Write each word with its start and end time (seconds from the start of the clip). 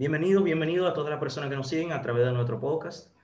Bienvenido, 0.00 0.42
bienvenido 0.42 0.88
a 0.88 0.94
todas 0.94 1.10
las 1.10 1.20
personas 1.20 1.50
que 1.50 1.56
nos 1.56 1.68
siguen 1.68 1.92
a 1.92 2.00
través 2.00 2.24
de 2.24 2.32
nuestro 2.32 2.58
podcast. 2.58 3.14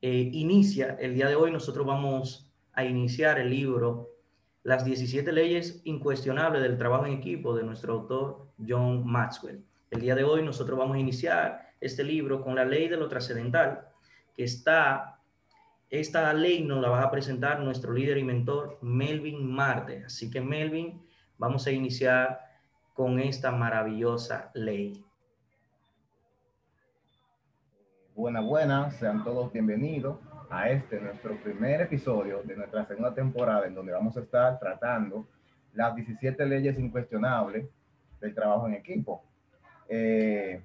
Eh, 0.00 0.28
inicia, 0.32 0.96
el 0.98 1.14
día 1.14 1.28
de 1.28 1.36
hoy 1.36 1.52
nosotros 1.52 1.86
vamos 1.86 2.50
a 2.72 2.84
iniciar 2.84 3.38
el 3.38 3.50
libro 3.50 4.10
Las 4.64 4.84
17 4.84 5.30
leyes 5.30 5.80
incuestionables 5.84 6.62
del 6.62 6.78
trabajo 6.78 7.06
en 7.06 7.12
equipo 7.12 7.54
de 7.54 7.62
nuestro 7.62 7.92
autor 7.92 8.48
John 8.68 9.06
Maxwell. 9.06 9.64
El 9.92 10.00
día 10.00 10.16
de 10.16 10.24
hoy 10.24 10.42
nosotros 10.42 10.76
vamos 10.76 10.96
a 10.96 10.98
iniciar 10.98 11.74
este 11.80 12.02
libro 12.02 12.42
con 12.42 12.56
la 12.56 12.64
ley 12.64 12.88
de 12.88 12.96
lo 12.96 13.06
trascendental, 13.06 13.86
que 14.34 14.42
está, 14.42 15.20
esta 15.90 16.34
ley 16.34 16.64
nos 16.64 16.82
la 16.82 16.88
va 16.88 17.02
a 17.04 17.10
presentar 17.12 17.60
nuestro 17.60 17.92
líder 17.92 18.18
y 18.18 18.24
mentor 18.24 18.80
Melvin 18.82 19.48
Marte. 19.48 20.06
Así 20.06 20.28
que 20.28 20.40
Melvin, 20.40 21.00
vamos 21.38 21.68
a 21.68 21.70
iniciar 21.70 22.40
con 22.94 23.20
esta 23.20 23.52
maravillosa 23.52 24.50
ley. 24.54 25.04
Buenas, 28.14 28.44
buenas, 28.44 28.96
sean 28.96 29.24
todos 29.24 29.50
bienvenidos 29.50 30.18
a 30.50 30.68
este 30.68 31.00
nuestro 31.00 31.34
primer 31.42 31.80
episodio 31.80 32.42
de 32.42 32.54
nuestra 32.54 32.84
segunda 32.84 33.14
temporada 33.14 33.66
en 33.66 33.74
donde 33.74 33.92
vamos 33.92 34.14
a 34.18 34.20
estar 34.20 34.58
tratando 34.58 35.26
las 35.72 35.96
17 35.96 36.44
leyes 36.44 36.78
incuestionables 36.78 37.70
del 38.20 38.34
trabajo 38.34 38.66
en 38.66 38.74
equipo. 38.74 39.24
Eh, 39.88 40.62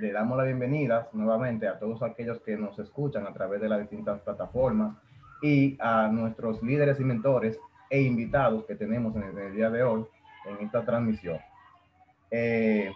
le 0.00 0.12
damos 0.12 0.36
la 0.36 0.42
bienvenida 0.42 1.08
nuevamente 1.12 1.68
a 1.68 1.78
todos 1.78 2.02
aquellos 2.02 2.40
que 2.40 2.56
nos 2.56 2.76
escuchan 2.80 3.24
a 3.24 3.32
través 3.32 3.60
de 3.60 3.68
las 3.68 3.78
distintas 3.78 4.20
plataformas 4.22 4.96
y 5.40 5.76
a 5.78 6.08
nuestros 6.08 6.60
líderes 6.64 6.98
y 6.98 7.04
mentores 7.04 7.60
e 7.90 8.02
invitados 8.02 8.64
que 8.64 8.74
tenemos 8.74 9.14
en 9.14 9.38
el, 9.38 9.54
día 9.54 9.70
de 9.70 9.84
hoy 9.84 10.04
en 10.46 10.66
esta 10.66 10.84
transmisión. 10.84 11.38
Eh, 12.28 12.90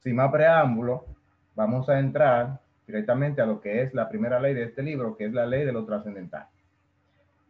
sin 0.00 0.16
más 0.16 0.30
preámbulo, 0.30 1.15
vamos 1.56 1.88
a 1.88 1.98
entrar 1.98 2.60
directamente 2.86 3.42
a 3.42 3.46
lo 3.46 3.60
que 3.60 3.82
es 3.82 3.92
la 3.94 4.08
primera 4.08 4.38
ley 4.38 4.54
de 4.54 4.64
este 4.64 4.82
libro, 4.82 5.16
que 5.16 5.24
es 5.24 5.32
la 5.32 5.46
ley 5.46 5.64
de 5.64 5.72
lo 5.72 5.84
trascendental. 5.84 6.46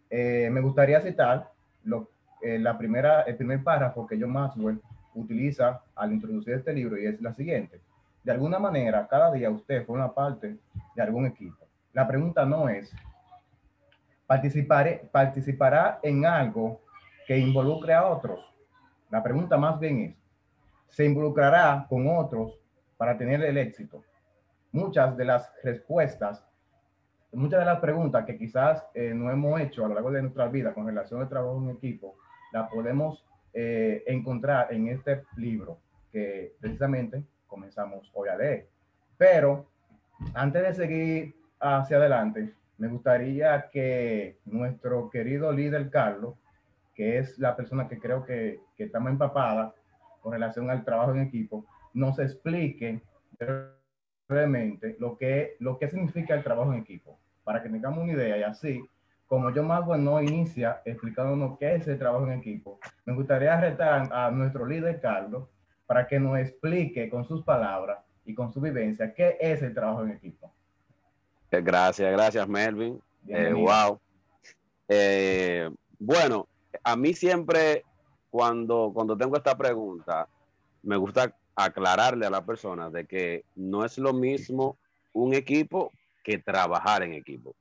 Eh, 0.09 0.49
me 0.51 0.61
gustaría 0.61 1.01
citar 1.01 1.51
lo, 1.85 2.09
eh, 2.41 2.59
la 2.59 2.79
primera, 2.79 3.23
el 3.23 3.37
primer 3.37 3.63
párrafo 3.63 4.07
que 4.07 4.19
John 4.19 4.33
Maxwell 4.33 4.81
utiliza 5.15 5.83
al 5.95 6.13
introducir 6.13 6.55
este 6.55 6.73
libro 6.73 6.97
y 6.97 7.07
es 7.07 7.21
la 7.21 7.35
siguiente. 7.35 7.81
De 8.23 8.33
alguna 8.33 8.59
manera, 8.59 9.07
cada 9.09 9.33
día 9.33 9.51
usted 9.51 9.85
forma 9.85 10.15
parte 10.15 10.57
de 10.95 11.03
algún 11.03 11.27
equipo. 11.27 11.67
La 11.93 12.07
pregunta 12.07 12.45
no 12.45 12.69
es, 12.69 12.93
¿participaré, 14.27 15.09
¿participará 15.11 15.99
en 16.03 16.25
algo 16.25 16.81
que 17.27 17.37
involucre 17.37 17.93
a 17.93 18.07
otros? 18.07 18.41
La 19.11 19.23
pregunta 19.23 19.57
más 19.57 19.79
bien 19.81 20.01
es, 20.01 20.17
¿se 20.89 21.05
involucrará 21.05 21.87
con 21.89 22.07
otros 22.09 22.59
para 22.97 23.17
tener 23.17 23.43
el 23.43 23.59
éxito? 23.59 24.03
Muchas 24.73 25.17
de 25.17 25.25
las 25.25 25.53
respuestas, 25.63 26.45
muchas 27.33 27.61
de 27.61 27.67
las 27.67 27.81
preguntas 27.81 28.25
que 28.25 28.37
quizás 28.37 28.85
eh, 28.95 29.13
no 29.15 29.31
hemos 29.31 29.61
hecho 29.61 29.85
a 29.85 29.89
lo 29.89 29.95
largo 29.95 30.11
de 30.11 30.23
nuestra 30.23 30.49
vida 30.49 30.75
con 30.75 30.87
relación 30.87 31.21
al 31.21 31.29
trabajo 31.29 31.59
en 31.63 31.71
equipo, 31.71 32.17
las 32.53 32.71
podemos 32.71 33.25
eh, 33.53 34.03
encontrar 34.07 34.73
en 34.73 34.89
este 34.89 35.25
libro 35.37 35.79
que 36.13 36.55
precisamente 36.61 37.25
comenzamos 37.47 38.11
hoy 38.15 38.29
a 38.29 38.37
leer. 38.37 38.69
Pero 39.17 39.67
antes 40.35 40.63
de 40.63 40.75
seguir 40.75 41.37
hacia 41.61 41.97
adelante, 41.97 42.55
me 42.79 42.89
gustaría 42.89 43.69
que 43.71 44.39
nuestro 44.45 45.09
querido 45.11 45.53
líder 45.53 45.91
Carlos, 45.91 46.35
que 46.95 47.19
es 47.19 47.39
la 47.39 47.57
persona 47.57 47.89
que 47.89 47.99
creo 47.99 48.25
que, 48.25 48.61
que 48.77 48.85
está 48.85 49.01
más 49.01 49.13
empapada 49.13 49.75
con 50.21 50.33
relación 50.33 50.71
al 50.71 50.85
trabajo 50.85 51.13
en 51.13 51.23
equipo, 51.23 51.65
nos 51.97 52.19
explique 52.19 53.01
brevemente 54.29 54.97
lo 55.01 55.17
que, 55.17 55.57
lo 55.61 55.79
que 55.79 55.89
significa 55.89 56.35
el 56.35 56.45
trabajo 56.45 56.73
en 56.73 56.81
equipo, 56.81 57.19
para 57.43 57.63
que 57.63 57.71
tengamos 57.71 58.05
una 58.05 58.13
idea 58.13 58.37
y 58.37 58.43
así, 58.43 58.85
como 59.27 59.51
yo 59.51 59.63
más 59.63 59.85
bueno 59.85 60.21
inicia 60.21 60.83
explicándonos 60.85 61.59
qué 61.59 61.77
es 61.77 61.89
el 61.89 61.99
trabajo 61.99 62.27
en 62.27 62.39
equipo, 62.39 62.79
me 63.07 63.15
gustaría 63.15 63.59
retar 63.59 64.13
a 64.13 64.31
nuestro 64.31 64.67
líder 64.67 65.01
Carlos 65.01 65.49
para 65.87 66.07
que 66.07 66.21
nos 66.21 66.39
explique 66.39 67.09
con 67.09 67.25
sus 67.25 67.43
palabras 67.43 67.99
y 68.27 68.35
con 68.35 68.53
su 68.53 68.61
vivencia 68.61 69.15
qué 69.15 69.39
es 69.41 69.63
el 69.63 69.73
trabajo 69.73 70.05
en 70.05 70.11
equipo. 70.11 70.53
Eh, 71.51 71.63
gracias, 71.63 72.13
gracias 72.13 72.47
Melvin. 72.47 73.01
Eh, 73.27 73.53
wow. 73.55 73.99
Eh, 74.89 75.71
bueno, 75.99 76.47
a 76.85 76.95
mí 76.95 77.15
siempre 77.15 77.85
cuando, 78.29 78.91
cuando 78.93 79.17
tengo 79.17 79.37
esta 79.37 79.57
pregunta, 79.57 80.29
me 80.83 80.97
gusta 80.97 81.35
aclararle 81.57 82.27
a 82.27 82.31
la 82.31 82.45
persona 82.45 82.91
de 82.91 83.07
que 83.07 83.45
no 83.55 83.85
es 83.85 83.97
lo 83.97 84.13
mismo 84.13 84.79
un 85.15 85.35
equipo 85.35 85.91
que 86.23 86.39
trabajar 86.39 87.03
en 87.03 87.15
equipo. 87.15 87.57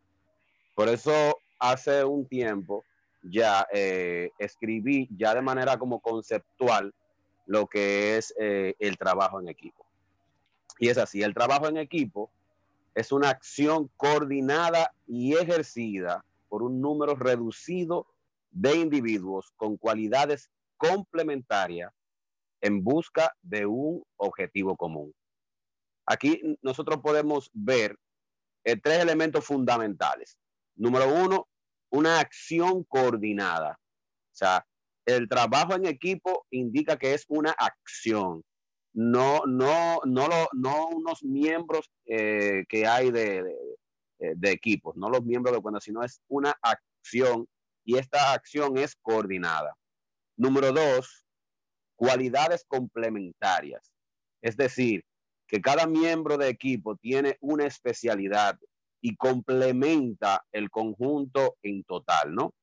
Por 0.76 0.90
eso 0.90 1.40
hace 1.58 2.04
un 2.04 2.28
tiempo 2.28 2.84
ya 3.24 3.66
eh, 3.74 4.32
escribí 4.38 5.08
ya 5.18 5.34
de 5.34 5.42
manera 5.42 5.80
como 5.80 6.00
conceptual 6.00 6.94
lo 7.48 7.68
que 7.68 8.18
es 8.18 8.34
eh, 8.38 8.76
el 8.80 8.98
trabajo 8.98 9.40
en 9.40 9.48
equipo. 9.48 9.86
Y 10.78 10.90
es 10.90 10.98
así, 10.98 11.24
el 11.24 11.34
trabajo 11.34 11.68
en 11.68 11.78
equipo 11.78 12.30
es 12.94 13.12
una 13.12 13.30
acción 13.30 13.90
coordinada 13.96 14.94
y 15.08 15.36
ejercida 15.36 16.26
por 16.50 16.64
un 16.64 16.82
número 16.82 17.16
reducido 17.16 18.08
de 18.52 18.76
individuos 18.76 19.54
con 19.56 19.78
cualidades 19.78 20.50
complementarias 20.78 21.94
en 22.66 22.84
busca 22.84 23.32
de 23.44 23.68
un 23.68 24.04
objetivo 24.18 24.76
común. 24.76 25.14
Aquí 26.08 26.42
nosotros 26.64 27.00
podemos 27.00 27.52
ver 27.54 27.96
eh, 28.64 28.76
tres 28.76 29.00
elementos 29.00 29.46
fundamentales. 29.46 30.36
Número 30.76 31.08
uno, 31.14 31.48
una 31.92 32.20
acción 32.20 32.84
coordinada. 32.86 33.78
O 34.34 34.36
sea, 34.36 34.66
el 35.06 35.30
trabajo 35.30 35.76
en 35.76 35.86
equipo 35.86 36.48
indica 36.50 36.98
que 36.98 37.14
es 37.14 37.26
una 37.28 37.52
acción, 37.52 38.44
no, 38.94 39.44
no, 39.46 40.00
no, 40.04 40.28
lo, 40.28 40.50
no 40.54 40.88
unos 40.88 41.24
miembros 41.24 41.92
eh, 42.08 42.66
que 42.68 42.88
hay 42.88 43.12
de, 43.12 43.44
de, 43.44 44.36
de, 44.36 44.52
equipos, 44.52 44.96
no 44.96 45.12
los 45.12 45.24
miembros 45.24 45.56
de 45.56 45.62
cuando, 45.62 45.80
sino 45.80 46.02
es 46.02 46.20
una 46.28 46.56
acción 46.64 47.48
y 47.84 47.98
esta 47.98 48.34
acción 48.34 48.76
es 48.80 48.96
coordinada. 48.96 49.76
Número 50.36 50.72
dos, 50.72 51.25
cualidades 51.96 52.66
complementarias. 52.68 53.92
Es 54.42 54.58
decir, 54.58 55.04
que 55.48 55.62
cada 55.62 55.88
miembro 55.88 56.38
de 56.38 56.50
equipo 56.50 56.96
tiene 56.98 57.38
una 57.42 57.66
especialidad 57.66 58.58
y 59.02 59.16
complementa 59.16 60.44
el 60.52 60.70
conjunto 60.70 61.58
en 61.62 61.84
total, 61.84 62.34
¿no? 62.34 62.54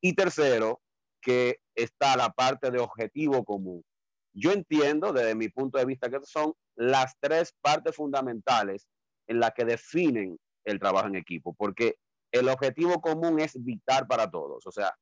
Y 0.00 0.14
tercero, 0.14 0.80
que 1.20 1.60
está 1.74 2.16
la 2.16 2.30
parte 2.30 2.70
de 2.70 2.78
objetivo 2.78 3.44
común. 3.44 3.84
Yo 4.32 4.52
entiendo 4.52 5.12
desde 5.12 5.34
mi 5.34 5.48
punto 5.48 5.78
de 5.78 5.84
vista 5.84 6.08
que 6.08 6.20
son 6.22 6.54
las 6.76 7.14
tres 7.20 7.54
partes 7.60 7.96
fundamentales 7.96 8.86
en 9.26 9.40
las 9.40 9.52
que 9.52 9.64
definen 9.64 10.38
el 10.64 10.78
trabajo 10.78 11.08
en 11.08 11.16
equipo, 11.16 11.54
porque 11.54 11.96
el 12.32 12.48
objetivo 12.48 13.00
común 13.00 13.40
es 13.40 13.62
vital 13.62 14.06
para 14.06 14.30
todos, 14.30 14.66
o 14.66 14.72
sea, 14.72 14.94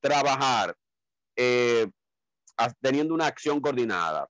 trabajar, 0.00 0.74
eh, 1.36 1.90
teniendo 2.80 3.14
una 3.14 3.26
acción 3.26 3.60
coordinada, 3.60 4.28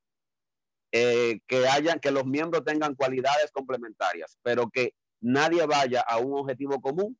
eh, 0.92 1.40
que 1.46 1.68
hayan, 1.68 2.00
que 2.00 2.10
los 2.10 2.26
miembros 2.26 2.64
tengan 2.64 2.94
cualidades 2.94 3.50
complementarias, 3.52 4.38
pero 4.42 4.68
que 4.68 4.94
nadie 5.20 5.64
vaya 5.66 6.00
a 6.00 6.18
un 6.18 6.38
objetivo 6.38 6.80
común, 6.80 7.16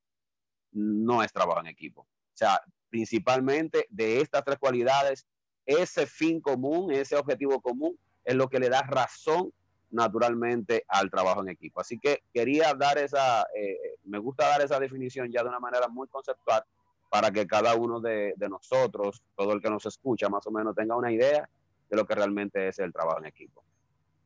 no 0.73 1.23
es 1.23 1.33
trabajo 1.33 1.61
en 1.61 1.67
equipo. 1.67 2.03
O 2.03 2.37
sea, 2.37 2.61
principalmente 2.89 3.87
de 3.91 4.21
estas 4.21 4.45
tres 4.45 4.59
cualidades, 4.59 5.27
ese 5.67 6.07
fin 6.07 6.41
común, 6.41 6.93
ese 6.93 7.17
objetivo 7.17 7.61
común, 7.61 7.99
es 8.25 8.35
lo 8.35 8.49
que 8.49 8.59
le 8.59 8.69
da 8.69 8.83
razón 8.83 9.53
naturalmente 9.91 10.85
al 10.89 11.11
trabajo 11.11 11.43
en 11.43 11.49
equipo. 11.49 11.81
Así 11.81 11.99
que 11.99 12.23
quería 12.33 12.75
dar 12.75 12.99
esa, 12.99 13.47
eh, 13.55 13.97
me 14.05 14.19
gusta 14.19 14.49
dar 14.49 14.63
esa 14.63 14.79
definición 14.79 15.31
ya 15.31 15.43
de 15.43 15.49
una 15.49 15.61
manera 15.61 15.89
muy 15.89 16.09
conceptual 16.09 16.65
para 17.11 17.33
que 17.33 17.47
cada 17.47 17.75
uno 17.75 18.01
de, 18.01 18.35
nosotros, 18.49 19.23
todo 19.35 19.53
el 19.53 19.61
que 19.61 19.69
nos 19.69 19.85
escucha, 19.85 20.29
más 20.29 20.47
o 20.47 20.53
menos 20.53 20.75
tenga 20.77 20.97
una 20.97 21.11
idea 21.11 21.49
de 21.89 21.97
lo 21.97 22.07
que 22.07 22.15
realmente 22.15 22.69
es 22.69 22.79
el 22.79 22.93
trabajo 22.93 23.19
en 23.19 23.27
equipo. 23.27 23.65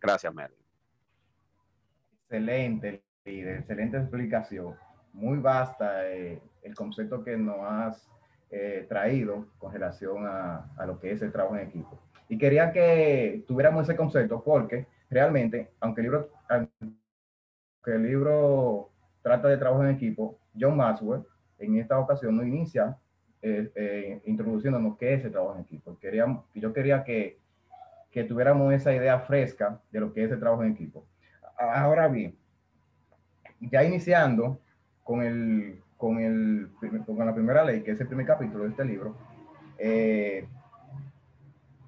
Gracias, 0.00 0.32
Merlin. 0.34 0.58
Excelente, 2.28 3.02
excelente 3.24 3.96
explicación. 3.96 4.76
Muy 5.14 5.38
vasta 5.38 6.10
eh, 6.10 6.42
el 6.62 6.74
concepto 6.74 7.24
que 7.24 7.38
nos 7.38 7.56
has 7.60 8.06
eh, 8.50 8.84
traído 8.86 9.46
con 9.56 9.72
relación 9.72 10.26
a, 10.26 10.70
a, 10.76 10.84
lo 10.84 11.00
que 11.00 11.12
es 11.12 11.22
el 11.22 11.32
trabajo 11.32 11.56
en 11.56 11.68
equipo. 11.68 11.98
Y 12.28 12.36
quería 12.36 12.70
que 12.70 13.44
tuviéramos 13.46 13.88
ese 13.88 13.96
concepto 13.96 14.42
porque 14.44 14.86
realmente, 15.08 15.72
aunque 15.80 16.02
el 16.02 16.06
libro, 16.06 16.30
aunque 16.48 16.74
el 17.86 18.02
libro 18.02 18.90
trata 19.22 19.48
de 19.48 19.56
trabajo 19.56 19.84
en 19.84 19.90
equipo, 19.90 20.38
John 20.58 20.76
Maxwell 20.76 21.24
en 21.64 21.78
esta 21.78 21.98
ocasión 21.98 22.36
no 22.36 22.44
inicia 22.44 22.96
eh, 23.42 23.70
eh, 23.74 24.22
introduciéndonos 24.26 24.96
qué 24.96 25.14
es 25.14 25.24
el 25.24 25.32
trabajo 25.32 25.56
en 25.56 25.62
equipo. 25.62 25.98
Queríamos, 25.98 26.44
yo 26.54 26.72
quería 26.72 27.04
que, 27.04 27.38
que 28.10 28.24
tuviéramos 28.24 28.72
esa 28.72 28.94
idea 28.94 29.18
fresca 29.20 29.80
de 29.90 30.00
lo 30.00 30.12
que 30.12 30.24
es 30.24 30.30
el 30.30 30.40
trabajo 30.40 30.62
en 30.64 30.72
equipo. 30.72 31.04
Ahora 31.58 32.08
bien, 32.08 32.36
ya 33.60 33.84
iniciando 33.84 34.60
con, 35.02 35.22
el, 35.22 35.80
con, 35.96 36.18
el, 36.18 36.70
con 37.04 37.26
la 37.26 37.34
primera 37.34 37.64
ley, 37.64 37.82
que 37.82 37.92
es 37.92 38.00
el 38.00 38.06
primer 38.06 38.26
capítulo 38.26 38.64
de 38.64 38.70
este 38.70 38.84
libro, 38.84 39.16
eh, 39.78 40.46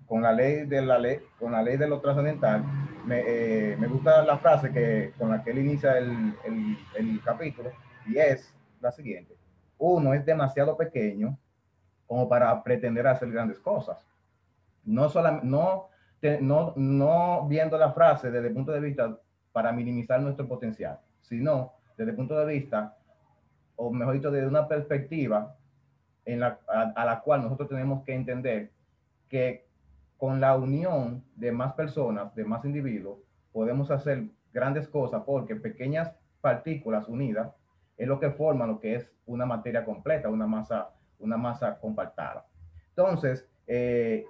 con 0.07 0.23
la 0.23 0.33
ley 0.33 0.67
de 0.67 0.83
la 0.83 0.99
ley, 0.99 1.21
con 1.39 1.53
la 1.53 1.63
ley 1.63 1.77
de 1.77 1.89
lo 1.89 2.01
trascendental, 2.01 2.65
me, 3.05 3.23
eh, 3.27 3.77
me 3.77 3.87
gusta 3.87 4.25
la 4.25 4.39
frase 4.39 4.73
que, 4.73 5.13
con 5.19 5.31
la 5.31 5.43
que 5.43 5.51
él 5.51 5.59
inicia 5.59 5.99
el, 5.99 6.35
el, 6.45 6.79
el, 6.97 7.21
capítulo, 7.23 7.71
y 8.07 8.19
es 8.19 8.53
la 8.81 8.93
siguiente. 8.93 9.36
Uno 9.79 10.15
es 10.15 10.25
demasiado 10.25 10.77
pequeño 10.77 11.39
como 12.07 12.29
para 12.29 12.63
pretender 12.63 13.07
hacer 13.07 13.31
grandes 13.31 13.59
cosas. 13.59 13.99
No, 14.85 15.09
solamente, 15.09 15.47
no, 15.47 15.89
no, 16.41 16.73
no 16.77 17.47
viendo 17.49 17.77
la 17.77 17.93
frase 17.93 18.31
desde 18.31 18.49
el 18.49 18.55
punto 18.55 18.73
de 18.73 18.81
vista 18.81 19.19
para 19.53 19.73
minimizar 19.73 20.21
nuestro 20.21 20.47
potencial, 20.47 21.01
sino 21.23 21.73
desde 21.97 22.11
el 22.11 22.17
punto 22.17 22.39
de 22.39 22.47
vista, 22.47 22.97
o 23.77 23.91
mejor 23.91 24.15
dicho, 24.15 24.31
desde 24.31 24.47
una 24.47 24.69
perspectiva 24.69 25.57
en 26.25 26.41
la, 26.41 26.59
a, 26.69 26.93
a 26.95 27.05
la 27.05 27.21
cual 27.21 27.43
nosotros 27.43 27.69
tenemos 27.69 28.05
que 28.05 28.15
entender 28.15 28.71
que 29.29 29.67
con 30.17 30.41
la 30.41 30.57
unión 30.57 31.25
de 31.35 31.53
más 31.53 31.75
personas, 31.75 32.35
de 32.35 32.45
más 32.45 32.65
individuos, 32.65 33.19
podemos 33.53 33.91
hacer 33.91 34.25
grandes 34.53 34.89
cosas 34.89 35.23
porque 35.27 35.57
pequeñas 35.57 36.13
partículas 36.41 37.09
unidas 37.09 37.53
es 37.97 38.07
lo 38.07 38.21
que 38.21 38.31
forma 38.31 38.67
lo 38.67 38.79
que 38.81 38.97
es 38.97 39.11
una 39.27 39.47
materia 39.47 39.85
completa, 39.85 40.29
una 40.29 40.47
masa, 40.47 40.91
una 41.19 41.37
masa 41.37 41.79
compactada. 41.79 42.47
Entonces, 42.91 43.49
eh, 43.67 44.25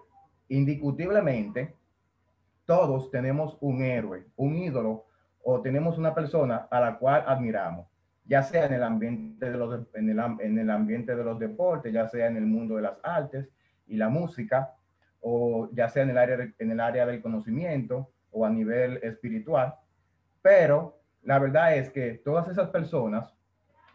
indiscutiblemente, 0.49 1.75
todos 2.65 3.11
tenemos 3.11 3.57
un 3.61 3.83
héroe, 3.83 4.27
un 4.37 4.57
ídolo, 4.57 5.07
o 5.43 5.61
tenemos 5.61 5.97
una 5.99 6.13
persona 6.13 6.67
a 6.71 6.81
la 6.81 6.99
cual 6.99 7.23
admiramos, 7.27 7.87
ya 8.25 8.43
sea 8.43 8.67
en 8.67 8.73
el 8.73 8.83
ambiente 8.83 9.49
de 9.49 9.57
los, 9.57 9.87
en 9.95 10.11
el, 10.11 10.19
en 10.41 10.59
el 10.59 10.71
ambiente 10.71 11.15
de 11.15 11.23
los 11.23 11.39
deportes, 11.39 11.93
ya 11.93 12.09
sea 12.09 12.27
en 12.27 12.37
el 12.37 12.47
mundo 12.47 12.75
de 12.75 12.83
las 12.83 12.99
artes 13.05 13.49
y 13.87 13.97
la 13.97 14.09
música, 14.09 14.75
o 15.21 15.69
ya 15.73 15.89
sea 15.89 16.03
en 16.03 16.11
el 16.11 16.19
área, 16.19 16.37
de, 16.37 16.55
en 16.59 16.73
el 16.73 16.81
área 16.81 17.07
del 17.07 17.23
conocimiento 17.23 18.11
o 18.33 18.45
a 18.45 18.51
nivel 18.51 18.99
espiritual. 19.05 19.75
Pero 20.43 20.99
la 21.23 21.39
verdad 21.39 21.77
es 21.77 21.91
que 21.91 22.15
todas 22.15 22.49
esas 22.49 22.71
personas 22.71 23.33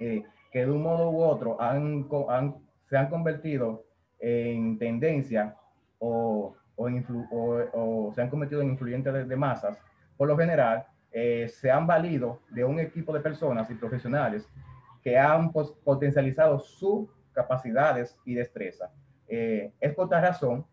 eh, 0.01 0.23
que 0.51 0.65
de 0.65 0.71
un 0.71 0.81
modo 0.81 1.09
u 1.09 1.21
otro 1.23 1.61
han, 1.61 2.07
han, 2.29 2.55
se 2.89 2.97
han 2.97 3.09
convertido 3.09 3.85
en 4.19 4.77
tendencia 4.77 5.55
o, 5.99 6.55
o, 6.75 6.89
influ, 6.89 7.25
o, 7.31 7.61
o, 7.73 8.13
se 8.13 8.21
han 8.21 8.29
convertido 8.29 8.61
en 8.61 8.69
influyentes 8.69 9.13
de, 9.13 9.25
de 9.25 9.35
masas, 9.35 9.77
por 10.17 10.27
lo 10.27 10.37
general 10.37 10.85
eh, 11.11 11.49
se 11.49 11.69
han 11.69 11.85
valido 11.85 12.39
de 12.49 12.63
un 12.63 12.79
equipo 12.79 13.13
de 13.13 13.19
personas 13.19 13.69
y 13.69 13.75
profesionales 13.75 14.47
que 15.03 15.17
han 15.17 15.51
potencializado 15.51 16.59
sus 16.59 17.09
capacidades 17.33 18.17
y 18.25 18.35
destreza. 18.35 18.91
Eh, 19.27 19.73
es 19.79 19.93
por 19.93 20.05
esta 20.05 20.21
razón 20.21 20.65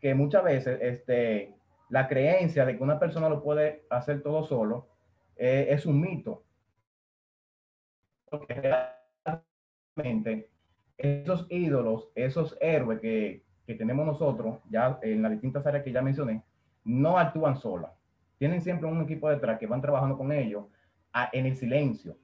que 0.00 0.14
muchas 0.14 0.44
veces 0.44 0.78
este, 0.80 1.54
la 1.88 2.06
creencia 2.06 2.64
de 2.64 2.76
que 2.76 2.82
una 2.82 2.98
persona 2.98 3.28
lo 3.28 3.42
puede 3.42 3.84
hacer 3.90 4.22
todo 4.22 4.44
solo 4.44 4.88
eh, 5.36 5.66
es 5.70 5.86
un 5.86 6.00
mito. 6.00 6.42
Porque 8.30 8.54
realmente 9.96 10.50
esos 10.98 11.46
ídolos, 11.50 12.08
esos 12.14 12.56
héroes 12.60 13.00
que, 13.00 13.44
que 13.66 13.74
tenemos 13.74 14.06
nosotros, 14.06 14.58
ya 14.70 14.98
en 15.02 15.22
las 15.22 15.32
distintas 15.32 15.66
áreas 15.66 15.84
que 15.84 15.92
ya 15.92 16.02
mencioné, 16.02 16.42
no 16.84 17.18
actúan 17.18 17.56
solas. 17.56 17.90
Tienen 18.38 18.60
siempre 18.60 18.88
un 18.88 19.02
equipo 19.02 19.28
detrás 19.28 19.58
que 19.58 19.66
van 19.66 19.80
trabajando 19.80 20.16
con 20.16 20.32
ellos 20.32 20.66
en 21.32 21.46
el 21.46 21.56
silencio. 21.56 22.16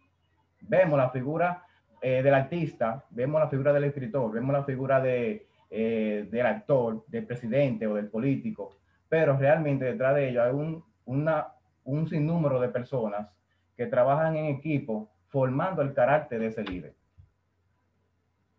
Vemos 0.61 0.99
la 0.99 1.11
figura 1.11 1.65
eh, 2.01 2.23
del 2.23 2.35
artista, 2.35 3.05
vemos 3.11 3.41
la 3.41 3.49
figura 3.49 3.73
del 3.73 3.85
escritor, 3.85 4.33
vemos 4.33 4.53
la 4.53 4.65
figura 4.65 5.01
de, 5.01 5.47
eh, 5.71 6.29
del 6.31 6.47
actor, 6.47 7.05
del 7.07 7.27
presidente 7.27 7.87
o 7.87 7.95
del 7.95 8.09
político, 8.09 8.77
pero 9.09 9.37
realmente 9.37 9.85
detrás 9.85 10.15
de 10.15 10.29
ellos 10.29 10.45
hay 10.45 10.53
un, 10.53 10.85
una, 11.07 11.49
un 11.85 12.09
sinnúmero 12.09 12.61
de 12.61 12.69
personas 12.69 13.29
que 13.77 13.87
trabajan 13.87 14.37
en 14.37 14.47
equipo 14.47 15.12
formando 15.33 15.81
el 15.81 15.95
carácter 15.95 16.41
de 16.41 16.47
ese 16.49 16.63
líder. 16.63 16.95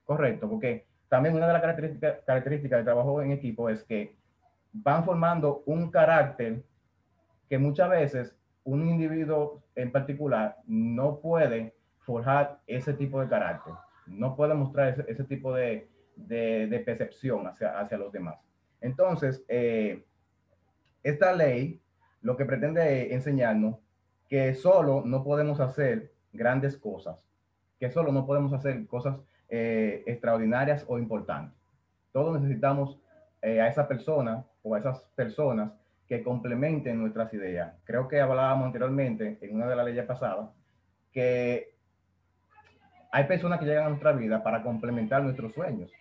Correcto, 0.06 0.50
porque 0.50 0.88
también 1.08 1.36
una 1.36 1.46
de 1.46 1.54
las 1.54 1.62
características, 1.62 2.18
características 2.26 2.78
del 2.80 2.86
trabajo 2.86 3.22
en 3.22 3.32
equipo 3.32 3.70
es 3.70 3.84
que 3.84 4.18
van 4.72 5.06
formando 5.06 5.62
un 5.68 5.92
carácter 5.92 6.64
que 7.48 7.60
muchas 7.60 7.90
veces 7.92 8.36
un 8.64 8.90
individuo 8.90 9.62
en 9.76 9.92
particular 9.92 10.58
no 10.66 11.20
puede 11.20 11.76
forjar 12.00 12.60
ese 12.66 12.94
tipo 12.94 13.22
de 13.22 13.30
carácter, 13.30 13.76
no 14.08 14.36
puede 14.36 14.56
mostrar 14.56 14.90
ese, 14.90 15.06
ese 15.08 15.24
tipo 15.26 15.54
de, 15.54 15.88
de, 16.16 16.84
percepción 16.84 17.46
hacia, 17.46 17.80
hacia 17.80 18.00
los 18.00 18.12
demás. 18.12 18.38
Entonces, 18.82 19.46
eh, 19.48 20.04
esta 21.04 21.34
ley 21.34 21.80
lo 22.22 22.36
que 22.36 22.46
pretende 22.46 23.14
enseñarnos 23.14 23.76
que 24.28 24.56
solo 24.56 25.04
no 25.06 25.24
podemos 25.24 25.60
hacer 25.60 26.13
grandes 26.34 26.78
cosas, 26.78 27.24
que 27.80 27.90
solo 27.90 28.12
no 28.12 28.26
podemos 28.26 28.52
hacer 28.54 28.86
cosas 28.88 29.18
eh, 29.50 30.04
extraordinarias 30.08 30.84
o 30.88 30.98
importantes. 30.98 31.58
Todos 32.12 32.42
necesitamos 32.42 33.00
eh, 33.42 33.62
a 33.62 33.68
esa 33.68 33.88
persona 33.88 34.46
o 34.64 34.76
a 34.76 34.80
esas 34.80 35.00
personas 35.16 35.72
que 36.08 36.24
complementen 36.24 37.00
nuestras 37.00 37.34
ideas. 37.34 37.74
Creo 37.86 38.08
que 38.08 38.20
hablábamos 38.20 38.68
anteriormente 38.68 39.38
en 39.42 39.56
una 39.56 39.68
de 39.68 39.76
las 39.76 39.86
leyes 39.86 40.06
pasadas 40.06 40.50
que 41.12 41.74
hay 43.12 43.26
personas 43.26 43.60
que 43.60 43.66
llegan 43.66 43.86
a 43.86 43.90
nuestra 43.90 44.12
vida 44.12 44.42
para 44.42 44.64
complementar 44.64 45.22
nuestros 45.24 45.54
sueños. 45.54 45.92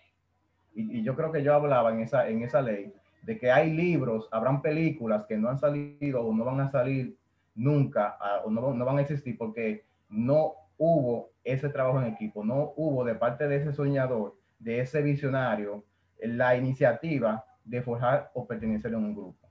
Y, 0.75 1.03
yo 1.03 1.15
creo 1.15 1.31
que 1.31 1.43
yo 1.43 1.55
hablaba 1.55 1.93
en 1.93 2.01
esa, 2.01 2.27
en 2.29 2.43
esa 2.43 2.62
ley 2.62 2.95
de 3.23 3.39
que 3.39 3.51
hay 3.51 3.71
libros, 3.71 4.29
habrán 4.33 4.62
películas 4.62 5.27
que 5.27 5.37
no 5.37 5.51
han 5.51 5.59
salido 5.59 6.23
o 6.23 6.35
no 6.35 6.45
van 6.45 6.61
a 6.61 6.71
salir 6.71 7.17
nunca 7.55 8.17
o 8.45 8.51
no, 8.51 8.73
no 8.73 8.85
van 8.85 8.99
a 8.99 9.03
existir 9.03 9.37
porque 9.37 9.85
no 10.12 10.52
hubo 10.76 11.31
ese 11.42 11.69
trabajo 11.69 12.00
en 12.00 12.12
equipo, 12.12 12.45
no 12.45 12.73
hubo 12.76 13.04
de 13.04 13.14
parte 13.14 13.49
de 13.49 13.57
ese 13.57 13.73
soñador, 13.73 14.37
de 14.59 14.81
ese 14.81 15.02
visionario, 15.02 15.85
la 16.21 16.57
iniciativa 16.57 17.45
de 17.64 17.83
forjar 17.83 18.31
o 18.35 18.47
pertenecer 18.47 18.95
a 18.95 18.99
un 18.99 19.14
grupo. 19.14 19.49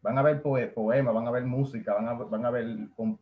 Van 0.00 0.16
a 0.16 0.42
poe 0.42 0.68
poemas, 0.68 1.12
van 1.12 1.26
a 1.26 1.30
ver 1.30 1.44
música, 1.44 1.92
van 1.94 2.08
a, 2.08 2.12
van 2.14 2.46
a 2.46 2.50
ver 2.50 2.66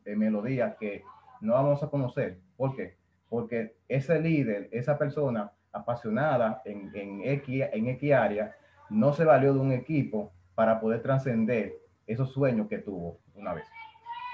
eh, 0.04 0.14
melodías 0.14 0.76
que 0.78 1.02
no 1.40 1.54
vamos 1.54 1.82
a 1.82 1.88
conocer. 1.88 2.38
¿Por 2.56 2.76
qué? 2.76 2.96
Porque 3.28 3.76
ese 3.88 4.20
líder, 4.20 4.68
esa 4.70 4.98
persona 4.98 5.50
apasionada 5.72 6.62
en, 6.64 6.90
en, 6.94 7.22
X, 7.22 7.64
en 7.72 7.88
X 7.88 8.12
área, 8.12 8.54
no 8.90 9.12
se 9.12 9.24
valió 9.24 9.54
de 9.54 9.60
un 9.60 9.72
equipo 9.72 10.32
para 10.54 10.80
poder 10.80 11.02
trascender 11.02 11.74
esos 12.06 12.32
sueños 12.32 12.68
que 12.68 12.78
tuvo 12.78 13.18
una 13.34 13.54
vez. 13.54 13.64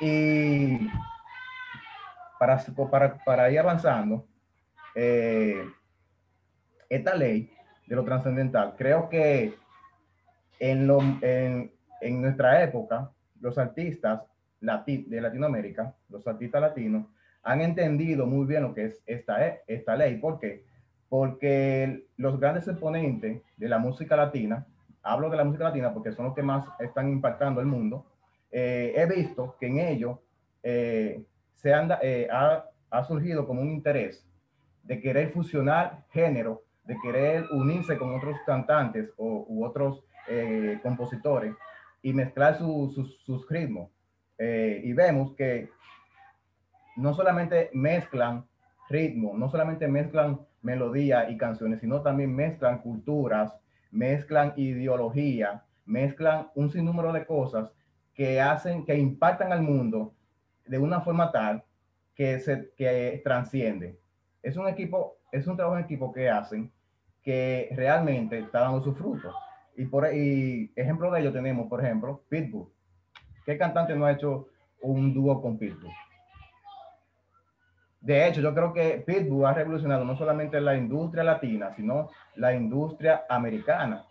Y 0.01 0.89
para, 2.43 2.61
para, 2.91 3.19
para 3.25 3.51
ir 3.53 3.59
avanzando, 3.61 4.27
eh, 4.97 5.65
esta 6.89 7.15
ley 7.15 7.49
de 7.87 7.95
lo 7.95 8.05
trascendental, 8.05 8.75
creo 8.77 9.09
que 9.09 9.55
en, 10.59 10.89
nuestra 12.21 12.65
época, 12.65 13.13
los 13.41 13.59
artistas 13.59 14.23
lati 14.59 15.05
de 15.05 15.21
Latinoamérica, 15.21 15.95
los 16.09 16.27
artistas 16.27 16.61
latinos, 16.61 17.07
han 17.45 17.61
entendido 17.61 18.27
muy 18.27 18.45
bien 18.45 18.65
lo 18.65 18.75
que 18.75 18.87
es 18.87 19.01
esta, 19.07 19.47
esta 19.69 19.95
ley. 19.95 20.17
¿Por 20.17 20.41
qué? 20.41 20.65
Porque 21.09 22.07
los 22.17 22.41
grandes 22.41 22.67
exponentes 22.67 23.41
de 23.57 23.69
la 23.69 23.79
música 23.79 24.17
latina, 24.17 24.67
hablo 25.05 25.31
de 25.31 25.37
la 25.37 25.45
música 25.45 25.65
latina 25.65 25.95
porque 25.95 26.11
son 26.11 26.25
los 26.25 26.35
que 26.35 26.43
más 26.43 26.67
están 26.81 27.09
impactando 27.09 27.61
el 27.61 27.69
mundo, 27.69 28.05
eh, 28.51 28.95
he 28.97 29.07
visto 29.07 29.57
que 29.61 29.69
en 29.69 29.79
ellos 29.79 30.19
eh, 30.65 31.23
se 31.63 31.71
eh, 32.03 32.29
ha, 32.31 32.65
ha, 32.91 33.05
surgido 33.05 33.47
como 33.47 33.63
un 33.63 33.71
interés 33.71 34.27
de 34.83 35.01
querer 35.01 35.31
fusionar 35.31 36.05
género, 36.11 36.65
de 36.85 36.97
querer 37.01 37.47
unirse 37.53 37.97
con 37.97 38.15
otros 38.15 38.37
cantantes 38.45 39.11
o, 39.17 39.47
u 39.49 39.65
otros 39.65 40.05
eh, 40.29 40.81
compositores 40.83 41.55
y 42.03 42.13
mezclar 42.13 42.59
sus 42.59 43.49
ritmos. 43.49 43.91
Eh, 44.39 44.81
y 44.83 44.93
vemos 44.93 45.35
que 45.37 45.69
no 46.97 47.15
solamente 47.15 47.71
mezclan 47.73 48.45
ritmo, 48.91 49.39
no 49.39 49.49
solamente 49.49 49.87
mezclan 49.87 50.41
melodía 50.63 51.31
y 51.31 51.37
canciones, 51.37 51.81
sino 51.81 52.03
también 52.03 52.35
mezclan 52.35 52.79
culturas, 52.79 53.55
mezclan 53.93 54.53
ideología, 54.57 55.63
mezclan 55.85 56.49
un 56.57 56.71
sinnúmero 56.71 57.13
de 57.13 57.25
cosas 57.25 57.71
que 58.15 58.41
hacen, 58.41 58.85
que 58.85 58.97
impactan 58.97 59.53
al 59.53 59.63
mundo 59.63 60.13
de 60.67 60.79
una 60.79 61.01
forma 61.01 61.31
tal 61.33 61.65
que 62.15 62.39
se 62.41 62.73
que 62.77 63.21
transciende. 63.25 63.99
Es 64.43 64.57
un 64.57 64.69
equipo, 64.69 65.19
es 65.31 65.47
un 65.47 65.57
trabajo 65.57 65.79
en 65.79 65.85
equipo 65.85 66.13
que 66.13 66.29
hacen 66.29 66.71
que 67.23 67.71
realmente 67.75 68.39
está 68.39 68.61
dando 68.61 68.83
su 68.83 68.95
fruto. 68.95 69.33
Y 69.77 69.87
por 69.87 70.05
ejemplo 70.07 71.11
de 71.11 71.21
ello 71.21 71.33
tenemos, 71.33 71.69
por 71.69 71.83
ejemplo, 71.85 72.23
Pitbull. 72.29 72.69
¿Qué 73.47 73.57
cantante 73.57 73.95
no 73.95 74.05
ha 74.05 74.13
hecho 74.13 74.49
un 74.83 75.15
dúo 75.15 75.41
con 75.41 75.59
Pitbull? 75.59 75.91
De 78.01 78.27
hecho, 78.27 78.41
yo 78.41 78.53
creo 78.53 78.73
que 78.73 79.03
Pitbull 79.07 79.47
ha 79.47 79.55
revolucionado 79.55 80.05
no 80.05 80.17
solamente 80.17 80.61
la 80.61 80.77
industria 80.77 81.23
latina, 81.23 81.73
sino 81.75 82.11
la 82.35 82.53
industria 82.53 83.25
americana, 83.29 84.05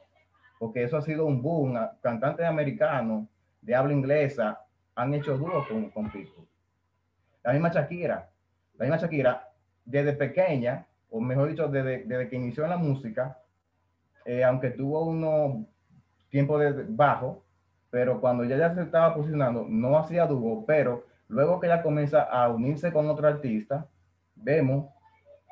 porque 0.58 0.84
eso 0.84 0.96
ha 0.96 1.01
sido 1.01 1.25
un 1.25 1.41
boom. 1.41 1.77
Cantantes 2.01 2.46
americanos 2.46 3.27
de 3.62 3.75
habla 3.75 3.93
inglesa 3.93 4.62
han 5.01 5.13
hecho 5.13 5.38
dúos 5.38 5.67
con, 5.67 5.89
con 5.89 6.12
Pitbull. 6.12 6.48
La 7.43 7.53
misma 7.53 7.70
Shakira, 7.70 8.29
la 8.77 8.86
misma 8.86 8.98
Shakira, 8.98 9.50
desde 9.84 10.13
pequeña, 10.13 10.86
o 11.10 11.20
mejor 11.20 11.50
dicho, 11.50 11.67
desde, 11.67 12.03
desde 12.05 12.29
que 12.29 12.36
inició 12.36 12.63
en 12.63 12.70
la 12.70 12.77
música, 12.77 13.39
eh, 14.25 14.43
aunque 14.43 14.70
tuvo 14.70 15.05
unos 15.05 15.65
tiempos 16.29 16.62
de 16.62 16.86
bajo, 16.88 17.43
pero 17.89 18.22
cuando 18.22 18.43
ella 18.43 18.58
ya 18.58 18.75
se 18.75 18.84
estaba 18.84 19.15
posicionando, 19.15 19.65
no 19.67 19.98
hacía 19.98 20.27
dúo, 20.27 20.65
pero 20.65 21.05
luego 21.27 21.60
que 21.60 21.67
ella 21.67 21.81
comienza 21.81 22.22
a 22.22 22.50
unirse 22.50 22.93
con 22.93 23.10
otro 23.10 23.27
artista, 23.27 23.88
vemos 24.36 24.89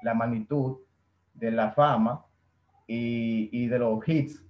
la 0.03 0.13
magnitud 0.13 0.77
de 1.33 1.51
la 1.51 1.71
fama 1.71 2.23
y, 2.87 3.49
y 3.51 3.67
de 3.67 3.79
los 3.79 4.07
hits 4.07 4.45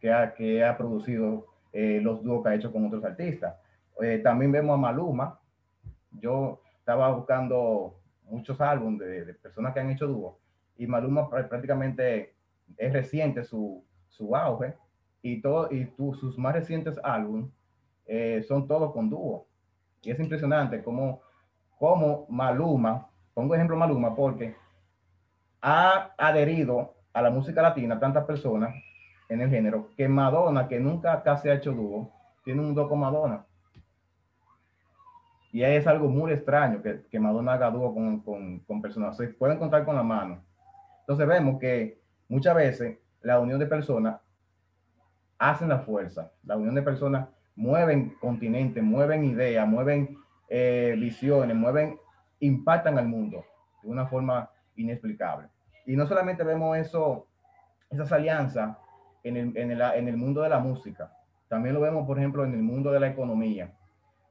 que 0.00 0.10
ha, 0.10 0.32
que 0.32 0.64
ha 0.64 0.76
producido 0.76 1.46
eh, 1.72 2.00
los 2.02 2.24
dúos 2.24 2.42
que 2.42 2.48
ha 2.48 2.54
hecho 2.54 2.72
con 2.72 2.86
otros 2.86 3.04
artistas. 3.04 3.54
Eh, 4.02 4.18
también 4.18 4.52
vemos 4.52 4.74
a 4.74 4.78
Maluma. 4.78 5.40
Yo 6.12 6.60
estaba 6.78 7.10
buscando 7.14 8.00
muchos 8.24 8.60
álbumes 8.60 9.00
de, 9.00 9.24
de 9.24 9.34
personas 9.34 9.74
que 9.74 9.80
han 9.80 9.90
hecho 9.90 10.06
dúos 10.06 10.40
y 10.80 10.86
Maluma 10.86 11.28
prácticamente 11.28 12.34
es 12.78 12.92
reciente 12.92 13.44
su, 13.44 13.84
su 14.08 14.34
auge 14.34 14.74
y, 15.20 15.42
todo, 15.42 15.70
y 15.70 15.92
sus 16.18 16.38
más 16.38 16.54
recientes 16.54 16.98
álbumes 17.02 17.50
eh, 18.06 18.42
son 18.48 18.66
todos 18.66 18.90
con 18.94 19.10
dúo. 19.10 19.46
Y 20.00 20.10
es 20.10 20.18
impresionante 20.18 20.82
cómo, 20.82 21.20
cómo 21.78 22.24
Maluma, 22.30 23.10
pongo 23.34 23.54
ejemplo 23.54 23.76
Maluma 23.76 24.14
porque 24.14 24.56
ha 25.60 26.14
adherido 26.16 26.94
a 27.12 27.20
la 27.20 27.30
música 27.30 27.60
latina 27.60 28.00
tantas 28.00 28.24
personas 28.24 28.74
en 29.28 29.42
el 29.42 29.50
género 29.50 29.90
que 29.98 30.08
Madonna, 30.08 30.66
que 30.66 30.80
nunca 30.80 31.22
casi 31.22 31.50
ha 31.50 31.54
hecho 31.56 31.72
dúo, 31.72 32.10
tiene 32.42 32.62
un 32.62 32.74
dúo 32.74 32.88
con 32.88 33.00
Madonna. 33.00 33.44
Y 35.52 35.62
es 35.62 35.86
algo 35.86 36.08
muy 36.08 36.32
extraño 36.32 36.80
que, 36.80 37.02
que 37.10 37.18
Madonna 37.18 37.54
haga 37.54 37.70
dúo 37.70 37.92
con, 37.92 38.20
con, 38.60 38.82
personas. 38.82 39.18
Pueden 39.38 39.58
contar 39.58 39.84
con 39.84 39.96
la 39.96 40.02
mano. 40.02 40.42
Entonces 41.00 41.26
vemos 41.26 41.58
que 41.58 41.98
muchas 42.28 42.54
veces 42.54 42.98
la 43.22 43.40
unión 43.40 43.58
de 43.58 43.66
personas 43.66 44.20
hacen 45.38 45.68
la 45.68 45.80
fuerza. 45.80 46.30
La 46.44 46.56
unión 46.56 46.74
de 46.74 46.82
personas 46.82 47.28
mueven 47.56 48.14
continentes, 48.20 48.82
mueven 48.82 49.24
ideas, 49.24 49.66
mueven 49.66 50.16
eh, 50.48 50.94
visiones, 50.98 51.56
mueven, 51.56 51.98
impactan 52.38 52.98
al 52.98 53.08
mundo 53.08 53.44
de 53.82 53.88
una 53.88 54.06
forma 54.06 54.50
inexplicable. 54.76 55.48
Y 55.84 55.96
no 55.96 56.06
solamente 56.06 56.44
vemos 56.44 56.76
eso, 56.76 57.26
esas 57.90 58.12
alianzas 58.12 58.76
en 59.24 59.36
el, 59.36 59.56
en, 59.56 59.70
el, 59.72 59.80
en 59.80 60.08
el 60.08 60.16
mundo 60.16 60.42
de 60.42 60.48
la 60.48 60.60
música, 60.60 61.12
también 61.48 61.74
lo 61.74 61.80
vemos, 61.80 62.06
por 62.06 62.16
ejemplo, 62.16 62.44
en 62.44 62.54
el 62.54 62.62
mundo 62.62 62.92
de 62.92 63.00
la 63.00 63.08
economía. 63.08 63.72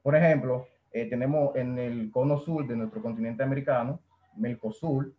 Por 0.02 0.16
ejemplo, 0.16 0.66
eh, 0.92 1.06
tenemos 1.06 1.54
en 1.56 1.78
el 1.78 2.10
cono 2.10 2.38
sur 2.38 2.66
de 2.66 2.76
nuestro 2.76 3.00
continente 3.02 3.42
americano, 3.42 4.00
Mercosur, 4.36 5.14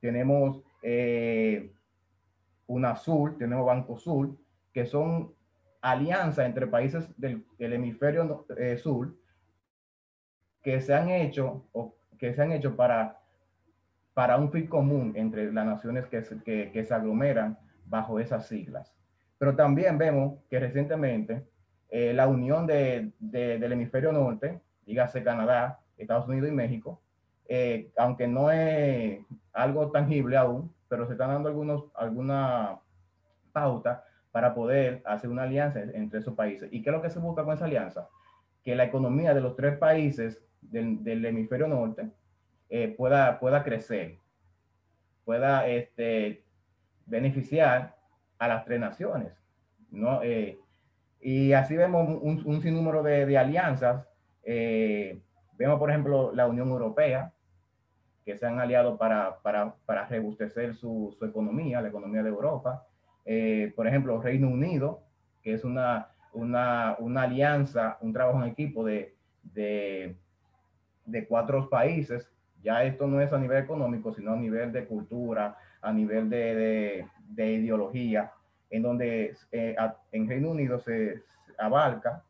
tenemos 0.00 0.62
eh, 0.82 1.72
UNASUR, 2.66 3.38
tenemos 3.38 3.66
Banco 3.66 3.96
Sur, 3.96 4.36
que 4.72 4.86
son 4.86 5.34
alianzas 5.80 6.46
entre 6.46 6.66
países 6.66 7.08
del, 7.16 7.44
hemisferio 7.58 8.46
eh, 8.56 8.76
sur 8.76 9.14
que 10.62 10.80
se 10.80 10.94
han 10.94 11.10
hecho 11.10 11.64
o 11.72 11.94
que 12.18 12.34
se 12.34 12.42
han 12.42 12.50
hecho 12.50 12.74
para, 12.74 13.20
para 14.14 14.36
un 14.36 14.50
fin 14.50 14.66
común 14.66 15.12
entre 15.14 15.52
las 15.52 15.64
naciones 15.64 16.06
que 16.06 16.22
se, 16.22 16.42
que, 16.42 16.72
que 16.72 16.84
se 16.84 16.94
aglomeran 16.94 17.58
bajo 17.84 18.18
esas 18.18 18.48
siglas. 18.48 18.92
Pero 19.38 19.54
también 19.54 19.96
vemos 19.96 20.40
que 20.50 20.58
recientemente 20.58 21.46
eh, 21.90 22.12
la 22.12 22.26
unión 22.26 22.66
de, 22.66 23.12
de, 23.18 23.58
del 23.58 23.72
hemisferio 23.72 24.12
norte, 24.12 24.60
dígase 24.84 25.22
Canadá, 25.22 25.80
Estados 25.96 26.28
Unidos 26.28 26.48
y 26.48 26.52
México, 26.52 27.00
eh, 27.48 27.90
aunque 27.96 28.26
no 28.26 28.50
es 28.50 29.20
algo 29.52 29.90
tangible 29.90 30.36
aún, 30.36 30.72
pero 30.88 31.06
se 31.06 31.12
están 31.12 31.30
dando 31.30 31.48
algunos, 31.48 31.84
alguna 31.94 32.78
pauta 33.52 34.04
para 34.32 34.54
poder 34.54 35.02
hacer 35.06 35.30
una 35.30 35.44
alianza 35.44 35.80
entre 35.80 36.20
esos 36.20 36.34
países. 36.34 36.68
¿Y 36.72 36.82
qué 36.82 36.90
es 36.90 36.96
lo 36.96 37.02
que 37.02 37.10
se 37.10 37.18
busca 37.18 37.44
con 37.44 37.54
esa 37.54 37.64
alianza? 37.64 38.08
Que 38.62 38.74
la 38.74 38.84
economía 38.84 39.32
de 39.32 39.40
los 39.40 39.56
tres 39.56 39.78
países 39.78 40.42
del, 40.60 41.02
del 41.02 41.24
hemisferio 41.24 41.68
norte 41.68 42.10
eh, 42.68 42.88
pueda, 42.88 43.38
pueda 43.38 43.62
crecer, 43.62 44.18
pueda 45.24 45.66
este, 45.68 46.44
beneficiar 47.06 47.96
a 48.38 48.48
las 48.48 48.64
tres 48.64 48.80
naciones. 48.80 49.32
¿no? 49.90 50.20
Y 51.20 51.52
así 51.52 51.76
vemos 51.76 52.08
un, 52.08 52.42
un 52.44 52.62
sinnúmero 52.62 53.02
de, 53.02 53.26
de 53.26 53.38
alianzas. 53.38 54.06
Eh, 54.42 55.20
vemos, 55.58 55.78
por 55.78 55.90
ejemplo, 55.90 56.32
la 56.32 56.46
Unión 56.46 56.68
Europea, 56.68 57.32
que 58.24 58.36
se 58.36 58.46
han 58.46 58.58
aliado 58.58 58.98
para, 58.98 59.38
para, 59.42 59.74
para 59.86 60.06
rebustecer 60.06 60.74
su, 60.74 61.14
su, 61.18 61.24
economía, 61.24 61.80
la 61.80 61.88
economía 61.88 62.22
de 62.22 62.28
Europa. 62.28 62.86
Eh, 63.24 63.72
por 63.76 63.86
ejemplo, 63.86 64.20
Reino 64.20 64.48
Unido, 64.48 65.02
que 65.42 65.54
es 65.54 65.64
una, 65.64 66.08
una, 66.32 66.96
una 66.98 67.22
alianza, 67.22 67.98
un 68.00 68.12
trabajo 68.12 68.42
en 68.42 68.50
equipo 68.50 68.84
de, 68.84 69.14
de, 69.42 70.16
de, 71.04 71.26
cuatro 71.26 71.68
países. 71.68 72.28
Ya 72.62 72.84
esto 72.84 73.06
no 73.06 73.20
es 73.20 73.32
a 73.32 73.38
nivel 73.38 73.58
económico, 73.58 74.12
sino 74.12 74.32
a 74.32 74.36
nivel 74.36 74.72
de 74.72 74.86
cultura, 74.86 75.56
a 75.80 75.92
nivel 75.92 76.28
de, 76.28 76.54
de, 76.54 77.06
de 77.28 77.52
ideología, 77.52 78.32
en 78.70 78.82
donde 78.82 79.36
eh, 79.52 79.76
a, 79.78 79.96
en 80.12 80.28
Reino 80.28 80.50
Unido 80.50 80.78
se, 80.80 81.22
abarca 81.58 82.22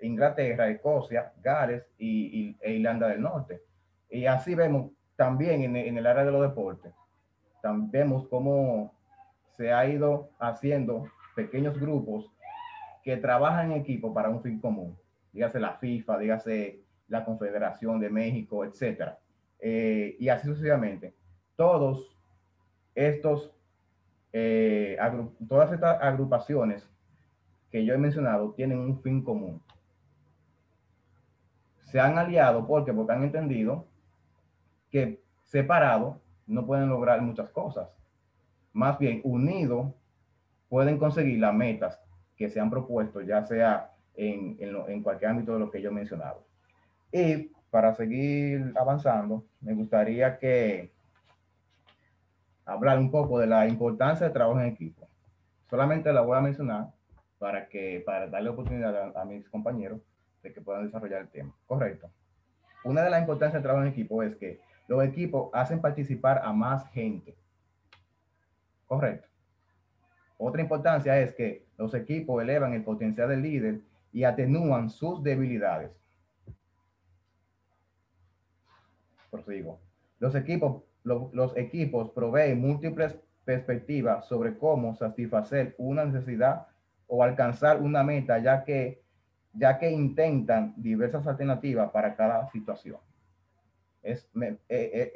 Inglaterra, 0.00 0.68
Escocia, 0.68 1.32
Gales 1.42 1.84
y, 1.98 2.48
y, 2.48 2.56
e 2.60 2.72
Irlanda 2.72 3.08
del 3.08 3.22
Norte. 3.22 3.62
Y 4.10 4.26
así 4.26 4.54
vemos 4.54 4.90
también 5.16 5.62
en, 5.62 5.76
en 5.76 5.96
el 5.96 6.06
área 6.06 6.24
de 6.24 6.32
los 6.32 6.42
deportes, 6.42 6.92
también 7.62 7.90
vemos 7.90 8.28
cómo 8.28 8.94
se 9.56 9.72
ha 9.72 9.86
ido 9.88 10.30
haciendo 10.38 11.08
pequeños 11.34 11.78
grupos 11.80 12.30
que 13.02 13.16
trabajan 13.16 13.72
en 13.72 13.80
equipo 13.80 14.12
para 14.12 14.28
un 14.28 14.42
fin 14.42 14.60
común. 14.60 14.98
Dígase 15.32 15.60
la 15.60 15.74
FIFA, 15.74 16.18
dígase 16.18 16.80
la 17.08 17.24
Confederación 17.24 18.00
de 18.00 18.10
México, 18.10 18.64
etcétera. 18.64 19.18
Eh, 19.60 20.16
y 20.18 20.28
así 20.28 20.46
sucesivamente. 20.46 21.14
Todos 21.56 22.16
estos, 22.94 23.55
eh, 24.38 24.98
todas 25.48 25.72
estas 25.72 26.02
agrupaciones 26.02 26.86
que 27.70 27.86
yo 27.86 27.94
he 27.94 27.98
mencionado 27.98 28.52
tienen 28.52 28.78
un 28.78 29.00
fin 29.00 29.22
común. 29.22 29.62
Se 31.84 31.98
han 31.98 32.18
aliado 32.18 32.66
porque, 32.66 32.92
porque 32.92 33.14
han 33.14 33.24
entendido 33.24 33.86
que 34.90 35.22
separados 35.44 36.18
no 36.46 36.66
pueden 36.66 36.90
lograr 36.90 37.22
muchas 37.22 37.48
cosas. 37.48 37.88
Más 38.74 38.98
bien, 38.98 39.22
unidos 39.24 39.94
pueden 40.68 40.98
conseguir 40.98 41.40
las 41.40 41.54
metas 41.54 41.98
que 42.36 42.50
se 42.50 42.60
han 42.60 42.68
propuesto, 42.68 43.22
ya 43.22 43.42
sea 43.46 43.94
en, 44.16 44.56
en, 44.60 44.74
lo, 44.74 44.86
en 44.86 45.02
cualquier 45.02 45.30
ámbito 45.30 45.54
de 45.54 45.60
lo 45.60 45.70
que 45.70 45.80
yo 45.80 45.88
he 45.88 45.94
mencionado. 45.94 46.46
Y 47.10 47.52
para 47.70 47.94
seguir 47.94 48.74
avanzando, 48.78 49.46
me 49.62 49.72
gustaría 49.72 50.36
que 50.38 50.92
hablar 52.66 52.98
un 52.98 53.10
poco 53.10 53.38
de 53.38 53.46
la 53.46 53.66
importancia 53.66 54.26
del 54.26 54.34
trabajo 54.34 54.60
en 54.60 54.66
equipo. 54.66 55.08
Solamente 55.70 56.12
la 56.12 56.20
voy 56.20 56.36
a 56.36 56.40
mencionar 56.40 56.92
para 57.38 57.68
que 57.68 58.02
para 58.04 58.26
darle 58.26 58.50
oportunidad 58.50 59.16
a, 59.16 59.24
mis 59.24 59.48
compañeros 59.48 60.00
de 60.42 60.52
que 60.52 60.60
puedan 60.60 60.84
desarrollar 60.84 61.22
el 61.22 61.28
tema. 61.28 61.54
Correcto. 61.66 62.10
Una 62.84 63.02
de 63.02 63.10
las 63.10 63.20
importancias 63.20 63.54
del 63.54 63.62
trabajo 63.62 63.84
en 63.84 63.92
equipo 63.92 64.22
es 64.22 64.36
que 64.36 64.60
los 64.88 65.02
equipos 65.02 65.50
hacen 65.52 65.80
participar 65.80 66.40
a 66.44 66.52
más 66.52 66.88
gente. 66.90 67.36
Correcto. 68.86 69.28
Otra 70.38 70.60
importancia 70.60 71.18
es 71.18 71.34
que 71.34 71.66
los 71.78 71.94
equipos 71.94 72.42
elevan 72.42 72.72
el 72.72 72.84
potencial 72.84 73.28
del 73.28 73.42
líder 73.42 73.80
y 74.12 74.24
atenúan 74.24 74.90
sus 74.90 75.22
debilidades. 75.22 75.90
Prosigo. 79.30 79.80
Los 80.18 80.34
equipos, 80.34 80.82
los 81.06 81.56
equipos 81.56 82.10
proveen 82.10 82.60
múltiples 82.60 83.16
perspectivas 83.44 84.26
sobre 84.26 84.58
cómo 84.58 84.94
satisfacer 84.96 85.74
una 85.78 86.04
necesidad 86.04 86.66
o 87.06 87.22
alcanzar 87.22 87.80
una 87.80 88.02
meta, 88.02 88.38
ya 88.38 88.64
que, 88.64 89.00
ya 89.54 89.78
que 89.78 89.90
intentan 89.90 90.74
diversas 90.76 91.26
alternativas 91.26 91.90
para 91.92 92.16
cada 92.16 92.50
situación. 92.50 92.98
Es, 94.02 94.28
eh, 94.40 94.58
eh, 94.68 95.12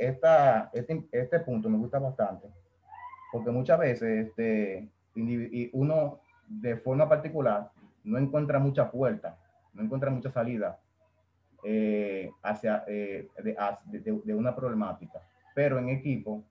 este, 0.72 1.08
este, 1.12 1.40
punto 1.40 1.68
me 1.68 1.78
gusta 1.78 1.98
bastante, 1.98 2.48
porque 3.32 3.50
muchas 3.50 3.78
veces 3.78 4.28
este, 4.28 4.88
uno 5.72 6.20
de 6.46 6.76
forma 6.76 7.08
particular 7.08 7.70
no 8.04 8.18
encuentra 8.18 8.58
mucha 8.58 8.90
puerta, 8.90 9.36
no 9.74 9.82
encuentra 9.82 10.10
mucha 10.10 10.30
salida 10.30 10.78
eh, 11.64 12.30
hacia, 12.42 12.84
de, 12.86 13.28
de, 14.24 14.34
una 14.34 14.54
problemática, 14.54 15.20
pero 15.54 15.78
en 15.78 15.88
equipo 15.88 16.44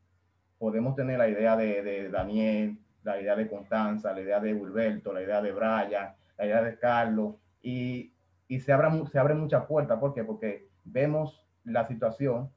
podemos 0.58 0.96
tener 0.96 1.18
la 1.18 1.29
idea 1.29 1.56
de, 1.56 1.82
de 1.82 2.10
Daniel, 2.10 2.77
la 3.03 3.20
idea 3.20 3.36
de 3.36 3.50
Constanza, 3.50 4.13
la 4.13 4.22
idea 4.22 4.39
de 4.39 4.53
Gilberto, 4.53 5.13
la 5.13 5.24
idea 5.24 5.41
de 5.41 5.51
Brian, 5.51 6.13
la 6.38 6.46
idea 6.46 6.62
de 6.62 6.77
Carlos, 6.77 7.36
y, 7.62 8.13
y 8.48 8.60
se, 8.60 8.72
abre, 8.72 8.89
se 9.12 9.20
abre 9.20 9.36
muchas 9.36 9.65
puertas. 9.65 10.00
¿Por 10.00 10.13
qué? 10.13 10.24
Porque 10.24 10.68
vemos 10.84 11.46
la 11.63 11.86
situación 11.86 12.51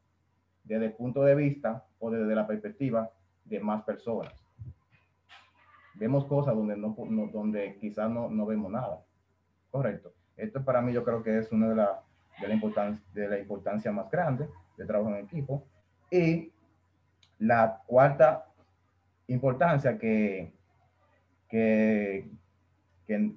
desde 0.65 0.87
el 0.87 0.93
punto 0.95 1.23
de 1.23 1.35
vista 1.35 1.85
o 1.99 2.11
desde 2.11 2.35
la 2.35 2.47
perspectiva 2.47 3.11
de 3.45 3.61
más 3.61 3.83
personas. 3.85 4.33
Vemos 5.95 6.25
cosas 6.25 6.55
donde, 6.55 6.77
no, 6.77 6.97
donde 7.33 7.77
quizás 7.79 8.11
no, 8.11 8.29
no, 8.29 8.47
vemos 8.47 8.71
nada. 8.71 9.03
Correcto. 9.71 10.15
Esto 10.37 10.65
para 10.65 10.81
mí 10.81 10.93
yo 10.93 11.05
creo 11.05 11.23
que 11.23 11.39
es 11.39 11.53
una 11.53 11.69
de, 11.69 11.77
la, 11.77 12.03
de, 12.41 12.49
la 12.49 12.55
importancia, 12.55 13.05
de 13.13 13.29
la 13.29 13.39
importancia 13.39 13.93
más 13.93 14.11
grande 14.11 14.49
de 14.77 14.87
trabajo 14.87 15.11
en 15.11 15.25
equipo. 15.25 15.67
Y 16.12 16.52
la 17.38 17.81
cuarta 17.87 18.45
importancia 19.28 19.99
que, 19.99 20.52
que, 21.49 22.28
que, 23.07 23.33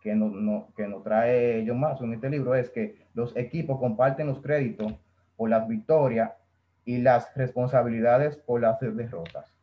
que, 0.00 0.14
no, 0.16 0.72
que 0.76 0.88
nos 0.88 1.04
trae 1.04 1.64
John 1.64 1.78
Masso 1.78 2.02
en 2.02 2.14
este 2.14 2.28
libro 2.28 2.56
es 2.56 2.68
que 2.70 3.06
los 3.14 3.36
equipos 3.36 3.78
comparten 3.78 4.26
los 4.26 4.40
créditos 4.40 4.92
por 5.36 5.50
las 5.50 5.68
victorias 5.68 6.32
y 6.84 6.98
las 6.98 7.32
responsabilidades 7.36 8.36
por 8.36 8.60
las 8.60 8.80
derrotas. 8.80 9.54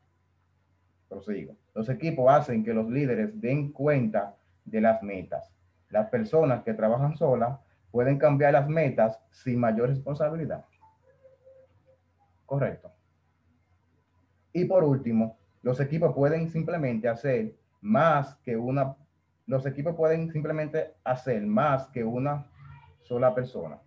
Prosigo. 1.10 1.58
Los 1.76 1.90
equipos 1.90 2.32
hacen 2.32 2.64
que 2.64 2.74
los 2.74 2.90
líderes 2.90 3.42
den 3.42 3.74
cuenta 3.74 4.38
de 4.64 4.80
las 4.80 5.04
metas. 5.04 5.52
Las 5.90 6.10
personas 6.10 6.64
que 6.64 6.74
trabajan 6.74 7.18
solas 7.18 7.60
pueden 7.92 8.18
cambiar 8.18 8.54
las 8.54 8.70
metas 8.70 9.20
sin 9.32 9.60
mayor 9.60 9.90
responsabilidad. 9.90 10.64
Correcto. 12.54 12.92
Y 14.54 14.66
por 14.66 14.84
último, 14.84 15.40
los 15.64 15.80
equipos 15.80 16.14
pueden 16.14 16.52
simplemente 16.52 17.10
hacer 17.10 17.56
más 17.82 18.36
que 18.44 18.56
una, 18.56 18.96
los 19.48 19.66
equipos 19.66 19.96
pueden 19.96 20.32
simplemente 20.32 20.94
hacer 21.04 21.42
más 21.48 21.88
que 21.88 22.04
una 22.04 22.46
sola 23.02 23.34
persona. 23.34 23.80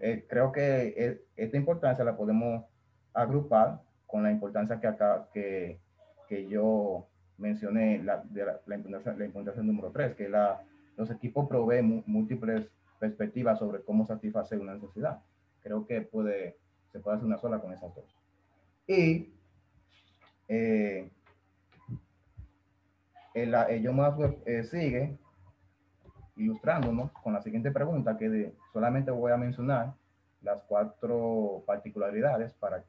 Eh, 0.00 0.26
creo 0.28 0.50
que 0.50 0.94
e, 0.96 1.22
esta 1.36 1.56
importancia 1.56 2.04
la 2.04 2.16
podemos 2.16 2.64
agrupar 3.14 3.80
con 4.04 4.24
la 4.24 4.32
importancia 4.32 4.80
que 4.80 4.88
acá, 4.88 5.28
que, 5.32 5.78
que 6.26 6.48
yo 6.48 7.06
mencioné, 7.38 8.02
la, 8.02 8.24
de 8.24 8.46
la, 8.46 8.60
la, 8.66 8.74
importancia, 8.74 9.14
la 9.16 9.26
importancia 9.26 9.62
número 9.62 9.92
tres, 9.92 10.16
que 10.16 10.28
la, 10.28 10.60
los 10.96 11.08
equipos 11.08 11.46
proveen 11.46 12.02
múltiples 12.04 12.68
perspectivas 12.98 13.60
sobre 13.60 13.84
cómo 13.84 14.04
satisfacer 14.08 14.58
una 14.58 14.74
necesidad. 14.74 15.20
Creo 15.60 15.86
que 15.86 16.00
puede, 16.00 16.56
se 16.96 17.02
puede 17.02 17.16
hacer 17.16 17.26
una 17.26 17.38
sola 17.38 17.58
con 17.58 17.72
esas 17.72 17.94
dos. 17.94 18.04
Y 18.86 19.28
eh, 20.48 21.10
el, 23.34 23.54
ello 23.68 23.92
más 23.92 24.14
eh, 24.46 24.64
sigue 24.64 25.18
ilustrándonos 26.36 27.10
con 27.12 27.34
la 27.34 27.42
siguiente 27.42 27.70
pregunta 27.70 28.16
que 28.16 28.54
solamente 28.72 29.10
voy 29.10 29.32
a 29.32 29.36
mencionar 29.36 29.94
las 30.40 30.62
cuatro 30.62 31.62
particularidades 31.66 32.54
para 32.54 32.82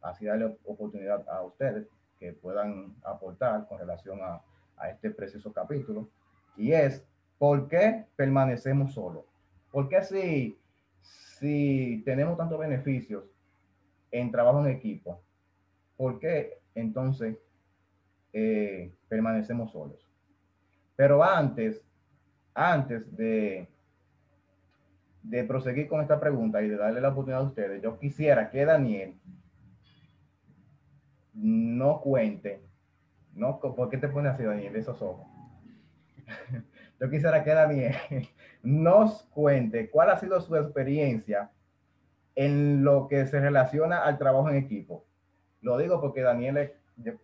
así 0.00 0.24
darle 0.24 0.56
oportunidad 0.64 1.28
a 1.28 1.42
ustedes 1.42 1.86
que 2.18 2.32
puedan 2.32 2.94
aportar 3.02 3.66
con 3.68 3.78
relación 3.78 4.20
a, 4.22 4.42
a 4.76 4.88
este 4.90 5.10
precioso 5.10 5.52
capítulo. 5.52 6.08
Y 6.56 6.72
es, 6.72 7.04
¿por 7.38 7.68
qué 7.68 8.06
permanecemos 8.16 8.94
solos? 8.94 9.24
¿Por 9.70 9.88
qué 9.88 10.02
si, 10.02 10.58
si 11.02 12.02
tenemos 12.06 12.38
tantos 12.38 12.58
beneficios 12.58 13.24
en 14.10 14.30
trabajo 14.30 14.60
en 14.60 14.72
equipo, 14.72 15.22
¿por 15.96 16.18
qué 16.18 16.58
entonces 16.74 17.38
eh, 18.32 18.92
permanecemos 19.08 19.72
solos? 19.72 20.08
Pero 20.96 21.22
antes, 21.22 21.82
antes 22.54 23.16
de, 23.16 23.68
de 25.22 25.44
proseguir 25.44 25.88
con 25.88 26.00
esta 26.00 26.20
pregunta 26.20 26.62
y 26.62 26.68
de 26.68 26.76
darle 26.76 27.00
la 27.00 27.08
oportunidad 27.08 27.42
a 27.42 27.48
ustedes, 27.48 27.82
yo 27.82 27.98
quisiera 27.98 28.50
que 28.50 28.64
Daniel 28.64 29.14
no 31.32 32.00
cuente, 32.00 32.62
no, 33.32 33.60
¿por 33.60 33.88
qué 33.88 33.96
te 33.96 34.08
pone 34.08 34.28
así, 34.28 34.42
Daniel, 34.42 34.76
esos 34.76 35.00
ojos? 35.00 35.26
yo 37.00 37.10
quisiera 37.10 37.42
que 37.42 37.50
Daniel 37.50 37.94
nos 38.62 39.22
cuente 39.24 39.88
cuál 39.90 40.10
ha 40.10 40.18
sido 40.18 40.40
su 40.40 40.56
experiencia 40.56 41.50
en 42.34 42.84
lo 42.84 43.08
que 43.08 43.26
se 43.26 43.40
relaciona 43.40 44.04
al 44.04 44.18
trabajo 44.18 44.48
en 44.50 44.56
equipo. 44.56 45.04
Lo 45.62 45.76
digo 45.78 46.00
porque 46.00 46.22
Daniel, 46.22 46.56
es 46.56 46.72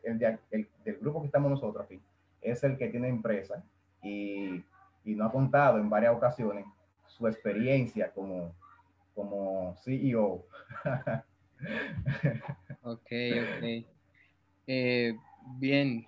el, 0.04 0.18
del 0.18 0.98
grupo 1.00 1.20
que 1.20 1.26
estamos 1.26 1.50
nosotros 1.50 1.84
aquí, 1.84 2.00
es 2.40 2.62
el 2.64 2.76
que 2.76 2.88
tiene 2.88 3.08
empresa 3.08 3.62
y, 4.02 4.62
y 5.04 5.14
nos 5.14 5.28
ha 5.28 5.32
contado 5.32 5.78
en 5.78 5.88
varias 5.88 6.14
ocasiones 6.14 6.66
su 7.06 7.26
experiencia 7.26 8.10
como, 8.12 8.54
como 9.14 9.74
CEO. 9.82 10.44
ok, 12.82 13.10
ok. 13.12 13.86
Eh, 14.66 15.16
bien, 15.58 16.04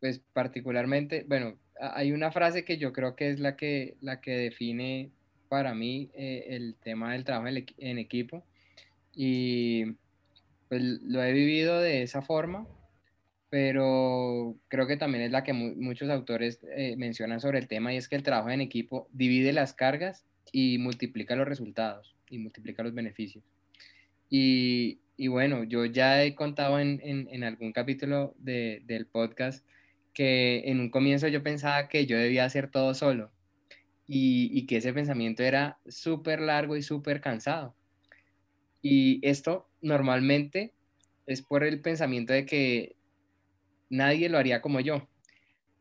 pues 0.00 0.20
particularmente, 0.32 1.24
bueno, 1.28 1.54
hay 1.80 2.12
una 2.12 2.30
frase 2.30 2.64
que 2.64 2.78
yo 2.78 2.92
creo 2.92 3.16
que 3.16 3.30
es 3.30 3.40
la 3.40 3.56
que, 3.56 3.96
la 4.00 4.20
que 4.20 4.36
define 4.36 5.10
para 5.48 5.74
mí 5.74 6.10
eh, 6.14 6.46
el 6.50 6.74
tema 6.82 7.12
del 7.12 7.24
trabajo 7.24 7.48
en, 7.78 7.98
equipo 7.98 8.44
y 9.14 9.96
pues 10.68 10.82
lo 10.82 11.22
he 11.22 11.32
vivido 11.32 11.80
de 11.80 12.02
esa 12.02 12.22
forma, 12.22 12.66
pero 13.50 14.56
creo 14.68 14.86
que 14.86 14.96
también 14.96 15.24
es 15.24 15.30
la 15.30 15.44
que 15.44 15.52
muchos 15.52 16.10
autores 16.10 16.60
eh, 16.76 16.96
mencionan 16.96 17.40
sobre 17.40 17.58
el 17.58 17.68
tema 17.68 17.92
y 17.92 17.96
es 17.96 18.08
que 18.08 18.16
el 18.16 18.22
trabajo 18.22 18.50
en 18.50 18.60
equipo 18.60 19.08
divide 19.12 19.52
las 19.52 19.74
cargas 19.74 20.26
y 20.52 20.78
multiplica 20.78 21.36
los 21.36 21.46
resultados 21.46 22.16
y 22.28 22.38
multiplica 22.38 22.82
los 22.82 22.94
beneficios. 22.94 23.44
Y, 24.28 24.98
bueno, 25.28 25.64
yo 25.64 25.84
ya 25.84 26.24
he 26.24 26.34
contado 26.34 26.80
en, 26.80 27.44
algún 27.44 27.72
capítulo 27.72 28.34
de, 28.38 28.82
del 28.84 29.06
podcast 29.06 29.64
que 30.12 30.62
en 30.66 30.80
un 30.80 30.90
comienzo 30.90 31.28
yo 31.28 31.42
pensaba 31.42 31.88
que 31.88 32.06
yo 32.06 32.18
debía 32.18 32.44
hacer 32.44 32.70
todo 32.70 32.92
solo 32.94 33.30
y, 34.06 34.66
que 34.66 34.76
ese 34.76 34.92
pensamiento 34.92 35.42
era 35.42 35.78
súper 35.86 36.40
largo 36.40 36.76
y 36.76 36.82
súper 36.82 37.20
cansado. 37.20 37.74
Y 38.82 39.26
esto 39.26 39.68
normalmente 39.80 40.72
es 41.26 41.42
por 41.42 41.64
el 41.64 41.80
pensamiento 41.80 42.32
de 42.32 42.46
que 42.46 42.96
nadie 43.88 44.28
lo 44.28 44.38
haría 44.38 44.62
como 44.62 44.80
yo, 44.80 45.08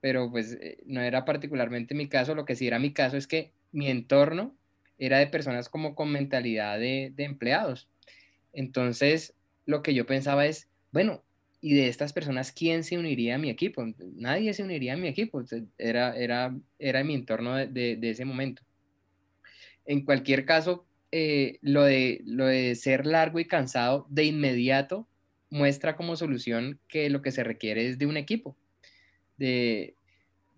pero 0.02 0.32
pues 0.32 0.58
eh, 0.60 0.78
no 0.86 1.02
era 1.02 1.26
particularmente 1.26 1.94
mi 1.96 2.08
caso, 2.08 2.36
lo 2.36 2.46
que 2.46 2.56
sí 2.56 2.68
era 2.68 2.80
mi 2.80 2.94
caso 2.94 3.18
es 3.18 3.28
que 3.28 3.52
mi 3.72 3.90
entorno 3.90 4.56
era 4.98 5.20
de 5.20 5.28
personas 5.28 5.70
como 5.70 5.96
con 5.96 6.12
mentalidad 6.12 6.80
de, 6.80 7.14
empleados. 7.18 7.90
Entonces, 8.54 9.34
lo 9.66 9.82
que 9.82 9.94
yo 9.94 10.06
pensaba 10.06 10.46
es, 10.46 10.70
bueno, 10.92 11.24
y 11.66 11.74
de 11.74 11.88
estas 11.88 12.14
personas, 12.14 12.52
¿quién 12.52 12.84
se 12.84 12.96
uniría 12.96 13.34
a 13.34 13.38
mi 13.40 13.50
equipo? 13.50 13.84
Nadie 14.14 14.54
se 14.54 14.62
uniría 14.62 14.94
a 14.94 14.98
mi 14.98 15.08
equipo, 15.08 15.44
era, 15.80 16.16
era, 16.16 16.56
era 16.78 17.04
mi 17.04 17.16
entorno 17.16 17.56
de, 17.56 17.96
de 17.96 18.10
ese 18.12 18.24
momento. 18.24 18.62
En 19.84 20.06
cualquier 20.06 20.46
caso, 20.46 20.86
eh, 21.12 21.58
lo, 21.64 21.84
de, 21.84 22.22
lo 22.24 22.46
de 22.46 22.76
ser 22.76 23.08
largo 23.08 23.40
y 23.40 23.46
cansado 23.46 24.06
de 24.12 24.26
inmediato 24.26 25.08
muestra 25.50 25.96
como 25.96 26.16
solución 26.16 26.80
que 26.88 27.10
lo 27.10 27.24
que 27.24 27.32
se 27.32 27.44
requiere 27.44 27.90
es 27.90 27.98
de 27.98 28.06
un 28.06 28.18
equipo, 28.18 28.56
de, 29.38 29.96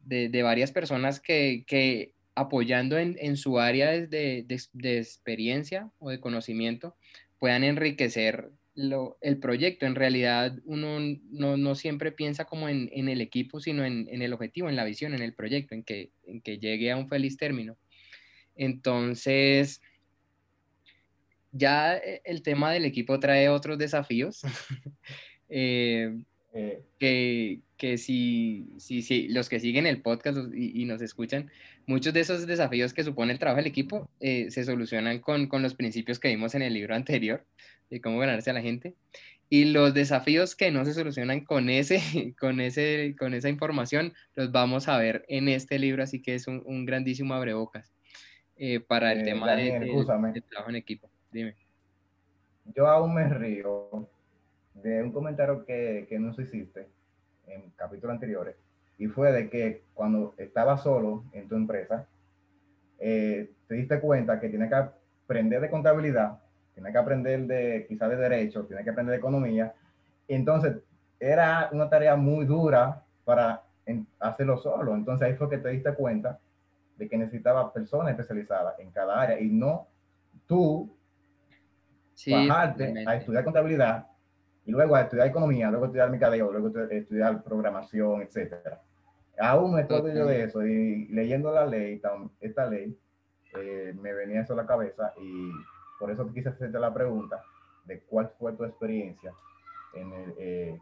de, 0.03 0.43
varias 0.43 0.73
personas 0.73 1.21
que, 1.21 1.63
que 1.67 2.11
apoyando 2.35 2.97
en, 2.97 3.15
en, 3.21 3.37
su 3.37 3.61
área 3.61 3.91
de, 3.91 4.43
de, 4.45 4.97
experiencia 4.97 5.89
o 5.99 6.09
de 6.09 6.19
conocimiento 6.19 6.97
puedan 7.39 7.63
enriquecer 7.63 8.51
el 9.21 9.39
proyecto. 9.39 9.85
En 9.85 9.95
realidad 9.95 10.57
uno 10.65 10.99
no, 11.31 11.75
siempre 11.75 12.11
piensa 12.11 12.45
como 12.45 12.69
en, 12.69 13.09
el 13.09 13.21
equipo, 13.21 13.59
sino 13.59 13.83
en, 13.83 14.21
el 14.21 14.33
objetivo, 14.33 14.69
en 14.69 14.75
la 14.75 14.85
visión, 14.85 15.13
en 15.13 15.21
el 15.21 15.33
proyecto, 15.33 15.75
en 15.75 15.83
que, 15.83 16.11
en 16.25 16.41
que 16.41 16.59
llegue 16.59 16.91
a 16.91 16.97
un 16.97 17.09
feliz 17.09 17.37
término. 17.37 17.77
Entonces, 18.55 19.81
ya 21.51 21.97
eh, 21.97 22.21
el 22.23 22.41
tema 22.41 22.71
del 22.71 22.85
equipo 22.85 23.19
trae 23.19 23.49
otros 23.49 23.77
desafíos. 23.77 24.41
Eh, 25.49 26.13
eh. 26.53 26.83
que, 26.99 27.61
que 27.77 27.97
si, 27.97 28.67
si, 28.79 29.01
si, 29.01 29.29
los 29.29 29.47
que 29.47 29.61
siguen 29.61 29.87
el 29.87 30.01
podcast 30.01 30.37
y, 30.53 30.83
nos 30.83 31.01
escuchan, 31.01 31.49
muchos 31.87 32.13
de 32.13 32.19
esos 32.19 32.45
desafíos 32.45 32.93
que 32.93 33.03
supone 33.03 33.33
el 33.33 33.39
trabajo 33.39 33.57
del 33.57 33.67
equipo 33.67 34.09
se 34.19 34.63
solucionan 34.63 35.19
con, 35.19 35.47
con, 35.47 35.63
los 35.63 35.73
principios 35.73 36.19
que 36.19 36.27
vimos 36.27 36.53
en 36.53 36.61
el 36.61 36.73
libro 36.73 36.93
anterior 36.95 37.43
de 37.89 38.01
cómo 38.01 38.19
ganarse 38.19 38.49
a 38.51 38.53
la 38.53 38.61
gente. 38.61 38.93
Y 39.49 39.65
los 39.65 39.93
desafíos 39.93 40.55
que 40.55 40.71
no 40.71 40.83
se 40.83 40.93
solucionan 40.93 41.45
con, 41.45 41.69
ese, 41.69 42.35
con, 42.39 42.59
ese, 42.59 43.15
con 43.17 43.33
esa 43.33 43.49
información 43.49 44.13
los 44.35 44.51
vamos 44.51 44.89
a 44.89 44.97
ver 44.97 45.25
en 45.29 45.47
este 45.47 45.79
libro, 45.79 46.03
así 46.03 46.21
que 46.21 46.35
es 46.35 46.47
un, 46.47 46.61
un 46.65 46.85
grandísimo 46.85 47.33
abrebocas 47.33 47.93
eh, 48.57 48.79
para 48.79 49.13
el 49.13 49.23
tema 49.23 49.55
de, 49.55 49.71
trabajo 50.49 50.69
en 50.69 50.75
equipo. 50.75 51.09
Dime. 51.31 51.55
Yo 52.75 52.87
aún 52.87 53.13
me 53.13 53.29
río 53.29 54.09
de 54.73 55.01
un 55.01 55.11
comentario 55.11 55.65
que, 55.65 56.05
que 56.09 56.19
nos 56.19 56.37
hiciste 56.37 56.87
en 57.47 57.69
capítulos 57.71 58.13
anteriores, 58.13 58.55
y 58.97 59.07
fue 59.07 59.31
de 59.31 59.49
que 59.49 59.83
cuando 59.93 60.33
estaba 60.37 60.77
solo 60.77 61.23
en 61.33 61.47
tu 61.47 61.55
empresa, 61.55 62.07
eh, 62.99 63.51
te 63.67 63.75
diste 63.75 63.99
cuenta 63.99 64.39
que 64.39 64.49
tienes 64.49 64.69
que 64.69 64.75
aprender 64.75 65.61
de 65.61 65.69
contabilidad 65.69 66.39
tiene 66.77 66.91
que 66.91 66.97
aprender 66.99 67.47
de 67.47 67.87
quizás 67.89 68.07
de 68.11 68.17
derecho, 68.17 68.63
tiene 68.65 68.83
que 68.83 68.91
aprender 68.91 69.13
de 69.13 69.17
economía. 69.17 69.73
Entonces, 70.27 70.77
era 71.19 71.69
una 71.71 71.89
tarea 71.89 72.15
muy 72.15 72.45
dura 72.45 73.03
para 73.25 73.63
hacerlo 74.19 74.57
solo. 74.57 74.93
Entonces 74.93 75.27
ahí 75.27 75.33
fue 75.33 75.49
que 75.49 75.57
te 75.57 75.69
diste 75.69 75.91
cuenta 75.95 76.37
de 76.95 77.09
que 77.09 77.17
necesitaba 77.17 77.73
personas 77.73 78.11
especializadas 78.11 78.77
en 78.77 78.91
cada 78.91 79.19
área 79.19 79.39
y 79.39 79.49
no 79.49 79.87
tú 80.45 80.95
bajarte 82.27 83.03
a 83.07 83.15
estudiar 83.15 83.43
contabilidad 83.43 84.05
y 84.63 84.69
luego 84.69 84.95
a 84.95 85.01
estudiar 85.01 85.25
economía, 85.25 85.71
luego 85.71 85.85
a 85.85 85.87
estudiar 85.87 86.11
mercadeo, 86.11 86.51
luego 86.51 86.67
a 86.77 86.93
estudiar 86.93 87.41
programación, 87.41 88.21
etcétera. 88.21 88.81
Aún 89.39 89.75
me 89.75 89.81
estoy 89.81 90.13
yo 90.15 90.25
de 90.25 90.43
eso 90.43 90.65
y 90.65 91.07
leyendo 91.09 91.51
la 91.51 91.65
ley, 91.65 92.01
esta 92.41 92.67
ley, 92.67 92.97
eh, 93.57 93.93
me 94.01 94.13
venía 94.13 94.41
eso 94.41 94.53
a 94.53 94.57
la 94.57 94.65
cabeza 94.65 95.13
y 95.21 95.51
por 95.99 96.11
eso 96.11 96.31
quise 96.33 96.49
hacerte 96.49 96.79
la 96.79 96.93
pregunta 96.93 97.41
de 97.85 98.01
cuál 98.01 98.31
fue 98.37 98.53
tu 98.53 98.65
experiencia 98.65 99.33
eh, 100.39 100.77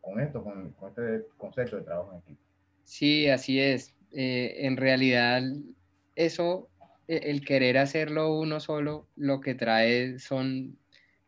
con 0.00 0.20
esto, 0.20 0.42
con, 0.42 0.74
este 0.88 1.26
concepto 1.36 1.76
de 1.76 1.82
trabajo 1.82 2.12
en 2.12 2.18
equipo. 2.18 2.40
Sí, 2.84 3.28
así 3.28 3.60
es. 3.60 3.96
Eh, 4.12 4.66
en 4.66 4.76
realidad, 4.76 5.42
eso, 6.14 6.68
e, 7.08 7.30
el 7.30 7.44
querer 7.44 7.78
hacerlo 7.78 8.38
uno 8.38 8.60
solo, 8.60 9.08
lo 9.16 9.40
que 9.40 9.54
trae 9.54 10.18
son, 10.18 10.78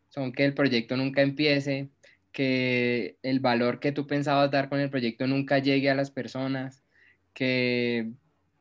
son 0.08 0.32
que 0.32 0.44
el 0.44 0.54
proyecto 0.54 0.96
nunca 0.96 1.22
empiece, 1.22 1.90
que 2.38 3.18
el 3.24 3.40
valor 3.40 3.80
que 3.80 3.90
tú 3.90 4.06
pensabas 4.06 4.52
dar 4.52 4.68
con 4.68 4.78
el 4.78 4.90
proyecto 4.90 5.26
nunca 5.26 5.58
llegue 5.58 5.90
a 5.90 5.96
las 5.96 6.12
personas, 6.12 6.84
que 7.34 8.12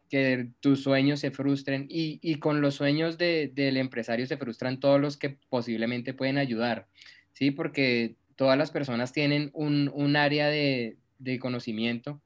que 0.09 0.49
tus 0.61 0.81
sueños 0.81 1.19
se 1.19 1.29
frustren 1.29 1.85
y, 1.89 2.35
con 2.39 2.61
los 2.61 2.75
sueños 2.75 3.17
del 3.17 3.77
empresario 3.77 4.25
se 4.25 4.37
frustran 4.37 4.79
todos 4.79 4.99
los 4.99 5.17
que 5.17 5.37
posiblemente 5.49 6.13
pueden 6.15 6.37
ayudar, 6.37 6.87
¿sí? 7.33 7.51
Porque 7.51 8.15
todas 8.35 8.57
las 8.57 8.71
personas 8.71 9.11
tienen 9.11 9.51
un, 9.53 10.15
área 10.15 10.47
de, 10.47 10.97
conocimiento 11.39 12.21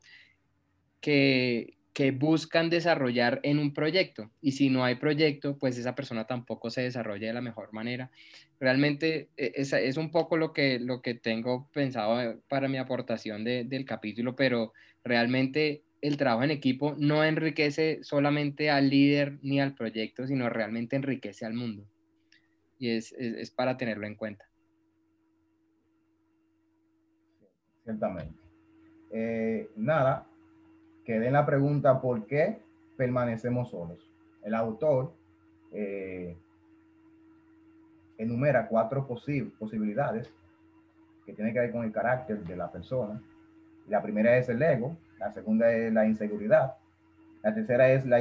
que, 1.01 1.77
buscan 2.11 2.69
desarrollar 2.69 3.39
en 3.43 3.59
un 3.59 3.73
proyecto 3.73 4.31
y 4.41 4.53
si 4.53 4.69
no 4.69 4.83
hay 4.83 4.95
proyecto, 4.95 5.57
pues 5.57 5.77
esa 5.77 5.93
persona 5.93 6.25
tampoco 6.25 6.69
se 6.69 6.81
desarrolla 6.81 7.27
de 7.27 7.33
la 7.33 7.41
mejor 7.41 7.73
manera. 7.73 8.09
Realmente 8.59 9.29
e, 9.37 9.51
es, 9.55 9.73
es 9.73 9.97
un 9.97 10.09
poco 10.09 10.37
lo 10.37 10.53
que, 10.53 10.79
lo 10.79 11.01
que 11.01 11.13
tengo 11.13 11.69
pensado 11.73 12.41
para 12.47 12.67
mi 12.67 12.77
aportación 12.77 13.43
del 13.43 13.85
capítulo, 13.85 14.35
pero 14.35 14.73
realmente 15.03 15.83
el 16.01 16.17
trabajo 16.17 16.43
en 16.43 16.51
equipo 16.51 16.95
no 16.97 17.23
enriquece 17.23 17.99
solamente 18.03 18.69
al 18.69 18.89
líder 18.89 19.37
ni 19.43 19.59
al 19.59 19.75
proyecto, 19.75 20.25
sino 20.25 20.49
realmente 20.49 20.95
enriquece 20.95 21.45
al 21.45 21.53
mundo. 21.53 21.85
Y 22.79 22.89
es, 22.89 23.13
para 23.55 23.77
tenerlo 23.77 24.07
en 24.07 24.15
cuenta. 24.15 24.49
Ciertamente. 27.83 28.39
Eh, 29.11 29.69
nada, 29.75 30.25
quede 31.11 31.27
en 31.27 31.33
la 31.33 31.45
pregunta 31.45 31.99
por 31.99 32.25
qué 32.25 32.61
permanecemos 32.95 33.69
solos. 33.69 33.97
El 34.43 34.55
autor 34.55 35.11
eh, 35.73 36.37
enumera 38.17 38.69
cuatro 38.69 39.05
posibilidades 39.05 40.33
que 41.25 41.33
tienen 41.33 41.53
que 41.53 41.59
ver 41.59 41.71
con 41.73 41.83
el 41.83 41.91
carácter 41.91 42.39
de 42.45 42.55
la 42.55 42.71
persona. 42.71 43.21
La 43.89 44.01
primera 44.01 44.37
es 44.37 44.47
el 44.47 44.61
ego, 44.61 44.95
la 45.19 45.33
segunda 45.33 45.69
es 45.73 45.91
la 45.91 46.05
inseguridad, 46.05 46.75
la 47.43 47.53
tercera 47.53 47.89
es 47.89 48.05
la, 48.05 48.19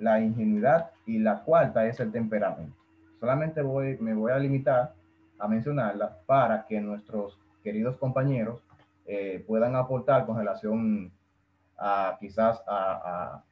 la 0.00 0.20
ingenuidad 0.20 0.90
y 1.06 1.20
la 1.20 1.44
cuarta 1.44 1.86
es 1.86 2.00
el 2.00 2.10
temperamento. 2.10 2.74
Solamente 3.20 3.62
voy, 3.62 3.96
me 4.00 4.12
voy 4.12 4.32
a 4.32 4.38
limitar 4.40 4.92
a 5.38 5.46
mencionarla 5.46 6.18
para 6.26 6.66
que 6.66 6.80
nuestros 6.80 7.38
queridos 7.62 7.96
compañeros 7.96 8.60
eh, 9.06 9.44
puedan 9.46 9.76
aportar 9.76 10.26
con 10.26 10.36
relación 10.36 11.12
a 11.78 12.16
quizás 12.20 12.62
a, 12.66 13.42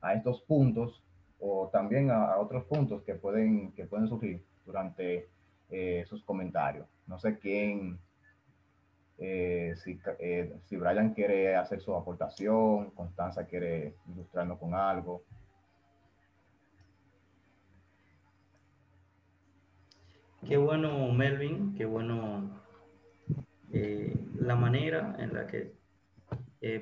a, 0.00 0.14
estos 0.14 0.40
puntos 0.42 1.02
o 1.40 1.68
también 1.72 2.10
a, 2.10 2.38
otros 2.38 2.64
puntos 2.64 3.02
que 3.02 3.14
pueden, 3.14 3.72
que 3.72 3.84
pueden 3.84 4.08
surgir 4.08 4.42
durante 4.64 5.28
eh, 5.70 6.04
sus 6.08 6.22
comentarios. 6.24 6.86
No 7.06 7.18
sé 7.18 7.38
quién 7.38 7.98
eh, 9.18 9.74
si, 9.82 9.98
eh, 10.18 10.54
si 10.64 10.76
Brian 10.76 11.14
quiere 11.14 11.56
hacer 11.56 11.80
su 11.80 11.94
aportación, 11.94 12.90
Constanza 12.90 13.46
quiere 13.46 13.94
ilustrarnos 14.12 14.58
con 14.58 14.74
algo. 14.74 15.22
Qué 20.46 20.56
bueno, 20.56 21.10
Melvin, 21.12 21.74
qué 21.74 21.86
bueno 21.86 22.50
eh, 23.72 24.14
la 24.38 24.54
manera 24.54 25.16
en 25.18 25.34
la 25.34 25.46
que 25.46 25.72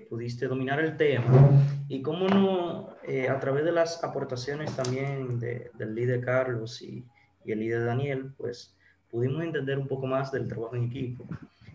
pudiste 0.09 0.47
dominar 0.47 0.81
el 0.81 0.97
tema 0.97 1.51
y 1.89 2.03
cómo 2.03 2.29
no, 2.29 2.91
a 3.29 3.41
través 3.41 3.65
de 3.65 3.73
las 3.73 4.03
aportaciones 4.03 4.75
también 4.77 5.39
del 5.39 5.95
líder 5.95 6.21
Carlos 6.21 6.81
y, 6.83 7.05
y 7.45 7.53
el 7.53 7.61
líder 7.61 7.85
Daniel, 7.85 8.33
pues 8.37 8.75
pudimos 9.11 9.45
entender 9.45 9.79
un 9.79 9.87
poco 9.87 10.07
más 10.07 10.33
del 10.33 10.49
trabajo 10.49 10.75
en 10.75 10.85
equipo. 10.85 11.25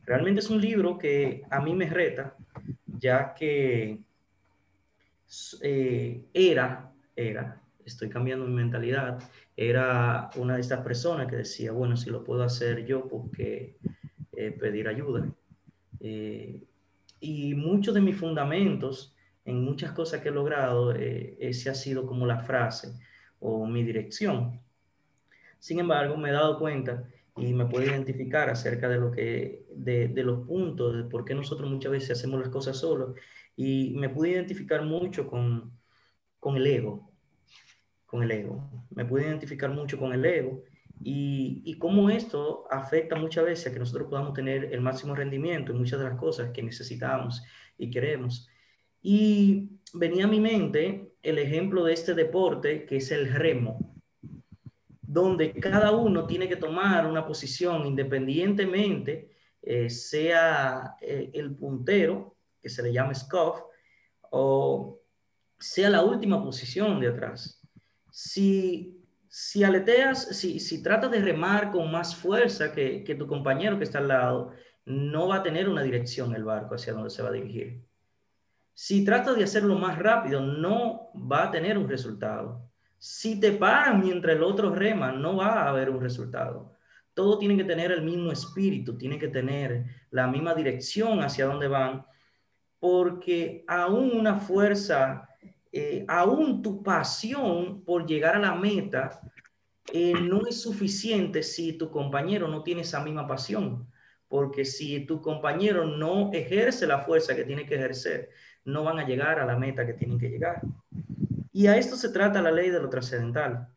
Realmente 0.06 0.40
es 0.42 0.50
un 0.50 0.60
libro 0.60 0.98
que 0.98 1.44
a 1.50 1.62
mí 1.62 1.74
me 1.74 1.90
reta, 1.90 2.36
ya 2.86 3.34
que 3.34 4.00
eh, 5.62 6.26
era, 6.34 6.92
era, 7.16 7.62
estoy 7.86 8.10
cambiando 8.10 8.46
mi 8.46 8.56
mentalidad, 8.56 9.20
era 9.56 10.32
una 10.36 10.56
de 10.56 10.62
estas 10.62 10.82
personas 10.82 11.28
que 11.28 11.38
decía, 11.38 11.72
bueno, 11.72 11.96
si 11.96 12.10
lo 12.10 12.24
puedo 12.24 12.44
hacer 12.44 12.86
yo, 12.86 13.08
¿por 13.08 13.30
qué 13.32 13.78
eh, 14.34 14.52
pedir 14.52 14.88
ayuda? 14.88 15.32
Eh, 16.00 16.64
y 17.20 17.54
muchos 17.56 17.94
de 17.94 18.02
mis 18.02 18.18
fundamentos 18.18 19.16
en 19.46 19.64
muchas 19.64 19.92
cosas 19.94 20.22
que 20.22 20.30
he 20.30 20.32
logrado, 20.32 20.94
ese 20.94 21.70
ha 21.70 21.76
sido 21.76 22.06
como 22.06 22.26
la 22.26 22.40
frase 22.40 22.94
o 23.40 23.66
mi 23.66 23.84
dirección. 23.84 24.62
Sin 25.60 25.80
embargo, 25.80 26.18
me 26.18 26.30
he 26.30 26.34
dado 26.34 26.60
cuenta 26.60 27.04
y 27.36 27.54
me 27.54 27.66
puede 27.66 27.88
identificar 27.88 28.50
acerca 28.50 28.88
de 28.90 28.98
lo 28.98 29.12
que, 29.12 29.66
de, 29.74 30.10
de, 30.10 30.24
los 30.24 30.46
puntos, 30.46 30.96
de 30.96 31.04
por 31.04 31.26
qué 31.26 31.34
nosotros 31.34 31.70
muchas 31.70 31.92
veces 31.92 32.12
hacemos 32.12 32.40
las 32.40 32.50
cosas 32.50 32.78
solos. 32.78 33.16
Y 33.56 33.92
me 33.98 34.10
pude 34.10 34.30
identificar 34.32 34.84
mucho 34.84 35.28
con, 35.28 35.72
con 36.40 36.56
el 36.58 36.68
ego, 36.68 37.12
con 38.06 38.24
el 38.24 38.32
ego. 38.32 38.70
Me 38.92 39.06
pude 39.06 39.24
identificar 39.24 39.70
mucho 39.70 39.98
con 39.98 40.14
el 40.14 40.26
ego 40.26 40.64
y, 41.02 41.78
cómo 41.80 42.10
esto 42.10 42.68
afecta 42.70 43.16
muchas 43.16 43.46
veces 43.46 43.68
a 43.68 43.74
que 43.74 43.80
nosotros 43.80 44.10
podamos 44.10 44.34
tener 44.34 44.74
el 44.74 44.82
máximo 44.82 45.16
rendimiento 45.16 45.72
en 45.72 45.78
muchas 45.78 46.00
de 46.00 46.06
las 46.06 46.20
cosas 46.20 46.52
que 46.52 46.62
necesitamos 46.62 47.42
y 47.78 47.90
queremos. 47.90 48.50
Y 49.02 49.70
venía 49.94 50.26
a 50.26 50.28
mi 50.28 50.42
mente 50.42 51.14
el 51.24 51.38
ejemplo 51.38 51.86
de 51.86 51.94
este 51.94 52.14
deporte 52.14 52.86
que 52.86 52.98
es 52.98 53.12
el 53.12 53.34
remo 53.34 53.90
donde 55.10 55.54
cada 55.54 55.92
uno 55.92 56.28
tiene 56.28 56.48
que 56.48 56.56
tomar 56.56 57.08
una 57.08 57.26
posición 57.26 57.84
independientemente, 57.88 59.32
eh, 59.60 59.90
sea 59.90 60.98
eh, 61.02 61.32
el 61.34 61.56
puntero, 61.56 62.38
que 62.62 62.70
se 62.70 62.84
le 62.84 62.94
llama 62.94 63.16
scuff, 63.16 63.60
o 64.30 65.02
sea 65.58 65.90
la 65.90 66.04
última 66.04 66.44
posición 66.44 67.00
de 67.00 67.08
atrás. 67.08 67.60
Si 68.12 68.99
si 69.30 69.64
aleteas, 69.64 70.36
si, 70.36 70.60
si 70.60 70.82
tratas 70.82 71.12
de 71.12 71.22
remar 71.22 71.72
con 71.72 71.92
más 71.92 72.16
fuerza 72.16 72.74
que, 72.74 73.04
que 73.04 73.14
tu 73.14 73.28
compañero 73.28 73.78
que 73.78 73.84
está 73.84 74.00
al 74.00 74.08
lado, 74.08 74.52
no 74.86 75.28
va 75.28 75.38
a 75.38 75.44
tener 75.44 75.70
una 75.70 75.84
dirección 75.84 76.34
el 76.34 76.44
barco 76.44 76.74
hacia 76.74 76.94
donde 76.94 77.12
se 77.12 77.22
va 77.22 77.30
a 77.30 77.34
dirigir. 77.34 77.86
Si 78.74 79.06
tratas 79.06 79.38
de 79.38 79.44
hacerlo 79.44 79.76
más 79.76 80.00
rápido, 80.00 80.42
no 80.42 81.12
va 81.14 81.44
a 81.44 81.52
tener 81.52 81.78
un 81.78 81.88
resultado. 81.88 82.72
Si 82.98 83.40
te 83.40 83.52
paran 83.52 84.02
mientras 84.02 84.36
el 84.36 84.44
otro 84.44 84.74
rema, 84.74 85.12
no 85.12 85.38
va 85.38 85.62
a 85.62 85.70
haber 85.70 85.92
un 85.92 86.02
resultado. 86.02 86.76
Todo 87.14 87.38
tiene 87.38 87.56
que 87.56 87.66
tener 87.66 87.92
el 87.92 88.02
mismo 88.02 88.32
espíritu, 88.32 88.98
tiene 88.98 89.20
que 89.20 89.28
tener 89.28 89.86
la 90.10 90.26
misma 90.26 90.56
dirección 90.56 91.22
hacia 91.22 91.46
donde 91.46 91.68
van, 91.68 92.04
porque 92.80 93.64
aún 93.68 94.18
una 94.18 94.38
fuerza 94.38 95.29
eh, 95.72 96.06
aún 96.08 96.62
tu 96.62 96.82
pasión 96.82 97.84
por 97.84 98.06
llegar 98.06 98.36
a 98.36 98.40
la 98.40 98.56
meta 98.56 99.22
eh, 99.94 100.14
no 100.14 100.48
es 100.48 100.62
suficiente 100.62 101.44
si 101.44 101.74
tu 101.74 101.90
compañero 101.90 102.48
no 102.48 102.64
tiene 102.64 102.82
esa 102.82 103.04
misma 103.04 103.28
pasión. 103.28 103.88
Porque 104.28 104.66
si 104.66 105.06
tu 105.06 105.22
compañero 105.22 105.86
no 105.86 106.32
ejerce 106.34 106.86
la 106.86 107.00
fuerza 107.00 107.36
que 107.36 107.46
tiene 107.46 107.66
que 107.66 107.76
ejercer, 107.76 108.30
no 108.64 108.84
van 108.84 109.00
a 109.00 109.08
llegar 109.08 109.40
a 109.40 109.46
la 109.46 109.58
meta 109.58 109.86
que 109.86 109.94
tienen 109.94 110.20
que 110.20 110.30
llegar. 110.30 110.62
Y 111.52 111.68
a 111.68 111.78
esto 111.78 111.96
se 111.96 112.10
trata 112.10 112.42
la 112.42 112.52
ley 112.52 112.70
de 112.70 112.80
lo 112.80 112.90
trascendental. 112.90 113.68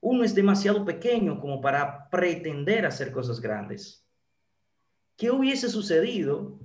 Uno 0.00 0.22
es 0.22 0.34
demasiado 0.34 0.84
pequeño 0.84 1.40
como 1.40 1.60
para 1.60 2.08
pretender 2.10 2.86
hacer 2.86 3.10
cosas 3.10 3.40
grandes. 3.40 4.04
¿Qué 5.16 5.32
hubiese 5.32 5.68
sucedido 5.68 6.60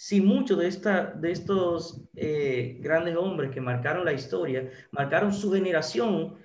si 0.00 0.20
muchos 0.20 0.58
de, 0.58 1.10
de 1.16 1.32
estos 1.32 2.04
eh, 2.14 2.76
grandes 2.78 3.16
hombres 3.16 3.50
que 3.50 3.60
marcaron 3.60 4.04
la 4.04 4.12
historia, 4.12 4.70
marcaron 4.92 5.32
su 5.32 5.52
generación, 5.52 6.36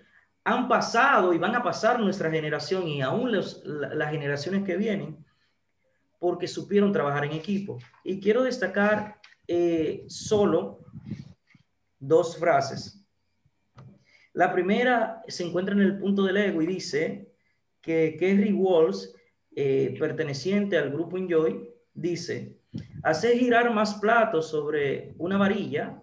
han 0.44 0.68
pasado 0.68 1.32
y 1.36 1.38
van 1.38 1.54
a 1.54 1.62
pasar 1.62 2.00
nuestra 2.00 2.32
generación 2.32 2.88
y 2.88 3.04
aún 3.04 3.32
las 3.32 4.10
generaciones 4.10 4.64
que 4.64 4.76
vienen, 4.76 5.24
porque 6.18 6.48
supieron 6.48 6.92
trabajar 6.92 7.26
en 7.26 7.34
equipo. 7.34 7.78
Y 8.04 8.20
quiero 8.20 8.42
destacar 8.42 9.22
eh, 9.48 10.04
solo 10.08 10.80
dos 12.00 12.36
frases. 12.36 13.06
La 14.34 14.52
primera 14.52 15.22
se 15.28 15.44
encuentra 15.44 15.76
en 15.76 15.82
el 15.82 16.00
punto 16.00 16.24
del 16.24 16.38
ego 16.38 16.60
y 16.64 16.66
dice 16.66 17.32
que 17.82 18.18
Kerry 18.18 18.52
Walls, 18.52 19.14
eh, 19.56 19.96
perteneciente 20.00 20.76
al 20.76 20.90
grupo 20.90 21.20
Enjoy, 21.20 21.70
dice, 21.94 22.63
hacer 23.04 23.38
girar 23.38 23.74
más 23.74 23.96
platos 23.96 24.50
sobre 24.50 25.14
una 25.18 25.38
varilla, 25.38 26.02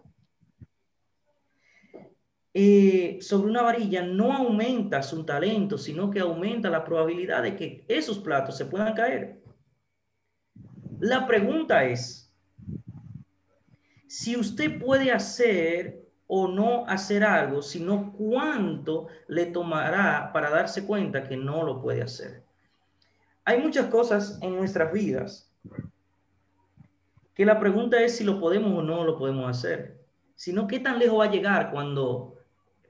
eh, 2.53 3.19
sobre 3.21 3.49
una 3.49 3.63
varilla 3.63 4.03
no 4.03 4.33
aumenta 4.33 5.03
su 5.03 5.25
talento, 5.25 5.79
sino 5.79 6.11
que 6.11 6.21
aumenta 6.21 6.69
la 6.69 6.85
probabilidad 6.85 7.43
de 7.43 7.57
que 7.57 7.85
esos 7.89 8.19
platos 8.19 8.57
se 8.57 8.67
puedan 8.67 8.95
caer. 8.95 9.41
La 10.99 11.27
pregunta 11.27 11.85
es, 11.85 12.35
si 14.07 14.37
usted 14.37 14.79
puede 14.79 15.13
hacer 15.13 16.01
o 16.27 16.49
no 16.49 16.87
hacer 16.87 17.25
algo, 17.25 17.63
sino 17.63 18.13
cuánto 18.13 19.07
le 19.27 19.47
tomará 19.47 20.31
para 20.33 20.51
darse 20.51 20.85
cuenta 20.85 21.25
que 21.25 21.37
no 21.37 21.65
lo 21.65 21.81
puede 21.81 22.03
hacer. 22.03 22.45
Hay 23.45 23.61
muchas 23.61 23.87
cosas 23.87 24.39
en 24.43 24.55
nuestras 24.55 24.93
vidas 24.93 25.50
que 27.35 27.45
la 27.45 27.59
pregunta 27.59 28.03
es 28.03 28.17
si 28.17 28.25
lo 28.25 28.41
podemos 28.41 28.79
o 28.79 28.83
no 28.83 29.05
lo 29.05 29.19
podemos 29.19 29.49
hacer, 29.49 30.01
sino 30.35 30.67
qué 30.67 30.81
tan 30.81 30.99
lejos 30.99 31.21
va 31.21 31.25
a 31.25 31.31
llegar 31.31 31.71
cuando 31.71 32.37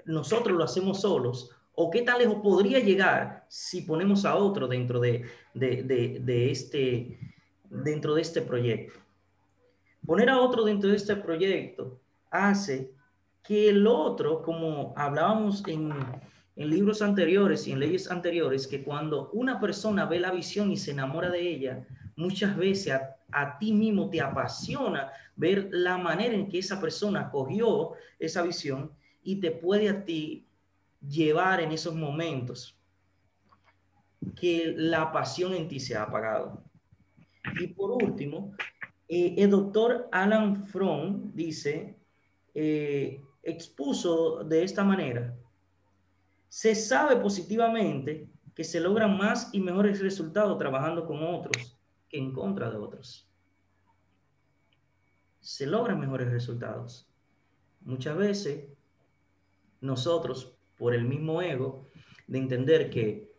nosotros 0.05 0.57
lo 0.57 0.65
hacemos 0.65 1.01
solos 1.01 1.51
o 1.75 1.91
qué 1.91 2.03
tan 2.03 2.19
lejos 2.19 2.37
podría 2.43 2.79
llegar 2.79 3.47
si 3.49 3.83
ponemos 3.83 4.25
a 4.25 4.37
otro 4.37 4.69
dentro 4.69 5.01
de, 5.01 5.25
de, 5.55 6.51
este, 6.51 7.19
dentro 7.69 8.15
de 8.15 8.23
este 8.23 8.43
proyecto. 8.43 9.01
Poner 10.07 10.31
a 10.31 10.41
otro 10.41 10.65
dentro 10.65 10.91
de 10.91 10.97
este 10.97 11.17
proyecto 11.17 12.01
hace 12.31 12.93
que 13.43 13.69
el 13.69 13.87
otro, 13.87 14.43
como 14.43 14.93
hablábamos 14.97 15.67
en, 15.67 15.93
en 16.57 16.71
libros 16.71 17.03
anteriores 17.03 17.67
y 17.67 17.73
en 17.73 17.81
leyes 17.81 18.11
anteriores, 18.11 18.67
que 18.67 18.83
cuando 18.83 19.31
una 19.31 19.59
persona 19.59 20.05
ve 20.07 20.21
la 20.21 20.31
visión 20.31 20.71
y 20.71 20.77
se 20.77 20.91
enamora 20.91 21.31
de 21.31 21.41
ella, 21.41 21.87
muchas 22.21 22.57
veces 22.57 23.01
a, 23.33 23.59
ti 23.59 23.73
mismo 23.73 24.11
te 24.11 24.21
apasiona 24.21 25.11
ver 25.37 25.69
la 25.73 25.97
manera 25.97 26.35
en 26.35 26.49
que 26.49 26.59
esa 26.59 26.81
persona 26.81 27.31
cogió 27.31 27.93
esa 28.19 28.43
visión 28.43 28.93
y 29.23 29.41
te 29.41 29.51
puede 29.51 29.89
a 29.89 30.05
ti 30.05 30.47
llevar 31.01 31.61
en 31.61 31.73
esos 31.73 31.95
momentos 31.95 32.77
que 34.39 34.75
la 34.77 35.11
pasión 35.13 35.55
en 35.55 35.67
ti 35.67 35.81
se 35.81 35.97
ha 35.97 36.03
apagado. 36.03 36.63
Y 37.59 37.69
por 37.69 37.91
último, 37.91 38.55
eh, 39.09 39.35
el 39.39 39.49
doctor 39.49 40.09
Alan 40.13 40.67
Fromm 40.67 41.33
dice, 41.35 41.97
eh, 42.55 43.23
expuso 43.43 44.45
de 44.45 44.63
esta 44.63 44.85
manera, 44.85 45.35
se 46.49 46.75
sabe 46.75 47.17
positivamente 47.17 48.29
que 48.55 48.65
se 48.65 48.79
logran 48.79 49.17
más 49.17 49.49
y 49.55 49.61
mejores 49.61 50.01
resultados 50.01 50.59
trabajando 50.59 51.07
con 51.07 51.23
otros 51.23 51.80
que 52.11 52.19
en 52.19 52.33
contra 52.33 52.71
de 52.71 52.77
otros. 52.77 53.27
Se 55.41 55.67
logran 55.67 55.99
mejores 55.99 56.31
resultados. 56.31 57.09
Muchas 57.81 58.17
veces 58.17 58.69
nosotros, 59.81 60.55
por 60.77 60.95
el 60.95 61.05
mismo 61.05 61.41
ego, 61.41 61.89
de 62.27 62.39
entender 62.39 62.91
que 62.91 63.33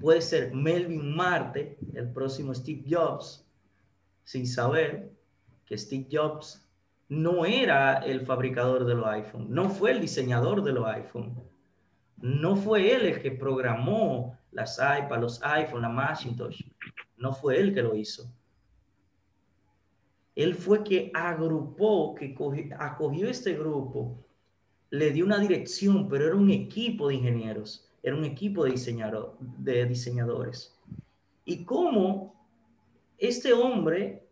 puede 0.00 0.20
ser 0.20 0.52
Melvin 0.52 1.14
Marte, 1.14 1.78
el 1.94 2.10
próximo 2.12 2.52
Steve 2.54 2.84
Jobs, 2.88 3.46
sin 4.24 4.46
saber 4.46 5.12
que 5.66 5.78
Steve 5.78 6.08
Jobs 6.10 6.68
no 7.08 7.44
era 7.44 7.98
el 7.98 8.26
fabricador 8.26 8.84
de 8.84 8.94
los 8.94 9.06
iPhone, 9.06 9.46
no 9.50 9.68
fue 9.68 9.92
el 9.92 10.00
diseñador 10.00 10.64
de 10.64 10.72
los 10.72 10.86
iPhone, 10.86 11.40
no 12.16 12.56
fue 12.56 12.94
él 12.94 13.06
el 13.06 13.22
que 13.22 13.30
programó 13.30 14.38
las 14.50 14.78
iPads, 14.78 15.20
los 15.20 15.42
iPhone, 15.42 15.82
la 15.82 15.88
Macintosh. 15.88 16.62
No 17.16 17.32
fue 17.32 17.60
él 17.60 17.74
que 17.74 17.82
lo 17.82 17.94
hizo. 17.94 18.30
Él 20.34 20.54
fue 20.54 20.82
que 20.82 21.10
agrupó, 21.14 22.14
que 22.14 22.34
acogió 22.78 23.28
este 23.28 23.54
grupo, 23.54 24.18
le 24.90 25.10
dio 25.10 25.24
una 25.24 25.38
dirección, 25.38 26.08
pero 26.08 26.26
era 26.26 26.36
un 26.36 26.50
equipo 26.50 27.08
de 27.08 27.14
ingenieros, 27.16 27.88
era 28.02 28.16
un 28.16 28.24
equipo 28.24 28.64
de, 28.64 28.72
diseñador, 28.72 29.36
de 29.40 29.86
diseñadores. 29.86 30.76
Y 31.44 31.64
cómo 31.64 32.34
este 33.18 33.52
hombre 33.52 34.26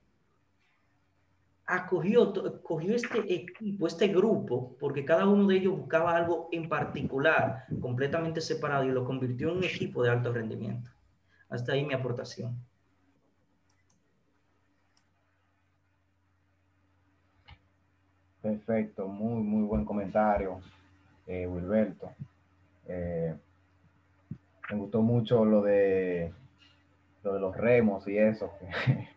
acogió, 1.66 2.32
cogió 2.62 2.94
este 2.94 3.32
equipo, 3.32 3.86
este 3.86 4.08
grupo, 4.08 4.76
porque 4.78 5.04
cada 5.04 5.26
uno 5.26 5.46
de 5.46 5.56
ellos 5.56 5.78
buscaba 5.78 6.16
algo 6.16 6.48
en 6.52 6.68
particular, 6.68 7.64
completamente 7.80 8.40
separado, 8.40 8.84
y 8.84 8.90
lo 8.90 9.04
convirtió 9.04 9.50
en 9.50 9.58
un 9.58 9.64
equipo 9.64 10.02
de 10.02 10.10
alto 10.10 10.32
rendimiento. 10.32 10.90
Hasta 11.48 11.72
ahí 11.72 11.84
mi 11.84 11.94
aportación. 11.94 12.56
Perfecto, 18.42 19.06
muy, 19.06 19.40
muy 19.40 19.62
buen 19.62 19.84
comentario, 19.84 20.60
eh, 21.28 21.46
Wilberto. 21.46 22.10
Eh, 22.88 23.34
me 24.70 24.76
gustó 24.76 25.00
mucho 25.00 25.44
lo 25.44 25.62
de, 25.62 26.32
lo 27.22 27.34
de 27.34 27.40
los 27.40 27.56
remos 27.56 28.06
y 28.08 28.18
eso, 28.18 28.52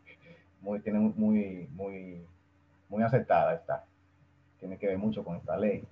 muy, 0.62 0.80
tiene 0.82 1.00
muy, 1.00 1.68
muy, 1.72 2.22
muy 2.88 3.04
aceptada 3.04 3.56
está. 3.56 3.84
Tiene 4.60 4.78
que 4.78 4.88
ver 4.88 4.98
mucho 5.00 5.24
con 5.24 5.38
esta 5.38 5.58
ley. 5.58 5.84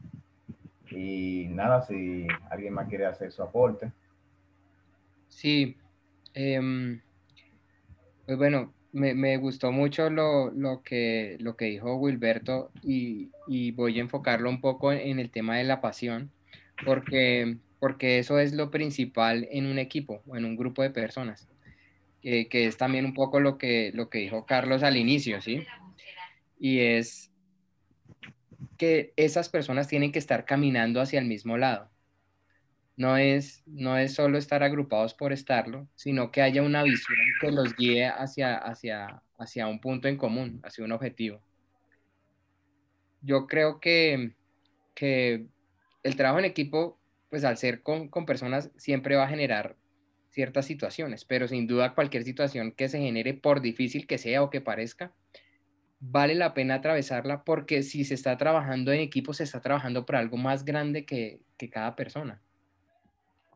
Y 0.91 1.48
nada, 1.50 1.82
si 1.82 2.28
alguien 2.52 2.74
más 2.74 2.88
quiere 2.88 3.08
hacer 3.08 3.32
su 3.32 3.41
aporte. 3.41 3.91
Sí, 5.28 5.76
em, 6.36 7.02
pues 8.28 8.38
bueno, 8.38 8.72
me, 8.93 9.38
gustó 9.38 9.71
mucho 9.71 10.10
lo, 10.10 10.82
que, 10.84 11.38
lo 11.39 11.58
que 11.58 11.65
dijo 11.65 11.95
Wilberto 11.95 12.71
y, 12.84 13.32
voy 13.71 13.97
a 13.97 14.01
enfocarlo 14.01 14.49
un 14.49 14.62
poco 14.62 14.93
en 14.93 15.19
el 15.19 15.32
tema 15.32 15.58
de 15.58 15.63
la 15.63 15.82
pasión, 15.82 16.32
porque, 16.86 17.58
porque 17.79 18.19
eso 18.19 18.39
es 18.39 18.53
lo 18.53 18.69
principal 18.71 19.47
en 19.51 19.65
un 19.65 19.79
equipo 19.79 20.21
o 20.27 20.38
en 20.38 20.45
un 20.45 20.56
grupo 20.56 20.84
de 20.84 20.91
personas, 20.91 21.47
que 22.21 22.47
es 22.51 22.77
también 22.77 23.06
un 23.06 23.13
poco 23.13 23.39
lo 23.39 23.58
que, 23.58 23.91
lo 23.93 24.10
que 24.10 24.19
dijo 24.19 24.45
Carlos 24.45 24.84
al 24.84 24.95
inicio, 24.95 25.41
¿sí? 25.41 25.65
Y 26.60 26.79
es 26.79 27.32
que 28.77 29.12
esas 29.17 29.49
personas 29.49 29.88
tienen 29.88 30.12
que 30.12 30.19
estar 30.19 30.45
caminando 30.45 31.01
hacia 31.01 31.19
el 31.19 31.25
mismo 31.25 31.58
lado 31.58 31.89
no 32.95 33.17
es, 33.17 33.63
no 33.65 33.97
es 33.97 34.13
solo 34.13 34.38
estar 34.38 34.63
agrupados 34.63 35.13
por 35.13 35.34
estarlo, 35.34 35.88
sino 35.95 36.32
que 36.32 36.41
haya 36.41 36.62
una 36.62 36.84
visión 36.84 37.17
que 37.41 37.51
los 37.51 37.75
guíe 37.75 38.08
hacia, 38.08 38.58
hacia, 38.58 39.21
hacia 39.38 39.67
un 39.67 39.79
punto 39.79 40.08
en 40.08 40.17
común, 40.17 40.60
hacia 40.63 40.86
un 40.86 40.91
objetivo. 40.91 41.41
Yo 43.21 43.47
creo 43.47 43.79
que, 43.79 44.34
que 44.93 45.47
el 46.03 46.15
trabajo 46.15 46.39
en 46.39 46.45
equipo 46.45 46.99
pues 47.34 47.43
al 47.45 47.58
ser 47.58 47.82
con, 47.82 48.10
con 48.10 48.27
personas 48.27 48.69
siempre 48.77 49.15
va 49.15 49.23
a 49.23 49.27
generar 49.27 49.75
ciertas 50.29 50.67
situaciones, 50.67 51.25
pero 51.25 51.47
sin 51.47 51.65
duda 51.65 51.95
cualquier 51.95 52.23
situación 52.23 52.71
que 52.71 52.89
se 52.89 52.99
genere, 52.99 53.34
por 53.34 53.60
difícil 53.60 54.06
que 54.06 54.19
sea 54.19 54.43
o 54.43 54.51
que 54.51 54.62
parezca, 54.62 55.13
vale 55.99 56.36
la 56.36 56.53
pena 56.53 56.75
atravesarla 56.75 57.43
porque 57.43 57.82
si 57.82 58.06
se 58.06 58.13
está 58.13 58.38
trabajando 58.38 58.91
en 58.91 58.99
equipo, 58.99 59.34
se 59.34 59.45
está 59.45 59.62
trabajando 59.62 60.06
por 60.06 60.15
algo 60.15 60.38
más 60.38 60.63
grande 60.63 61.06
que, 61.06 61.41
que 61.58 61.71
cada 61.71 61.95
persona. 61.95 62.39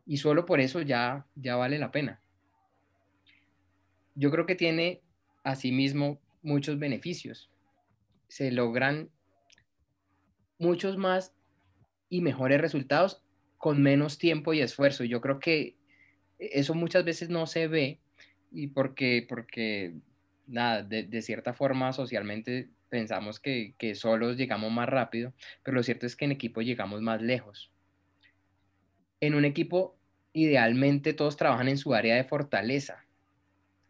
Y 0.08 0.16
solo 0.16 0.46
por 0.46 0.58
eso 0.58 0.80
ya, 0.80 1.26
ya 1.36 1.54
vale 1.56 1.78
la 1.78 1.92
pena. 1.92 2.22
Yo 4.14 4.30
creo 4.30 4.46
que 4.46 4.54
tiene 4.54 5.02
asimismo 5.44 6.18
muchos 6.40 6.78
beneficios. 6.78 7.50
Se 8.26 8.50
logran 8.50 9.10
muchos 10.58 10.96
más 10.96 11.34
y 12.08 12.22
mejores 12.22 12.58
resultados 12.58 13.22
con 13.58 13.82
menos 13.82 14.16
tiempo 14.16 14.54
y 14.54 14.60
esfuerzo. 14.60 15.04
Yo 15.04 15.20
creo 15.20 15.40
que 15.40 15.76
eso 16.38 16.74
muchas 16.74 17.04
veces 17.04 17.28
no 17.28 17.46
se 17.46 17.68
ve 17.68 18.00
y 18.50 18.68
porque, 18.68 19.26
porque 19.28 19.94
nada, 20.46 20.82
de, 20.82 21.20
cierta 21.20 21.52
forma 21.52 21.92
socialmente 21.92 22.70
pensamos 22.88 23.40
que, 23.40 23.74
que, 23.76 23.94
solos 23.94 24.38
llegamos 24.38 24.72
más 24.72 24.88
rápido, 24.88 25.34
pero 25.62 25.74
lo 25.74 25.82
cierto 25.82 26.06
es 26.06 26.16
que 26.16 26.24
en 26.24 26.32
equipo 26.32 26.62
llegamos 26.62 27.02
más 27.02 27.20
lejos. 27.20 27.70
En 29.20 29.34
un 29.34 29.44
equipo, 29.44 29.97
idealmente 30.42 31.12
todos 31.12 31.36
trabajan 31.36 31.68
en 31.68 31.78
su 31.78 31.94
área 31.94 32.16
de 32.16 32.24
fortaleza. 32.24 33.04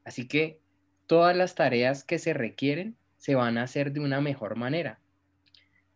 Así 0.04 0.26
que 0.26 0.60
todas 1.06 1.36
las 1.36 1.54
tareas 1.54 2.04
que 2.04 2.18
se 2.18 2.34
requieren 2.34 2.96
se 3.16 3.34
van 3.34 3.58
a 3.58 3.62
hacer 3.64 3.92
de 3.92 4.00
una 4.00 4.20
mejor 4.20 4.56
manera. 4.56 5.00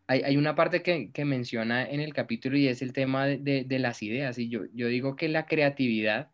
Hay, 0.08 0.36
una 0.36 0.54
parte 0.54 0.82
que, 0.82 1.24
menciona 1.24 1.88
en 1.88 2.00
el 2.00 2.12
capítulo 2.12 2.58
y 2.58 2.68
es 2.68 2.82
el 2.82 2.92
tema 2.92 3.26
de, 3.26 3.78
las 3.78 4.02
ideas. 4.02 4.38
Y 4.38 4.50
yo, 4.50 4.66
digo 4.74 5.16
que 5.16 5.28
la 5.28 5.46
creatividad 5.46 6.30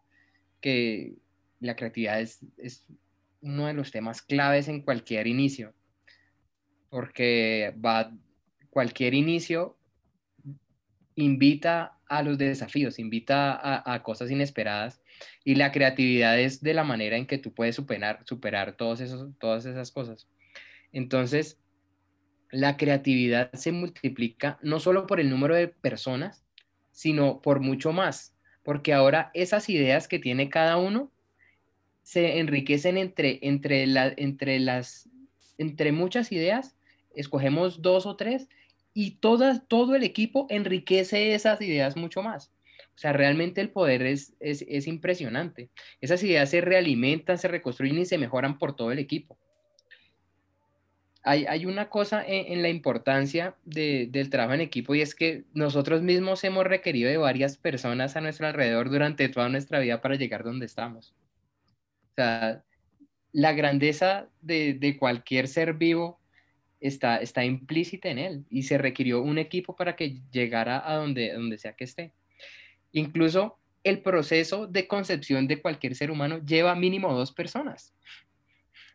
que 0.60 1.14
la 1.60 1.76
creatividad 1.76 2.20
es, 2.20 2.40
uno 3.40 3.68
de 3.68 3.74
los 3.74 3.92
temas 3.92 4.20
claves 4.20 4.66
en 4.66 4.82
cualquier 4.82 5.28
inicio, 5.28 5.72
porque 6.90 7.72
va, 7.84 8.12
cualquier 8.70 9.14
inicio 9.14 9.77
invita 11.22 11.98
a 12.06 12.22
los 12.22 12.38
desafíos, 12.38 12.98
invita 12.98 13.60
a, 13.92 14.02
cosas 14.02 14.30
inesperadas 14.30 15.00
y 15.44 15.56
la 15.56 15.72
creatividad 15.72 16.38
es 16.38 16.62
de 16.62 16.74
la 16.74 16.84
manera 16.84 17.16
en 17.16 17.26
que 17.26 17.38
tú 17.38 17.52
puedes 17.52 17.76
superar, 17.76 18.22
superar 18.24 18.76
todos 18.76 19.00
esos, 19.00 19.30
todas 19.38 19.66
esas 19.66 19.90
cosas. 19.90 20.28
Entonces, 20.92 21.58
la 22.50 22.76
creatividad 22.76 23.52
se 23.52 23.72
multiplica 23.72 24.58
no 24.62 24.80
solo 24.80 25.06
por 25.06 25.20
el 25.20 25.28
número 25.28 25.54
de 25.54 25.68
personas, 25.68 26.46
sino 26.92 27.42
por 27.42 27.60
mucho 27.60 27.92
más 27.92 28.38
porque 28.68 28.92
ahora 28.92 29.30
esas 29.32 29.70
ideas 29.70 30.08
que 30.08 30.18
tiene 30.18 30.50
cada 30.50 30.76
uno 30.76 31.10
se 32.02 32.38
enriquecen 32.38 32.98
entre, 32.98 33.38
entre, 33.40 33.84
entre, 34.18 34.58
las, 34.58 35.08
entre 35.56 35.90
muchas 35.90 36.32
ideas, 36.32 36.76
escogemos 37.14 37.80
dos 37.80 38.04
o 38.04 38.16
tres 38.16 38.50
y 38.98 39.12
todas, 39.12 39.68
todo 39.68 39.94
el 39.94 40.02
equipo 40.02 40.46
enriquece 40.50 41.34
esas 41.34 41.60
ideas 41.60 41.96
mucho 41.96 42.22
más. 42.22 42.52
O 42.94 42.98
sea, 42.98 43.12
realmente 43.12 43.60
el 43.60 43.70
poder 43.70 44.02
es, 44.02 44.34
es, 44.40 44.86
impresionante. 44.88 45.70
Esas 46.00 46.22
ideas 46.24 46.50
se 46.50 46.60
realimentan, 46.60 47.38
se 47.38 47.46
reconstruyen 47.46 47.98
y 47.98 48.06
se 48.06 48.18
mejoran 48.18 48.58
por 48.58 48.74
todo 48.74 48.90
el 48.90 48.98
equipo 48.98 49.38
hay, 51.28 51.66
una 51.66 51.90
cosa 51.90 52.24
en, 52.26 52.62
la 52.62 52.70
importancia 52.70 53.54
del 53.64 54.30
trabajo 54.30 54.54
en 54.54 54.62
equipo 54.62 54.94
y 54.94 55.02
es 55.02 55.14
que 55.14 55.44
nosotros 55.52 56.00
mismos 56.00 56.42
hemos 56.44 56.64
requerido 56.64 57.10
de 57.10 57.18
varias 57.18 57.58
personas 57.58 58.16
a 58.16 58.22
nuestro 58.22 58.46
alrededor 58.46 58.88
durante 58.88 59.28
toda 59.28 59.48
nuestra 59.50 59.78
vida 59.80 60.00
para 60.00 60.14
llegar 60.14 60.42
donde 60.42 60.64
estamos. 60.64 61.14
O 62.12 62.14
sea, 62.14 62.64
la 63.32 63.52
grandeza 63.52 64.28
de, 64.40 64.96
cualquier 64.98 65.48
ser 65.48 65.74
vivo 65.74 66.18
está, 66.80 67.18
está 67.18 67.44
implícita 67.44 68.08
en 68.08 68.18
él 68.18 68.44
y 68.50 68.64
se 68.64 68.78
requirió 68.78 69.22
un 69.22 69.38
equipo 69.38 69.76
para 69.76 69.96
que 69.96 70.20
llegara 70.30 70.82
a 70.84 70.96
donde, 70.96 71.32
donde 71.32 71.58
sea 71.58 71.72
que 71.72 71.84
esté. 71.84 72.12
Incluso 72.92 73.58
el 73.84 74.00
proceso 74.00 74.66
de 74.66 74.86
concepción 74.86 75.46
de 75.46 75.60
cualquier 75.60 75.94
ser 75.94 76.10
humano 76.10 76.40
lleva 76.44 76.74
mínimo 76.74 77.12
dos 77.12 77.32
personas. 77.32 77.94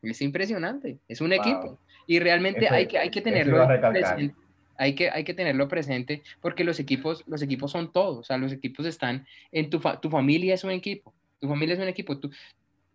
Es 0.01 0.21
impresionante, 0.21 0.99
es 1.07 1.21
un 1.21 1.33
equipo. 1.33 1.79
Y 2.05 2.19
realmente 2.19 2.67
hay, 2.67 2.87
que, 2.87 2.97
hay 2.97 3.09
que 3.09 3.21
tenerlo 3.21 3.65
presente. 3.67 4.35
Hay 4.75 4.95
que, 4.95 5.09
hay 5.09 5.23
que 5.23 5.33
tenerlo 5.33 5.67
presente 5.67 6.23
porque 6.41 6.63
los 6.63 6.79
equipos, 6.79 7.23
los 7.27 7.41
equipos 7.41 7.71
son 7.71 7.93
todos. 7.93 8.17
O 8.17 8.23
sea, 8.23 8.37
los 8.37 8.51
equipos 8.51 8.85
están 8.85 9.25
en 9.51 9.69
tu, 9.69 9.79
tu 10.01 10.09
familia 10.09 10.55
es 10.55 10.63
un 10.63 10.71
equipo. 10.71 11.13
Tu 11.39 11.47
familia 11.47 11.75
es 11.75 11.79
un 11.79 11.87
equipo. 11.87 12.19
Tú, 12.19 12.31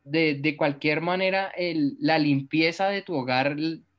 de, 0.04 0.34
de 0.34 0.56
cualquier 0.56 1.00
manera, 1.00 1.50
el, 1.56 1.96
la 2.00 2.18
limpieza 2.18 2.88
de 2.88 3.02
tu 3.02 3.14
hogar 3.14 3.56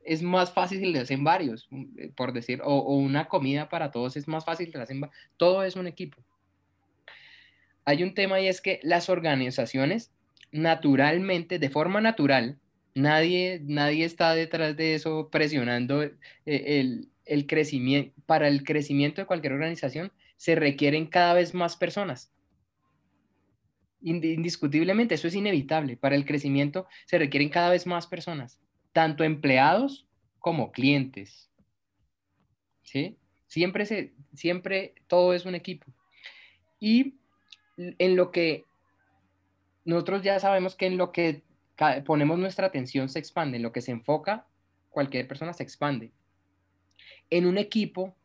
es 0.10 0.24
más 0.24 0.52
fácil 0.52 0.80
si 0.80 0.88
le 0.88 1.00
hacen 1.00 1.24
varios, 1.24 1.70
eh, 1.98 2.12
por 2.16 2.34
decir, 2.34 2.62
o, 2.64 2.96
una 2.96 3.28
comida 3.28 3.70
para 3.70 3.92
todos 3.92 4.18
es 4.18 4.28
más 4.28 4.44
fácil 4.44 4.72
si 4.72 4.78
hacen 4.78 5.02
Todo 5.38 5.64
es 5.64 5.76
un 5.76 5.86
equipo. 5.86 6.18
Hay 7.86 8.02
un 8.02 8.16
tema 8.16 8.42
y 8.42 8.48
es 8.48 8.60
que 8.60 8.80
las 8.82 9.10
organizaciones 9.10 10.12
naturalmente, 10.52 11.60
de 11.60 11.70
forma 11.70 12.02
natural, 12.02 12.58
Nadie, 12.96 13.62
nadie 13.64 14.04
está 14.04 14.34
detrás 14.34 14.76
de 14.76 14.96
eso 14.96 15.30
presionando 15.30 16.02
eh, 16.02 16.12
el, 16.46 17.08
el 17.26 17.46
crecimiento. 17.46 18.20
Para 18.26 18.48
el 18.48 18.64
crecimiento 18.64 19.22
de 19.22 19.28
cualquier 19.28 19.54
organización 19.54 20.12
se 20.38 20.56
requieren 20.56 21.06
cada 21.06 21.36
vez 21.36 21.54
más 21.54 21.78
personas. 21.78 22.34
Indiscutiblemente, 24.02 25.16
eso 25.16 25.28
es 25.28 25.36
inevitable. 25.36 25.98
Para 25.98 26.16
el 26.16 26.26
crecimiento 26.26 26.88
se 27.06 27.20
requieren 27.20 27.50
cada 27.50 27.70
vez 27.70 27.86
más 27.86 28.08
personas, 28.08 28.60
tanto 28.94 29.24
empleados 29.24 30.08
como 30.40 30.72
clientes. 30.72 31.50
¿Sí? 32.84 33.18
Siempre, 33.48 33.86
se, 33.86 34.14
siempre 34.34 34.96
todo 35.08 35.34
es 35.34 35.46
un 35.46 35.56
equipo. 35.56 35.86
Y 36.80 37.16
en 37.78 38.16
lo 38.16 38.32
que 38.32 38.66
nosotros 39.86 40.22
ya 40.22 40.40
sabemos 40.40 40.76
que 40.76 40.88
en 40.88 40.98
lo 40.98 41.12
que 41.12 41.44
ponemos 42.06 42.38
nuestra 42.38 42.68
atención, 42.68 43.10
se 43.10 43.20
expande. 43.20 43.58
En 43.58 43.64
lo 43.64 43.72
que 43.72 43.82
se 43.82 43.92
enfoca, 43.92 44.46
cualquier 44.90 45.28
persona 45.28 45.54
se 45.54 45.64
expande. 45.64 46.12
En 47.30 47.46
un 47.46 47.58
equipo, 47.58 48.16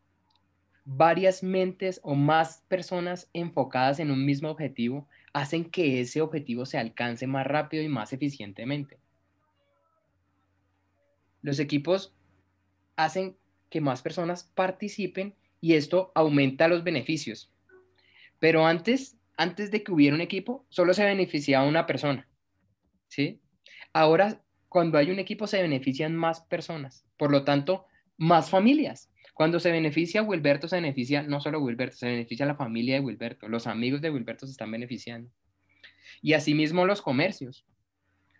varias 0.84 1.42
mentes 1.42 2.00
o 2.02 2.14
más 2.14 2.62
personas 2.68 3.30
enfocadas 3.32 4.00
en 4.00 4.10
un 4.10 4.24
mismo 4.24 4.50
objetivo 4.50 5.08
hacen 5.32 5.64
que 5.64 6.00
ese 6.00 6.20
objetivo 6.20 6.66
se 6.66 6.78
alcance 6.78 7.26
más 7.26 7.46
rápido 7.46 7.82
y 7.82 7.88
más 7.88 8.12
eficientemente. 8.12 8.98
Los 11.44 11.58
equipos 11.58 12.14
hacen 12.96 13.36
que 13.68 13.82
más 13.82 14.00
personas 14.00 14.44
participen 14.54 15.34
y 15.60 15.74
esto 15.74 16.10
aumenta 16.14 16.68
los 16.68 16.84
beneficios. 16.84 17.52
Pero 18.38 18.66
antes, 18.66 19.18
antes 19.36 19.70
de 19.70 19.82
que 19.82 19.92
hubiera 19.92 20.16
un 20.16 20.22
equipo, 20.22 20.64
solo 20.70 20.94
se 20.94 21.04
beneficiaba 21.04 21.68
una 21.68 21.84
persona. 21.84 22.26
¿Sí? 23.08 23.42
Ahora, 23.92 24.42
cuando 24.70 24.96
hay 24.96 25.10
un 25.10 25.18
equipo, 25.18 25.46
se 25.46 25.60
benefician 25.60 26.16
más 26.16 26.40
personas, 26.40 27.04
por 27.18 27.30
lo 27.30 27.44
tanto, 27.44 27.84
más 28.16 28.48
familias. 28.48 29.12
Cuando 29.34 29.60
se 29.60 29.70
beneficia 29.70 30.22
Wilberto, 30.22 30.66
se 30.66 30.76
beneficia 30.76 31.24
no 31.24 31.42
solo 31.42 31.60
Wilberto, 31.60 31.96
se 31.96 32.06
beneficia 32.06 32.46
la 32.46 32.56
familia 32.56 32.94
de 32.94 33.00
Wilberto, 33.00 33.48
los 33.48 33.66
amigos 33.66 34.00
de 34.00 34.08
Wilberto 34.08 34.46
se 34.46 34.52
están 34.52 34.70
beneficiando. 34.70 35.30
Y 36.22 36.32
asimismo 36.32 36.86
los 36.86 37.02
comercios. 37.02 37.66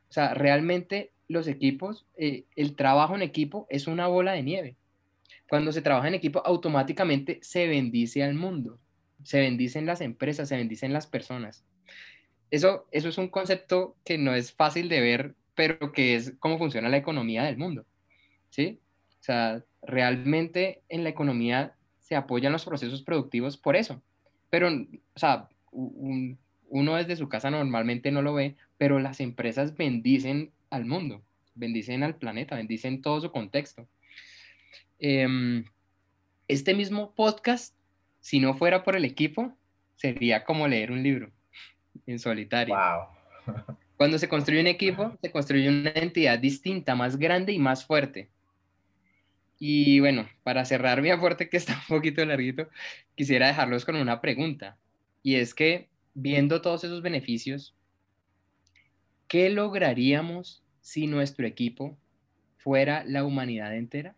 O 0.09 0.13
sea, 0.15 0.33
realmente 0.33 1.14
los 1.29 1.49
equipos, 1.49 2.07
eh, 2.17 2.45
el 2.57 2.77
trabajo 2.77 3.15
en 3.15 3.23
equipo 3.23 3.67
es 3.71 3.87
una 3.87 4.07
bola 4.07 4.33
de 4.33 4.43
nieve. 4.43 4.77
Cuando 5.49 5.73
se 5.73 5.83
trabaja 5.83 6.09
en 6.09 6.15
equipo, 6.15 6.43
automáticamente 6.45 7.39
se 7.43 7.67
bendice 7.67 8.23
al 8.23 8.35
mundo, 8.35 8.79
se 9.23 9.41
bendicen 9.41 9.87
las 9.87 10.01
empresas, 10.01 10.49
se 10.49 10.57
bendicen 10.57 10.93
las 10.93 11.07
personas. 11.07 11.65
Eso, 12.51 12.87
eso 12.93 13.09
es 13.09 13.19
un 13.19 13.29
concepto 13.29 13.97
que 14.05 14.19
no 14.19 14.35
es 14.35 14.53
fácil 14.53 14.89
de 14.89 15.01
ver 15.01 15.35
pero 15.55 15.93
que 15.93 16.17
es 16.17 16.35
cómo 16.39 16.59
funciona 16.59 16.89
la 16.89 16.97
economía 16.97 17.45
del 17.45 17.57
mundo, 17.57 17.87
¿sí? 18.51 18.81
O 19.21 19.23
sea, 19.23 19.65
realmente 19.83 20.83
en 20.89 21.05
la 21.05 21.11
economía 21.11 21.75
se 22.01 22.17
apoyan 22.17 22.53
los 22.53 22.65
procesos 22.65 23.03
productivos 23.03 23.57
por 23.57 23.77
eso, 23.77 24.03
pero, 24.51 24.69
o 24.69 25.19
sea, 25.19 25.49
uno 25.73 26.97
desde 26.97 27.17
su 27.17 27.29
casa 27.29 27.51
normalmente 27.51 28.11
no 28.11 28.23
lo 28.23 28.35
ve, 28.35 28.57
pero 28.79 28.99
las 28.99 29.21
empresas 29.21 29.77
bendicen 29.77 30.53
al 30.75 30.85
mundo, 30.85 31.25
bendicen 31.55 32.03
al 32.03 32.17
planeta, 32.17 32.57
bendicen 32.57 33.03
todo 33.03 33.21
su 33.21 33.31
contexto. 33.31 33.89
Em, 34.99 35.65
este 36.49 36.75
mismo 36.75 37.15
podcast, 37.15 37.75
si 38.21 38.41
no 38.41 38.55
fuera 38.55 38.83
por 38.83 38.97
el 38.97 39.05
equipo, 39.05 39.57
sería 39.97 40.45
como 40.45 40.69
leer 40.69 40.91
un 40.91 41.03
libro 41.03 41.31
en 42.07 42.19
solitario. 42.19 42.75
Wow. 42.75 43.55
Cuando 43.97 44.19
se 44.19 44.29
construye 44.29 44.61
un 44.61 44.67
equipo, 44.67 45.17
se 45.23 45.31
construye 45.31 45.69
una 45.69 45.91
entidad 45.91 46.39
distinta, 46.39 46.95
más 46.95 47.17
grande 47.17 47.53
y 47.53 47.59
más 47.59 47.85
fuerte. 47.85 48.29
Y 49.59 50.01
bueno, 50.01 50.29
para 50.43 50.65
cerrar 50.65 51.01
mi 51.01 51.11
aporte, 51.11 51.49
que 51.49 51.57
está 51.59 51.75
un 51.75 51.97
poquito 51.97 52.25
larguito, 52.25 52.69
quisiera 53.15 53.47
dejarlos 53.47 53.85
con 53.85 53.97
una 53.97 54.21
pregunta. 54.21 54.77
Y 55.23 55.37
es 55.37 55.55
que 55.55 55.89
viendo 56.15 56.61
todos 56.61 56.85
esos 56.85 57.03
beneficios, 57.03 57.75
¿qué 59.29 59.49
lograríamos 59.51 60.64
si 60.85 61.07
nuestro 61.07 61.47
equipo 61.47 61.97
fuera 62.59 63.05
la 63.07 63.25
humanidad 63.25 63.75
entera? 63.75 64.15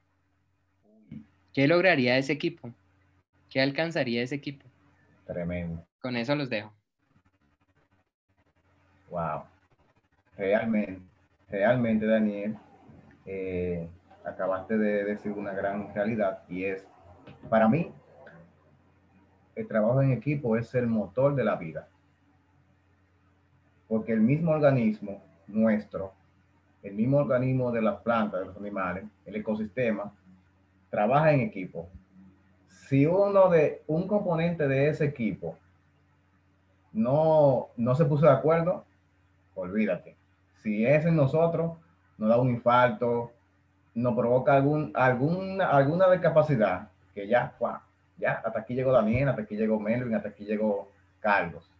¿Qué 1.54 1.68
lograría 1.68 2.18
ese 2.18 2.32
equipo? 2.32 2.74
¿Qué 3.48 3.60
alcanzaría 3.60 4.20
ese 4.20 4.34
equipo? 4.34 4.66
Tremendo. 5.26 5.86
Con 6.00 6.16
eso 6.16 6.34
los 6.34 6.50
dejo. 6.50 6.72
Wow. 9.10 9.44
Realmente, 10.36 11.00
realmente, 11.48 12.04
Daniel, 12.04 12.56
eh, 13.26 13.88
acabaste 14.24 14.76
de 14.76 15.04
decir 15.04 15.30
una 15.30 15.52
gran 15.52 15.94
realidad 15.94 16.42
y 16.48 16.64
es, 16.64 16.84
para 17.48 17.68
mí, 17.68 17.92
el 19.54 19.68
trabajo 19.68 20.02
en 20.02 20.10
equipo 20.10 20.56
es 20.56 20.74
el 20.74 20.88
motor 20.88 21.36
de 21.36 21.44
la 21.44 21.54
vida. 21.54 21.88
Porque 23.86 24.12
el 24.12 24.20
mismo 24.20 24.50
organismo 24.50 25.22
nuestro, 25.46 26.12
el 26.86 26.94
mismo 26.94 27.18
organismo 27.18 27.72
de 27.72 27.82
las 27.82 27.96
plantas, 28.00 28.40
de 28.40 28.46
los 28.46 28.56
animales, 28.56 29.04
el 29.24 29.36
ecosistema, 29.36 30.12
trabaja 30.90 31.32
en 31.32 31.40
equipo. 31.40 31.88
Si 32.68 33.06
uno 33.06 33.48
de 33.48 33.82
un 33.86 34.06
componente 34.06 34.68
de 34.68 34.88
ese 34.88 35.04
equipo 35.04 35.56
no, 36.92 37.68
no 37.76 37.94
se 37.94 38.04
puso 38.04 38.26
de 38.26 38.32
acuerdo, 38.32 38.84
olvídate. 39.54 40.16
Si 40.62 40.86
es 40.86 41.04
en 41.04 41.16
nosotros, 41.16 41.72
nos 42.18 42.28
da 42.28 42.40
un 42.40 42.50
infarto, 42.50 43.32
nos 43.94 44.14
provoca 44.14 44.54
algún, 44.54 44.92
alguna, 44.94 45.68
alguna 45.70 46.10
discapacidad 46.10 46.88
que 47.14 47.26
ya, 47.26 47.54
ya, 48.18 48.42
hasta 48.44 48.60
aquí 48.60 48.74
llegó 48.74 48.92
Daniel, 48.92 49.28
hasta 49.28 49.42
aquí 49.42 49.56
llegó 49.56 49.80
Melvin, 49.80 50.14
hasta 50.14 50.28
aquí 50.28 50.44
llegó 50.44 50.90
Carlos. 51.20 51.70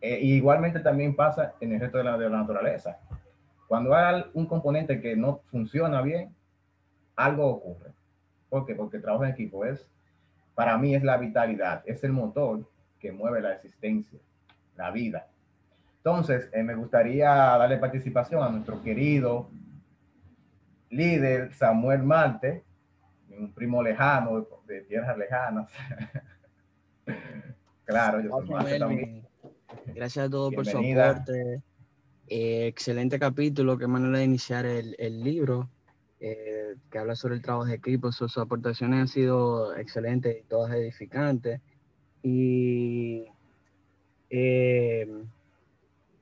Eh, 0.00 0.18
igualmente 0.20 0.80
también 0.80 1.16
pasa 1.16 1.54
en 1.60 1.72
el 1.72 1.80
resto 1.80 1.98
de 1.98 2.04
la, 2.04 2.18
de 2.18 2.28
la 2.28 2.38
naturaleza. 2.38 2.98
Cuando 3.68 3.94
hay 3.94 4.24
un 4.34 4.46
componente 4.46 5.00
que 5.00 5.16
no 5.16 5.40
funciona 5.50 6.02
bien, 6.02 6.34
algo 7.16 7.46
ocurre. 7.46 7.92
¿Por 8.48 8.66
qué? 8.66 8.74
Porque 8.74 8.98
el 8.98 9.02
trabajo 9.02 9.24
en 9.24 9.30
equipo 9.30 9.64
es, 9.64 9.88
para 10.54 10.78
mí 10.78 10.94
es 10.94 11.02
la 11.02 11.16
vitalidad, 11.16 11.82
es 11.86 12.04
el 12.04 12.12
motor 12.12 12.68
que 12.98 13.12
mueve 13.12 13.40
la 13.40 13.54
existencia, 13.54 14.18
la 14.76 14.90
vida. 14.90 15.28
Entonces, 15.98 16.50
eh, 16.52 16.62
me 16.62 16.74
gustaría 16.74 17.28
darle 17.28 17.78
participación 17.78 18.42
a 18.42 18.50
nuestro 18.50 18.82
querido 18.82 19.48
líder 20.90 21.52
Samuel 21.54 22.02
Marte, 22.02 22.62
un 23.30 23.52
primo 23.52 23.82
lejano 23.82 24.46
de, 24.66 24.82
tierras 24.82 25.18
lejanas. 25.18 25.70
claro, 27.84 28.20
yo 28.20 28.30
soy 28.46 28.78
también. 28.78 29.26
Gracias 29.86 30.26
a 30.26 30.30
todos 30.30 30.54
por 30.54 30.66
su 30.66 30.78
aporte. 30.78 31.62
Eh, 32.26 32.66
excelente 32.66 33.18
capítulo, 33.18 33.76
qué 33.76 33.86
manera 33.86 34.18
de 34.18 34.24
iniciar 34.24 34.64
el, 34.64 35.22
libro 35.22 35.68
eh, 36.20 36.74
que 36.90 36.98
habla 36.98 37.16
sobre 37.16 37.34
el 37.34 37.42
trabajo 37.42 37.66
de 37.66 37.74
equipo. 37.74 38.12
Sus, 38.12 38.38
aportaciones 38.38 39.00
han 39.00 39.08
sido 39.08 39.76
excelentes 39.76 40.38
y 40.40 40.48
todas 40.48 40.72
edificantes. 40.72 41.60
Y 42.22 43.26
eh, 44.30 45.06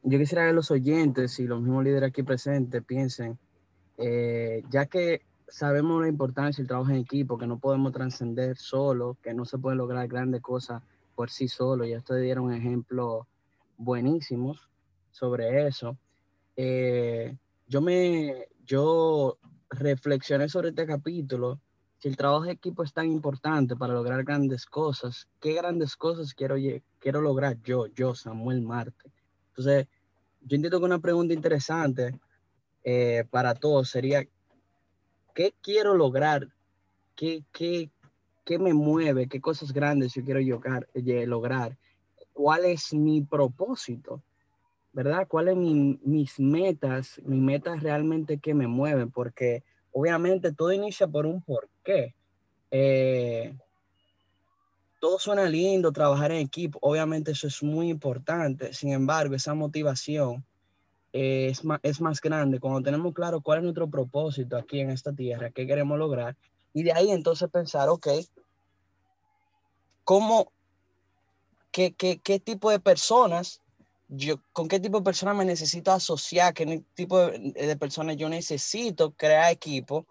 yo 0.03 0.19
quisiera 0.19 0.49
que 0.49 0.53
los 0.55 0.73
oyentes 0.73 1.39
y 1.39 1.47
los 1.47 1.61
mismos 1.61 1.85
líderes 1.85 2.11
aquí 2.11 2.25
presentes 2.25 2.83
piensen, 2.83 3.39
ya 4.71 4.87
que 4.87 5.23
sabemos 5.47 6.03
la 6.03 6.09
importancia 6.09 6.63
del 6.63 6.69
trabajo 6.69 6.91
en 6.91 6.97
equipo, 6.97 7.39
que 7.39 7.47
no 7.47 7.59
podemos 7.61 7.93
trascender 7.93 8.57
solo, 8.57 9.17
que 9.23 9.35
no 9.35 9.45
se 9.45 9.59
pueden 9.59 9.79
lograr 9.79 10.09
grandes 10.09 10.41
cosas 10.41 10.83
por 11.15 11.31
sí 11.31 11.47
solo. 11.47 11.85
Ya 11.85 11.99
ustedes 11.99 12.23
dieron 12.25 12.53
ejemplos 12.53 13.27
buenísimos 13.77 14.72
sobre 15.13 15.67
eso. 15.67 15.97
Eh, 16.57 17.37
yo 17.69 17.81
me, 17.81 18.49
yo 18.65 19.39
reflexioné 19.71 20.49
sobre 20.49 20.71
este 20.71 20.87
capítulo. 20.87 21.61
Si 21.99 22.09
el 22.09 22.17
trabajo 22.17 22.45
de 22.45 22.53
equipo 22.53 22.83
es 22.83 22.93
tan 22.93 23.07
importante 23.07 23.77
para 23.77 23.95
lograr 23.95 24.25
grandes 24.25 24.67
cosas, 24.67 25.29
¿qué 25.41 25.55
grandes 25.55 25.95
cosas 25.95 26.35
quiero, 26.35 26.57
quiero 26.99 27.21
lograr 27.21 27.63
yo, 27.63 27.87
yo, 27.87 28.15
Samuel 28.15 28.63
Marte? 28.63 29.13
Entonces, 29.51 29.87
yo 30.41 30.57
entiendo 30.57 30.81
que 30.81 30.87
una 30.87 30.99
pregunta 30.99 31.33
interesante 31.33 32.19
eh, 32.83 33.25
para 33.31 33.55
todos 33.55 33.89
sería, 33.89 34.27
¿qué 35.35 35.55
quiero 35.63 35.95
lograr? 35.95 36.49
¿Qué, 37.15 37.45
qué, 37.53 37.91
qué 38.45 38.59
me 38.59 38.75
mueve? 38.75 39.29
¿Qué 39.29 39.41
cosas 39.41 39.73
grandes 39.73 40.15
yo 40.15 40.25
quiero 40.25 40.41
eh, 40.41 41.27
lograr? 41.27 41.79
¿Cuál 42.33 42.65
es 42.65 42.93
mi 42.93 43.23
propósito? 43.23 44.23
¿Verdad? 44.93 45.27
¿Cuáles 45.27 45.55
son 45.55 46.01
mis 46.05 46.39
metas? 46.39 47.21
Mis 47.25 47.41
metas 47.41 47.83
realmente 47.83 48.39
que 48.39 48.55
me 48.55 48.67
mueven, 48.67 49.11
porque 49.11 49.65
obviamente 49.93 50.53
todo 50.53 50.73
inicia 50.73 51.07
por 51.07 51.27
un 51.27 51.43
porqué. 51.43 52.15
Eh, 52.71 53.57
todo 55.01 55.19
suena 55.19 55.47
lindo, 55.47 55.93
trabajar 55.93 56.31
en 56.33 56.39
equipo, 56.39 56.79
obviamente 56.83 57.33
eso 57.33 57.47
es 57.47 57.63
muy 57.63 57.89
importante. 57.89 58.73
Sin 58.73 58.93
embargo, 58.93 59.35
esa 59.35 59.55
motivación 59.55 60.45
es, 61.13 61.65
más, 61.65 61.81
es 61.83 62.01
más 62.01 62.21
grande 62.21 62.61
cuando 62.61 62.83
tenemos 62.83 63.13
claro 63.13 63.41
cuál 63.41 63.59
es 63.59 63.65
nuestro 63.65 63.91
propósito 63.91 64.57
aquí 64.57 64.81
en 64.81 64.91
esta 64.91 65.13
tierra, 65.13 65.51
qué 65.51 65.67
queremos 65.67 65.99
lograr. 65.99 66.37
Y 66.73 66.83
de 66.83 66.93
ahí 66.93 67.11
entonces 67.11 67.51
pensar, 67.51 67.89
ok, 67.89 68.09
¿cómo, 70.05 70.53
qué, 71.71 71.93
qué, 71.95 72.19
qué 72.19 72.41
tipo 72.41 72.71
de 72.71 72.81
personas, 72.81 73.62
yo, 74.15 74.37
con 74.53 74.69
qué 74.69 74.79
tipo 74.79 74.99
de 74.99 75.05
personas 75.05 75.35
me 75.37 75.45
necesito 75.45 75.91
asociar, 75.91 76.53
qué 76.53 76.85
tipo 76.95 77.19
de, 77.19 77.53
de 77.53 77.77
personas 77.77 78.17
yo 78.17 78.29
necesito 78.29 79.13
crear 79.13 79.51
equipo 79.51 80.07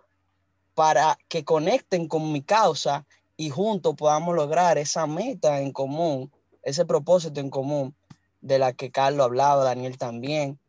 para 0.73 1.17
que 1.27 1.45
conecten 1.45 2.07
con 2.07 2.31
mi 2.31 2.41
causa 2.41 3.05
y 3.37 3.49
juntos 3.49 3.95
podamos 3.95 4.35
lograr 4.35 4.79
esa 4.79 5.05
meta 5.05 5.61
en 5.61 5.71
común, 5.71 6.31
ese 6.63 6.85
propósito 6.85 7.39
en 7.39 7.51
común 7.51 7.95
de 8.41 8.57
la 8.57 8.73
que 8.73 8.89
Carlos 8.89 9.25
hablaba, 9.25 9.63
Daniel 9.63 9.97
también, 9.99 10.59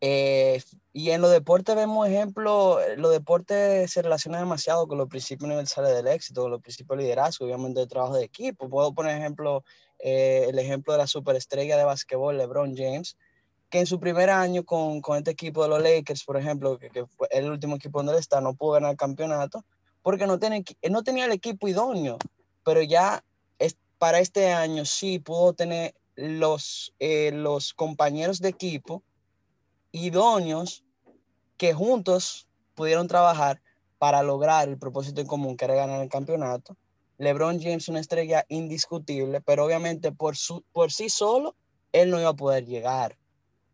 eh, 0.00 0.62
y 0.92 1.10
en 1.10 1.22
los 1.22 1.30
deportes 1.30 1.74
vemos 1.74 2.06
ejemplos, 2.06 2.78
los 2.98 3.10
deportes 3.10 3.90
se 3.90 4.02
relacionan 4.02 4.42
demasiado 4.42 4.86
con 4.86 4.98
los 4.98 5.08
principios 5.08 5.46
universales 5.46 5.96
del 5.96 6.08
éxito, 6.08 6.42
con 6.42 6.50
los 6.50 6.60
principios 6.60 6.98
de 6.98 7.04
liderazgo, 7.04 7.46
obviamente 7.46 7.80
de 7.80 7.86
trabajo 7.86 8.14
de 8.14 8.24
equipo. 8.24 8.68
Puedo 8.68 8.92
poner 8.92 9.16
ejemplo, 9.16 9.64
eh, 9.98 10.46
el 10.48 10.58
ejemplo 10.58 10.92
de 10.92 10.98
la 10.98 11.06
superestrella 11.06 11.76
de 11.76 11.84
básquetbol, 11.84 12.38
LeBron 12.38 12.76
James, 12.76 13.16
que 13.70 13.80
en 13.80 13.86
su 13.86 13.98
primer 13.98 14.30
año 14.30 14.64
con, 14.64 15.00
con 15.00 15.18
este 15.18 15.30
equipo 15.30 15.62
de 15.62 15.68
los 15.68 15.82
Lakers, 15.82 16.24
por 16.24 16.36
ejemplo, 16.36 16.78
que, 16.78 16.90
que, 16.90 17.06
fue 17.06 17.28
el 17.30 17.50
último 17.50 17.76
equipo 17.76 17.98
donde 17.98 18.12
él 18.12 18.18
está, 18.18 18.40
no 18.40 18.54
pudo 18.54 18.72
ganar 18.72 18.92
el 18.92 18.96
campeonato, 18.96 19.64
porque 20.02 20.26
no, 20.26 20.38
tiene, 20.38 20.64
no 20.90 21.02
tenía 21.02 21.24
el 21.24 21.32
equipo 21.32 21.66
idóneo, 21.66 22.18
pero 22.64 22.82
ya 22.82 23.24
es, 23.58 23.76
para 23.98 24.20
este 24.20 24.52
año 24.52 24.84
sí 24.84 25.18
pudo 25.18 25.54
tener 25.54 25.94
los, 26.14 26.94
eh, 26.98 27.32
los 27.32 27.74
compañeros 27.74 28.40
de 28.40 28.50
equipo 28.50 29.02
idóneos 29.92 30.84
que 31.56 31.72
juntos 31.72 32.46
pudieron 32.74 33.08
trabajar 33.08 33.62
para 33.98 34.22
lograr 34.22 34.68
el 34.68 34.78
propósito 34.78 35.20
en 35.20 35.26
común 35.26 35.56
que 35.56 35.64
era 35.64 35.74
ganar 35.74 36.02
el 36.02 36.08
campeonato. 36.08 36.76
LeBron 37.18 37.60
James 37.60 37.88
una 37.88 38.00
estrella 38.00 38.44
indiscutible, 38.48 39.40
pero 39.40 39.64
obviamente 39.64 40.12
por, 40.12 40.36
su, 40.36 40.64
por 40.72 40.92
sí 40.92 41.08
solo 41.08 41.54
él 41.92 42.10
no 42.10 42.20
iba 42.20 42.30
a 42.30 42.34
poder 42.34 42.66
llegar. 42.66 43.16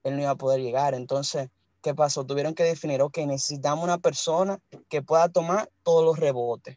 Él 0.04 0.16
no 0.16 0.22
iba 0.22 0.30
a 0.30 0.36
poder 0.36 0.60
llegar. 0.60 0.94
Entonces, 0.94 1.48
¿qué 1.82 1.94
pasó? 1.94 2.24
Tuvieron 2.24 2.54
que 2.54 2.64
definir, 2.64 3.00
ok, 3.00 3.18
necesitamos 3.18 3.82
una 3.82 3.98
persona 3.98 4.60
que 4.88 5.02
pueda 5.02 5.28
tomar 5.30 5.70
todos 5.82 6.04
los 6.04 6.18
rebotes 6.18 6.76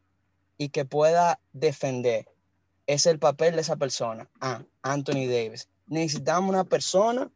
y 0.57 0.70
que 0.70 0.86
pueda 0.86 1.39
defender. 1.51 2.28
Es 2.88 3.05
el 3.05 3.20
papel 3.20 3.55
de 3.55 3.61
esa 3.61 3.76
persona. 3.76 4.30
Ah, 4.39 4.64
Anthony 4.82 5.28
Davis. 5.28 5.68
Necesitamos 5.88 6.49
una 6.49 6.64
persona 6.64 7.30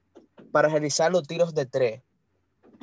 para 0.51 0.69
realizar 0.69 1.11
los 1.11 1.27
tiros 1.27 1.53
de 1.53 1.65
tres. 1.65 2.01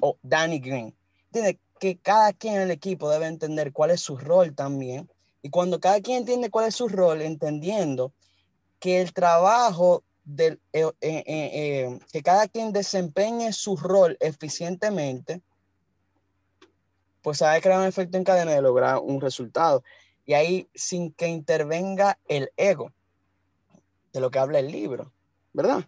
O 0.00 0.18
Danny 0.22 0.58
Green. 0.58 0.94
Tiene 1.32 1.58
que 1.80 1.96
cada 1.96 2.32
quien 2.32 2.56
en 2.56 2.62
el 2.62 2.70
equipo 2.70 3.08
debe 3.08 3.26
entender 3.26 3.72
cuál 3.72 3.90
es 3.90 4.00
su 4.00 4.16
rol 4.16 4.54
también. 4.54 5.10
Y 5.44 5.50
cuando 5.50 5.78
cada 5.78 6.00
quien 6.00 6.20
entiende 6.20 6.48
cuál 6.48 6.68
es 6.68 6.74
su 6.74 6.88
rol, 6.88 7.20
entendiendo 7.20 8.14
que 8.80 9.02
el 9.02 9.12
trabajo 9.12 10.02
del, 10.24 10.58
eh, 10.72 10.90
eh, 11.02 11.22
eh, 11.26 11.98
que 12.10 12.22
cada 12.22 12.48
quien 12.48 12.72
desempeñe 12.72 13.52
su 13.52 13.76
rol 13.76 14.16
eficientemente, 14.20 15.42
pues 17.20 17.42
hay 17.42 17.60
crear 17.60 17.78
un 17.78 17.86
efecto 17.86 18.16
en 18.16 18.24
cadena 18.24 18.52
de 18.52 18.62
lograr 18.62 19.00
un 19.00 19.20
resultado. 19.20 19.84
Y 20.24 20.32
ahí 20.32 20.70
sin 20.74 21.12
que 21.12 21.28
intervenga 21.28 22.18
el 22.26 22.50
ego, 22.56 22.90
de 24.14 24.20
lo 24.20 24.30
que 24.30 24.38
habla 24.38 24.60
el 24.60 24.72
libro, 24.72 25.12
¿verdad? 25.52 25.86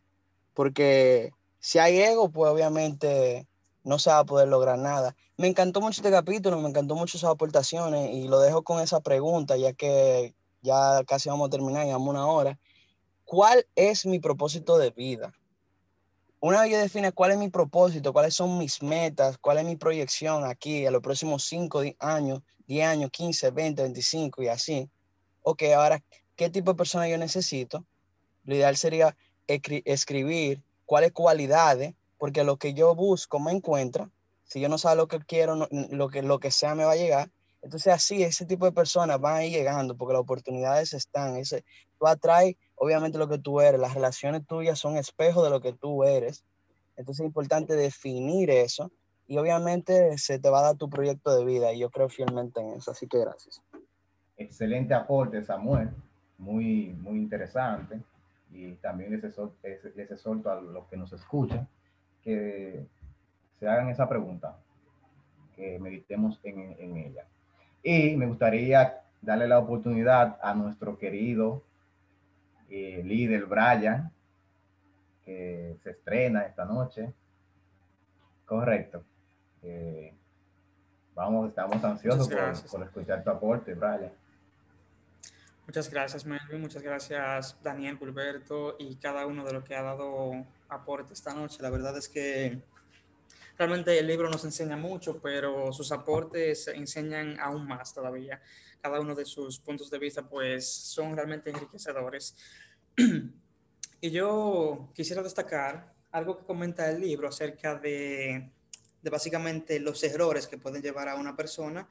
Porque 0.52 1.32
si 1.60 1.78
hay 1.78 1.98
ego, 1.98 2.28
pues 2.28 2.52
obviamente 2.52 3.46
no 3.86 3.98
se 3.98 4.10
va 4.10 4.18
a 4.18 4.24
poder 4.24 4.48
lograr 4.48 4.78
nada. 4.78 5.16
Me 5.38 5.46
encantó 5.46 5.80
mucho 5.80 6.00
este 6.00 6.10
capítulo, 6.10 6.60
me 6.60 6.68
encantó 6.68 6.94
mucho 6.96 7.18
sus 7.18 7.28
aportaciones 7.28 8.12
y 8.12 8.28
lo 8.28 8.40
dejo 8.40 8.62
con 8.62 8.80
esa 8.82 9.00
pregunta, 9.00 9.56
ya 9.56 9.72
que 9.72 10.34
ya 10.60 11.04
casi 11.06 11.28
vamos 11.28 11.46
a 11.46 11.50
terminar, 11.50 11.86
llevamos 11.86 12.08
una 12.10 12.26
hora. 12.26 12.58
¿cuál 13.26 13.66
es 13.74 14.06
mi 14.06 14.18
propósito 14.20 14.78
de 14.78 14.90
vida? 14.90 15.34
Una 16.40 16.62
vez 16.62 16.70
yo 16.70 16.78
define 16.78 17.12
cuál 17.12 17.32
es 17.32 17.38
mi 17.38 17.50
propósito, 17.50 18.12
cuáles 18.12 18.34
son 18.34 18.56
mis 18.56 18.82
metas, 18.82 19.36
cuál 19.38 19.58
es 19.58 19.64
mi 19.64 19.76
proyección 19.76 20.44
aquí 20.44 20.86
a 20.86 20.90
los 20.90 21.02
próximos 21.02 21.44
5 21.44 21.82
años, 21.98 22.40
10 22.68 22.86
años, 22.86 23.10
15, 23.10 23.50
20, 23.50 23.82
25 23.82 24.42
y 24.42 24.48
así. 24.48 24.88
Ok, 25.42 25.64
ahora, 25.76 26.02
¿qué 26.36 26.48
tipo 26.50 26.72
de 26.72 26.76
persona 26.76 27.08
yo 27.08 27.18
necesito? 27.18 27.84
Lo 28.44 28.54
ideal 28.54 28.76
sería 28.76 29.16
escribir 29.46 30.62
cuáles 30.84 31.12
cualidades, 31.12 31.94
porque 32.18 32.44
lo 32.44 32.56
que 32.56 32.74
yo 32.74 32.94
busco 32.94 33.38
me 33.38 33.52
encuentra. 33.52 34.10
Si 34.44 34.60
yo 34.60 34.68
no 34.68 34.78
sé 34.78 34.94
lo 34.94 35.08
que 35.08 35.18
quiero, 35.20 35.68
lo, 35.70 36.08
que, 36.08 36.22
lo 36.22 36.38
que 36.38 36.50
sea 36.50 36.74
me 36.74 36.84
va 36.84 36.92
a 36.92 36.96
llegar. 36.96 37.30
Entonces 37.62 37.92
así, 37.92 38.22
ese 38.22 38.46
tipo 38.46 38.64
de 38.64 38.72
personas 38.72 39.20
van 39.20 39.36
a 39.36 39.44
ir 39.44 39.52
llegando 39.52 39.96
porque 39.96 40.12
las 40.12 40.22
oportunidades 40.22 40.92
están. 40.92 41.36
Ese, 41.36 41.64
tú 41.98 42.06
atraes, 42.06 42.54
obviamente, 42.76 43.18
lo 43.18 43.28
que 43.28 43.38
tú 43.38 43.60
eres. 43.60 43.80
Las 43.80 43.94
relaciones 43.94 44.46
tuyas 44.46 44.78
son 44.78 44.96
espejo 44.96 45.42
de 45.42 45.50
lo 45.50 45.60
que 45.60 45.72
tú 45.72 46.04
eres. 46.04 46.44
Entonces 46.96 47.24
es 47.24 47.26
importante 47.26 47.74
definir 47.74 48.50
eso 48.50 48.90
y 49.26 49.36
obviamente 49.38 50.16
se 50.18 50.38
te 50.38 50.48
va 50.48 50.60
a 50.60 50.62
dar 50.62 50.76
tu 50.76 50.88
proyecto 50.88 51.36
de 51.36 51.44
vida 51.44 51.72
y 51.72 51.80
yo 51.80 51.90
creo 51.90 52.08
fielmente 52.08 52.60
en 52.60 52.74
eso. 52.74 52.92
Así 52.92 53.08
que 53.08 53.18
gracias. 53.18 53.60
Excelente 54.36 54.94
aporte, 54.94 55.42
Samuel. 55.42 55.90
Muy, 56.38 56.94
muy 57.00 57.16
interesante 57.16 58.00
y 58.52 58.72
también 58.74 59.10
les 59.10 59.24
exhorto, 59.24 59.56
les 59.62 60.10
exhorto 60.10 60.50
a 60.50 60.60
los 60.60 60.86
que 60.86 60.96
nos 60.96 61.12
escuchan 61.12 61.68
que 62.26 62.84
se 63.60 63.68
hagan 63.68 63.88
esa 63.88 64.08
pregunta, 64.08 64.58
que 65.54 65.78
meditemos 65.78 66.40
en, 66.42 66.74
en 66.76 66.96
ella. 66.96 67.24
Y 67.84 68.16
me 68.16 68.26
gustaría 68.26 69.00
darle 69.22 69.46
la 69.46 69.60
oportunidad 69.60 70.36
a 70.42 70.52
nuestro 70.52 70.98
querido 70.98 71.62
eh, 72.68 73.00
líder 73.04 73.46
Brian, 73.46 74.10
que 75.24 75.76
se 75.84 75.90
estrena 75.90 76.42
esta 76.42 76.64
noche. 76.64 77.12
Correcto. 78.44 79.04
Eh, 79.62 80.12
vamos, 81.14 81.50
estamos 81.50 81.82
ansiosos 81.84 82.28
por, 82.28 82.70
por 82.72 82.82
escuchar 82.82 83.22
tu 83.22 83.30
aporte, 83.30 83.74
Brian. 83.74 84.10
Muchas 85.66 85.90
gracias, 85.90 86.24
Melvin. 86.24 86.60
Muchas 86.60 86.80
gracias, 86.80 87.56
Daniel, 87.60 87.98
Gilberto 87.98 88.76
y 88.78 88.94
cada 88.96 89.26
uno 89.26 89.44
de 89.44 89.52
los 89.52 89.64
que 89.64 89.74
ha 89.74 89.82
dado 89.82 90.46
aporte 90.68 91.12
esta 91.12 91.34
noche. 91.34 91.60
La 91.60 91.70
verdad 91.70 91.98
es 91.98 92.08
que 92.08 92.62
realmente 93.58 93.98
el 93.98 94.06
libro 94.06 94.30
nos 94.30 94.44
enseña 94.44 94.76
mucho, 94.76 95.18
pero 95.20 95.72
sus 95.72 95.90
aportes 95.90 96.68
enseñan 96.68 97.40
aún 97.40 97.66
más 97.66 97.92
todavía. 97.92 98.40
Cada 98.80 99.00
uno 99.00 99.16
de 99.16 99.24
sus 99.24 99.58
puntos 99.58 99.90
de 99.90 99.98
vista, 99.98 100.22
pues, 100.22 100.68
son 100.68 101.16
realmente 101.16 101.50
enriquecedores. 101.50 102.36
y 104.00 104.10
yo 104.10 104.92
quisiera 104.94 105.20
destacar 105.20 105.92
algo 106.12 106.38
que 106.38 106.44
comenta 106.44 106.88
el 106.88 107.00
libro 107.00 107.26
acerca 107.26 107.74
de, 107.74 108.52
de 109.02 109.10
básicamente 109.10 109.80
los 109.80 110.00
errores 110.04 110.46
que 110.46 110.58
pueden 110.58 110.80
llevar 110.80 111.08
a 111.08 111.16
una 111.16 111.34
persona 111.34 111.88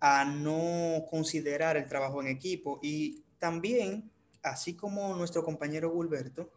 a 0.00 0.24
no 0.24 1.04
considerar 1.10 1.76
el 1.76 1.88
trabajo 1.88 2.20
en 2.20 2.28
equipo 2.28 2.78
y 2.82 3.22
también, 3.38 4.10
así 4.42 4.74
como 4.74 5.14
nuestro 5.14 5.44
compañero 5.44 5.92
Gilberto, 5.94 6.50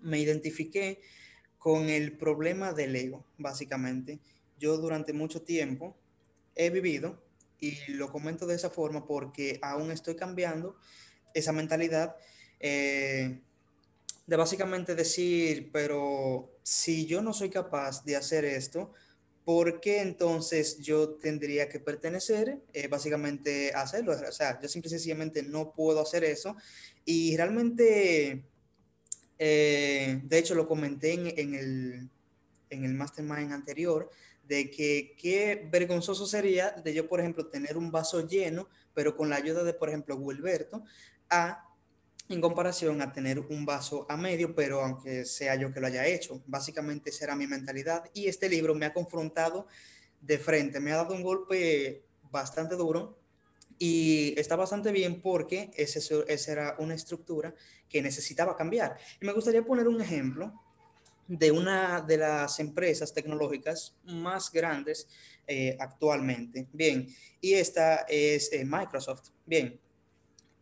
me 0.00 0.18
identifiqué 0.18 1.00
con 1.58 1.88
el 1.88 2.16
problema 2.16 2.72
del 2.72 2.94
ego, 2.94 3.24
básicamente. 3.38 4.18
Yo 4.58 4.76
durante 4.76 5.12
mucho 5.12 5.42
tiempo 5.42 5.96
he 6.54 6.70
vivido, 6.70 7.18
y 7.58 7.76
lo 7.92 8.10
comento 8.10 8.46
de 8.46 8.54
esa 8.54 8.70
forma 8.70 9.06
porque 9.06 9.58
aún 9.62 9.90
estoy 9.90 10.14
cambiando 10.14 10.76
esa 11.34 11.52
mentalidad 11.52 12.16
eh, 12.60 13.40
de 14.26 14.36
básicamente 14.36 14.94
decir, 14.94 15.70
pero 15.72 16.50
si 16.62 17.06
yo 17.06 17.22
no 17.22 17.32
soy 17.32 17.50
capaz 17.50 18.04
de 18.04 18.16
hacer 18.16 18.44
esto, 18.44 18.92
¿por 19.46 19.80
qué 19.80 20.00
entonces 20.00 20.80
yo 20.80 21.10
tendría 21.10 21.68
que 21.68 21.78
pertenecer 21.78 22.58
eh, 22.72 22.88
básicamente 22.88 23.72
a 23.72 23.82
hacerlo? 23.82 24.12
O 24.12 24.32
sea, 24.32 24.60
yo 24.60 24.68
simple 24.68 24.88
y 24.88 24.90
sencillamente 24.90 25.44
no 25.44 25.72
puedo 25.72 26.00
hacer 26.00 26.24
eso. 26.24 26.56
Y 27.04 27.36
realmente, 27.36 28.42
eh, 29.38 30.20
de 30.24 30.38
hecho, 30.38 30.56
lo 30.56 30.66
comenté 30.66 31.12
en, 31.12 31.54
el, 31.54 32.10
en 32.70 32.84
el 32.84 32.94
mastermind 32.94 33.52
anterior, 33.52 34.10
de 34.48 34.68
que 34.68 35.14
qué 35.16 35.68
vergonzoso 35.70 36.26
sería 36.26 36.72
de 36.72 36.92
yo, 36.92 37.06
por 37.06 37.20
ejemplo, 37.20 37.46
tener 37.46 37.76
un 37.76 37.92
vaso 37.92 38.26
lleno, 38.26 38.68
pero 38.94 39.16
con 39.16 39.30
la 39.30 39.36
ayuda 39.36 39.62
de, 39.62 39.74
por 39.74 39.90
ejemplo, 39.90 40.16
Wilberto, 40.16 40.82
a 41.30 41.65
en 42.28 42.40
comparación 42.40 43.00
a 43.02 43.12
tener 43.12 43.38
un 43.38 43.64
vaso 43.64 44.06
a 44.08 44.16
medio, 44.16 44.54
pero 44.54 44.82
aunque 44.82 45.24
sea 45.24 45.54
yo 45.54 45.72
que 45.72 45.80
lo 45.80 45.86
haya 45.86 46.06
hecho. 46.06 46.42
Básicamente 46.46 47.10
esa 47.10 47.24
era 47.24 47.36
mi 47.36 47.46
mentalidad 47.46 48.04
y 48.14 48.26
este 48.26 48.48
libro 48.48 48.74
me 48.74 48.86
ha 48.86 48.92
confrontado 48.92 49.66
de 50.20 50.38
frente, 50.38 50.80
me 50.80 50.92
ha 50.92 50.96
dado 50.96 51.14
un 51.14 51.22
golpe 51.22 52.04
bastante 52.30 52.74
duro 52.74 53.18
y 53.78 54.34
está 54.38 54.56
bastante 54.56 54.90
bien 54.90 55.20
porque 55.20 55.70
esa 55.76 56.52
era 56.52 56.76
una 56.78 56.94
estructura 56.94 57.54
que 57.88 58.02
necesitaba 58.02 58.56
cambiar. 58.56 58.96
Y 59.20 59.26
me 59.26 59.32
gustaría 59.32 59.62
poner 59.64 59.86
un 59.86 60.00
ejemplo 60.00 60.52
de 61.28 61.50
una 61.50 62.00
de 62.00 62.18
las 62.18 62.58
empresas 62.60 63.12
tecnológicas 63.12 63.96
más 64.04 64.50
grandes 64.50 65.08
eh, 65.46 65.76
actualmente. 65.78 66.68
Bien, 66.72 67.06
y 67.40 67.54
esta 67.54 68.06
es 68.08 68.52
eh, 68.52 68.64
Microsoft. 68.64 69.30
Bien, 69.44 69.78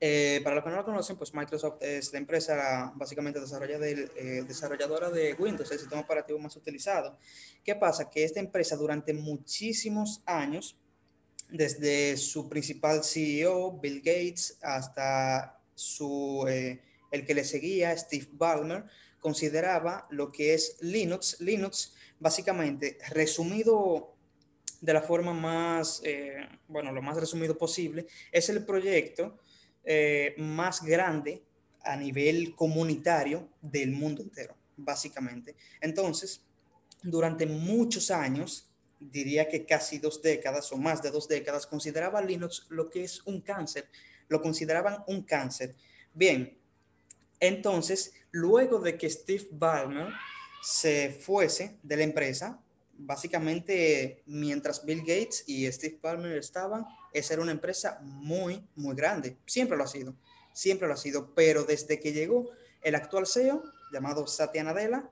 eh, 0.07 0.43
para 0.45 0.57
los 0.57 0.63
que 0.63 0.69
no 0.69 0.77
lo 0.77 0.85
conocen, 0.85 1.17
pues 1.17 1.33
Microsoft 1.33 1.81
es 1.81 2.13
la 2.13 2.19
empresa 2.19 2.93
básicamente 2.95 3.41
eh, 3.41 4.45
desarrolladora 4.47 5.09
de 5.09 5.33
Windows, 5.33 5.73
el 5.73 5.79
sistema 5.79 6.03
operativo 6.03 6.39
más 6.39 6.55
utilizado. 6.57 7.17
¿Qué 7.65 7.75
pasa? 7.75 8.11
Que 8.11 8.23
esta 8.23 8.39
empresa 8.39 8.77
durante 8.77 9.15
muchísimos 9.15 10.23
años, 10.27 10.77
desde 11.49 12.19
su 12.19 12.51
principal 12.51 13.03
CEO, 13.03 13.79
Bill 13.81 14.01
Gates, 14.01 14.59
hasta 14.61 15.59
su, 15.75 16.45
eh, 16.51 16.83
el 17.11 17.25
que 17.25 17.33
le 17.33 17.45
seguía, 17.45 17.97
Steve 17.97 18.29
Ballmer, 18.33 18.85
consideraba 19.21 20.07
lo 20.11 20.31
que 20.31 20.53
es 20.53 20.77
Linux. 20.83 21.41
Linux, 21.41 21.95
básicamente, 22.21 22.99
resumido 23.09 24.15
de 24.83 24.93
la 24.93 25.01
forma 25.01 25.33
más, 25.33 26.03
bueno, 26.69 26.93
lo 26.93 27.01
más 27.01 27.17
resumido 27.17 27.57
posible, 27.57 28.07
es 28.31 28.51
el 28.51 28.67
proyecto 28.67 29.39
eh, 29.85 30.35
más 30.39 30.83
grande 30.83 31.43
a 31.83 31.97
nivel 31.97 32.55
comunitario 32.55 33.49
del 33.61 33.93
mundo 33.93 34.23
entero, 34.23 34.57
básicamente. 34.77 35.55
Entonces, 35.81 36.43
durante 37.03 37.47
muchos 37.47 38.11
años, 38.11 38.71
diría 38.99 39.49
que 39.49 39.67
casi 39.67 39.99
dos 39.99 40.23
décadas 40.23 40.73
o 40.73 40.79
más 40.79 41.03
de 41.03 41.11
dos 41.11 41.29
décadas, 41.29 41.67
consideraba 41.67 42.23
Linux 42.23 42.67
lo 42.71 42.89
que 42.89 43.05
es 43.05 43.25
un 43.27 43.41
cáncer, 43.41 43.89
lo 44.29 44.41
consideraban 44.41 45.05
un 45.07 45.23
cáncer. 45.23 45.75
Bien, 46.15 46.57
entonces, 47.41 48.15
luego 48.31 48.79
de 48.79 48.97
que 48.97 49.11
Steve 49.11 49.47
Ballmer 49.51 50.09
se 50.63 51.11
fuese 51.11 51.77
de 51.83 51.97
la 51.97 52.05
empresa, 52.05 52.59
básicamente 52.97 54.23
mientras 54.27 54.85
Bill 54.85 55.01
Gates 55.01 55.45
y 55.47 55.71
Steve 55.71 55.99
Ballmer 56.01 56.39
estaban, 56.39 56.87
esa 57.15 57.35
era 57.35 57.43
una 57.43 57.53
empresa 57.53 57.99
muy, 58.03 58.67
muy 58.75 58.95
grande. 58.95 59.39
Siempre 59.47 59.79
lo 59.79 59.85
ha 59.85 59.87
sido, 59.87 60.15
siempre 60.53 60.87
lo 60.87 60.95
ha 60.95 60.99
sido. 60.99 61.33
Pero 61.35 61.65
desde 61.65 62.01
que 62.01 62.13
llegó 62.13 62.51
el 62.83 62.95
actual 62.97 63.27
CEO, 63.27 63.63
llamado 63.93 64.27
Satya 64.27 64.65
Nadella, 64.65 65.09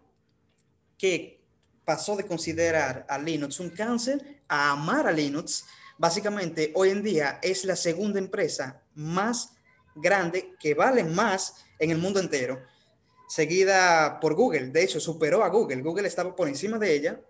que 0.98 1.40
pasó 1.84 2.16
de 2.16 2.26
considerar 2.26 3.06
a 3.08 3.18
Linux 3.18 3.60
un 3.60 3.70
cáncer 3.70 4.42
a 4.48 4.72
amar 4.72 5.06
a 5.06 5.12
Linux, 5.12 5.64
básicamente 5.96 6.72
hoy 6.74 6.90
en 6.90 7.02
día 7.02 7.38
es 7.42 7.64
la 7.64 7.76
segunda 7.76 8.18
empresa 8.18 8.82
más 8.94 9.54
grande 9.94 10.54
que 10.58 10.74
vale 10.74 11.04
más 11.04 11.64
en 11.78 11.90
el 11.90 11.98
mundo 11.98 12.20
entero, 12.20 12.60
seguida 13.28 14.18
por 14.20 14.34
Google. 14.34 14.68
De 14.68 14.82
hecho, 14.82 15.00
superó 15.00 15.42
a 15.44 15.48
Google. 15.48 15.82
Google 15.82 16.08
estaba 16.08 16.34
por 16.34 16.48
encima 16.48 16.78
de 16.78 16.94
ella 16.94 17.20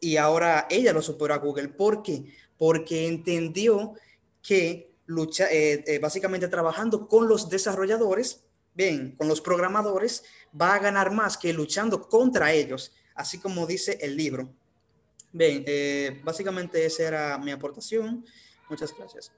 y 0.00 0.16
ahora 0.16 0.66
ella 0.68 0.92
lo 0.92 1.02
superó 1.02 1.34
a 1.34 1.38
Google. 1.38 1.68
¿Por 1.68 2.02
qué? 2.02 2.24
Porque 2.62 3.08
entendió 3.08 3.94
que 4.40 4.92
lucha, 5.06 5.50
eh, 5.50 5.82
eh, 5.84 5.98
básicamente 5.98 6.46
trabajando 6.46 7.08
con 7.08 7.26
los 7.26 7.50
desarrolladores, 7.50 8.44
bien, 8.72 9.16
con 9.16 9.26
los 9.26 9.40
programadores, 9.40 10.22
va 10.54 10.74
a 10.74 10.78
ganar 10.78 11.10
más 11.10 11.36
que 11.36 11.52
luchando 11.52 12.08
contra 12.08 12.52
ellos, 12.52 12.94
así 13.16 13.40
como 13.40 13.66
dice 13.66 13.98
el 14.00 14.16
libro. 14.16 14.48
Bien, 15.32 15.64
eh, 15.66 16.20
básicamente 16.22 16.86
esa 16.86 17.02
era 17.02 17.36
mi 17.38 17.50
aportación. 17.50 18.24
Muchas 18.70 18.96
gracias. 18.96 19.32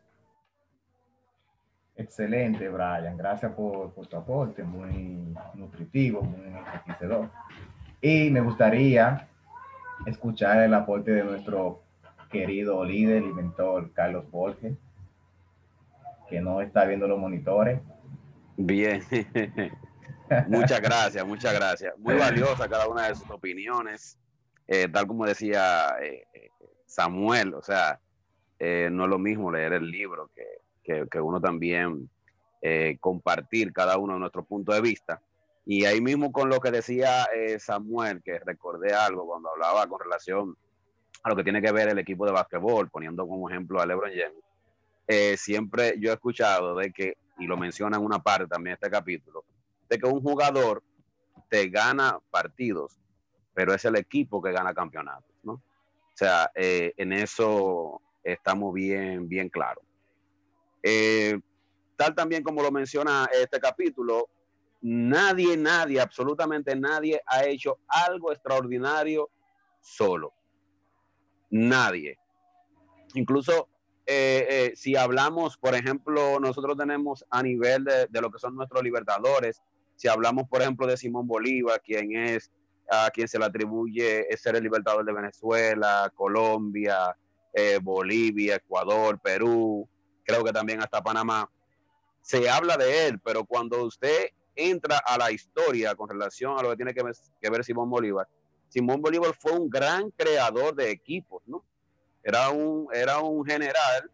Excelente, 1.97 2.69
Brian. 2.69 3.17
Gracias 3.17 3.55
por, 3.55 3.95
por 3.95 4.07
tu 4.07 4.19
aporte, 4.19 4.63
muy 4.65 5.35
nutritivo, 5.55 6.21
muy 6.21 6.47
enriquecedor. 6.47 7.31
Y 8.03 8.29
me 8.29 8.43
gustaría 8.43 9.31
escuchar 10.05 10.59
el 10.65 10.75
aporte 10.75 11.11
de 11.13 11.25
nuestro 11.25 11.84
querido 12.35 12.85
líder 12.85 13.23
y 13.23 13.33
mentor 13.33 13.93
Carlos 13.93 14.29
Borges, 14.29 14.75
que 16.29 16.41
no 16.41 16.61
está 16.61 16.85
viendo 16.85 17.07
los 17.07 17.19
monitores. 17.19 17.81
Bien. 18.57 19.03
Muchas 20.49 20.81
gracias, 20.81 21.25
muchas 21.25 21.55
gracias. 21.55 21.97
Muy 21.99 22.15
valiosa 22.15 22.69
cada 22.69 22.89
una 22.89 23.09
de 23.09 23.15
sus 23.15 23.31
opiniones. 23.31 24.19
Eh, 24.67 24.89
tal 24.89 25.07
como 25.07 25.27
decía 25.27 25.97
eh, 26.03 26.27
eh, 26.33 26.49
Samuel, 26.87 27.55
o 27.55 27.63
sea, 27.63 28.01
no 28.59 29.05
es 29.05 29.11
lo 29.11 29.19
mismo 29.19 29.53
leer 29.53 29.75
el 29.75 29.91
libro 29.91 30.31
que, 30.83 31.07
que, 31.09 31.21
uno 31.21 31.41
también 31.41 32.09
compartir 33.01 33.73
cada 33.73 33.99
uno 33.99 34.15
de 34.15 34.21
nuestros 34.21 34.47
puntos 34.47 34.75
de 34.75 34.81
vista. 34.81 35.21
Y 35.67 35.85
ahí 35.85 36.01
mismo 36.01 36.33
con 36.33 36.49
lo 36.49 36.59
que 36.59 36.71
decía 36.71 37.27
Samuel, 37.59 38.23
que 38.25 38.39
recordé 38.39 38.95
algo 38.95 39.27
cuando 39.27 39.51
hablaba 39.51 39.87
con 39.87 40.01
relación 40.01 40.57
a 41.25 41.31
lo 41.31 41.37
que 41.37 41.43
tiene 41.43 41.61
que 41.61 41.73
ver 41.73 41.89
el 41.89 41.99
equipo 41.99 42.25
de 42.25 42.33
básquetbol, 42.33 42.89
poniendo 42.91 43.27
como 43.27 43.51
ejemplo 43.51 43.81
a 43.81 43.87
LeBron 43.87 44.13
James, 44.13 45.41
siempre 45.41 45.97
yo 45.99 46.11
he 46.11 46.15
escuchado 46.15 46.77
de 46.77 46.93
que, 46.93 47.17
y 47.39 47.47
lo 47.47 47.57
menciona 47.57 47.97
en 47.97 48.05
una 48.05 48.21
parte 48.21 48.47
también 48.47 48.75
este 48.75 48.91
capítulo, 48.91 49.45
de 49.89 49.99
que 49.99 50.07
un 50.07 50.23
jugador 50.23 50.83
te 51.49 51.69
gana 51.69 52.19
partidos, 52.31 52.99
pero 53.55 53.75
es 53.75 53.85
el 53.85 53.97
equipo 53.97 54.43
que 54.43 54.53
gana 54.53 54.75
campeonatos, 54.75 55.35
¿no? 55.43 55.53
O 55.53 56.17
sea, 56.17 56.51
eh, 56.55 56.93
en 56.97 57.13
eso 57.13 58.01
estamos 58.23 58.73
bien, 58.73 59.29
bien 59.29 59.49
claros. 59.49 59.85
Eh, 60.83 61.41
tal 61.97 62.15
también 62.15 62.43
como 62.43 62.63
lo 62.63 62.71
menciona 62.71 63.29
este 63.33 63.59
capítulo, 63.59 64.29
nadie, 64.81 65.57
nadie, 65.57 66.01
absolutamente 66.01 66.77
nadie 66.77 67.21
ha 67.27 67.45
hecho 67.45 67.79
algo 67.89 68.33
extraordinario 68.33 69.31
solo. 69.81 70.33
Nadie. 71.55 72.19
Incluso 73.15 73.69
eh, 74.07 74.73
si 74.75 74.97
hablamos, 74.97 75.57
por 75.57 75.77
ejemplo, 75.77 76.41
nosotros 76.41 76.77
tenemos 76.77 77.25
a 77.31 77.45
nivel 77.45 77.85
de, 77.85 78.21
lo 78.21 78.29
que 78.33 78.41
son 78.41 78.57
nuestros 78.57 78.83
libertadores, 78.83 79.63
si 79.95 80.09
hablamos, 80.09 80.49
por 80.49 80.63
ejemplo, 80.63 80.85
de 80.89 80.97
Simón 80.97 81.29
Bolívar, 81.29 81.81
quien 81.81 82.17
es 82.17 82.51
a 82.91 83.09
quien 83.11 83.29
se 83.29 83.39
le 83.39 83.45
atribuye 83.45 84.27
ser 84.37 84.57
el 84.57 84.65
libertador 84.65 85.05
de 85.05 85.13
Venezuela, 85.13 86.13
Colombia, 86.17 87.17
eh, 87.53 87.79
Bolivia, 87.81 88.57
Ecuador, 88.57 89.21
Perú, 89.21 89.89
creo 90.25 90.43
que 90.43 90.53
también 90.53 90.83
hasta 90.83 91.05
Panamá. 91.05 91.49
Se 92.21 92.51
habla 92.51 92.77
de 92.77 93.07
él, 93.07 93.21
pero 93.21 93.45
cuando 93.45 93.85
usted 93.85 94.27
entra 94.57 94.99
a 95.07 95.17
la 95.19 95.31
historia 95.31 95.95
con 95.95 96.09
relación 96.09 96.59
a 96.59 96.63
lo 96.65 96.71
que 96.71 96.77
tiene 96.77 96.95
que 96.95 97.51
ver 97.51 97.65
Simón 97.65 97.89
Bolívar, 97.89 98.27
Simón 98.75 99.01
Bolívar 99.01 99.33
fue 99.39 99.53
un 99.53 99.71
gran 99.71 100.11
creador 100.11 100.75
de 100.75 100.91
equipos, 100.91 101.41
¿no? 101.47 101.65
Era 102.25 102.51
un, 102.51 102.89
era 102.93 103.21
un 103.21 103.47
general 103.47 104.11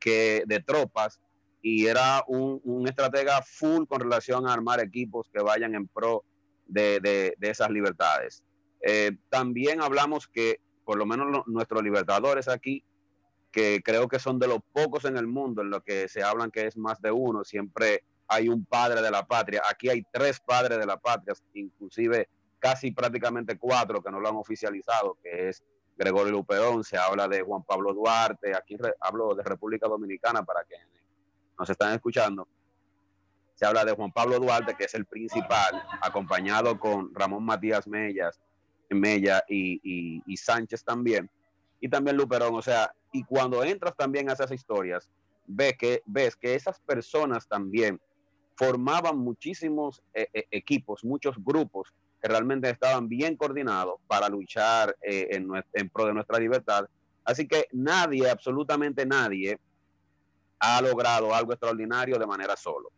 que, 0.00 0.42
de 0.46 0.60
tropas 0.60 1.20
y 1.62 1.86
era 1.86 2.24
un, 2.26 2.60
un, 2.64 2.88
estratega 2.88 3.40
full 3.42 3.84
con 3.86 4.00
relación 4.00 4.48
a 4.48 4.52
armar 4.52 4.80
equipos 4.80 5.30
que 5.32 5.40
vayan 5.40 5.76
en 5.76 5.86
pro 5.86 6.24
de, 6.66 6.98
de, 7.00 7.36
esas 7.48 7.70
libertades. 7.70 8.42
Eh, 8.80 9.12
también 9.30 9.80
hablamos 9.80 10.26
que, 10.26 10.60
por 10.84 10.98
lo 10.98 11.06
menos 11.06 11.46
nuestros 11.46 11.84
libertadores 11.84 12.48
aquí, 12.48 12.82
que 13.52 13.80
creo 13.80 14.08
que 14.08 14.18
son 14.18 14.40
de 14.40 14.48
los 14.48 14.58
pocos 14.72 15.04
en 15.04 15.16
el 15.16 15.28
mundo 15.28 15.62
en 15.62 15.70
lo 15.70 15.84
que 15.84 16.08
se 16.08 16.24
hablan 16.24 16.50
que 16.50 16.66
es 16.66 16.76
más 16.76 17.00
de 17.00 17.12
uno, 17.12 17.44
siempre 17.44 18.02
hay 18.26 18.48
un 18.48 18.64
padre 18.64 19.02
de 19.02 19.10
la 19.12 19.24
patria. 19.24 19.62
Aquí 19.70 19.88
hay 19.88 20.04
tres 20.12 20.40
padres 20.40 20.80
de 20.80 20.86
la 20.86 20.96
patria, 20.96 21.32
inclusive 21.54 22.28
casi 22.66 22.90
prácticamente 22.90 23.56
cuatro 23.56 24.02
que 24.02 24.10
no 24.10 24.18
lo 24.18 24.28
han 24.28 24.34
oficializado, 24.34 25.16
que 25.22 25.50
es 25.50 25.62
Gregorio 25.96 26.32
Luperón, 26.32 26.82
se 26.82 26.98
habla 26.98 27.28
de 27.28 27.42
Juan 27.42 27.62
Pablo 27.62 27.94
Duarte, 27.94 28.56
aquí 28.56 28.76
hablo 29.00 29.36
de 29.36 29.44
República 29.44 29.86
Dominicana 29.86 30.44
para 30.44 30.64
que 30.64 30.74
nos 31.56 31.70
están 31.70 31.94
escuchando, 31.94 32.48
se 33.54 33.64
habla 33.64 33.84
de 33.84 33.92
Juan 33.92 34.10
Pablo 34.10 34.40
Duarte, 34.40 34.74
que 34.74 34.84
es 34.84 34.94
el 34.94 35.06
principal, 35.06 35.80
acompañado 36.02 36.80
con 36.80 37.14
Ramón 37.14 37.44
Matías 37.44 37.86
Mellas, 37.86 38.40
Mella 38.90 39.44
y, 39.48 40.20
y, 40.26 40.36
Sánchez 40.36 40.82
también, 40.82 41.30
y 41.80 41.88
también 41.88 42.16
Luperón. 42.16 42.56
O 42.56 42.62
sea, 42.62 42.92
y 43.12 43.22
cuando 43.22 43.62
entras 43.62 43.94
también 43.96 44.28
a 44.28 44.32
esas 44.32 44.50
historias, 44.50 45.08
ves 45.46 45.76
que, 45.78 46.02
ves 46.04 46.34
que 46.34 46.56
esas 46.56 46.80
personas 46.80 47.46
también 47.46 48.00
formaban 48.56 49.18
muchísimos 49.18 50.02
eh, 50.14 50.28
eh, 50.34 50.46
equipos, 50.50 51.04
muchos 51.04 51.36
grupos 51.38 51.94
que 52.26 52.32
realmente 52.32 52.68
estaban 52.68 53.08
bien 53.08 53.36
coordinados 53.36 54.00
para 54.08 54.28
luchar 54.28 54.96
eh, 55.00 55.28
en, 55.30 55.88
pro 55.90 56.06
de 56.06 56.12
nuestra 56.12 56.40
libertad. 56.40 56.88
Así 57.24 57.46
que 57.46 57.68
nadie, 57.70 58.28
absolutamente 58.28 59.06
nadie, 59.06 59.60
ha 60.58 60.82
logrado 60.82 61.32
algo 61.32 61.52
extraordinario 61.52 62.18
de 62.18 62.26
manera 62.26 62.56
solo. 62.56 62.90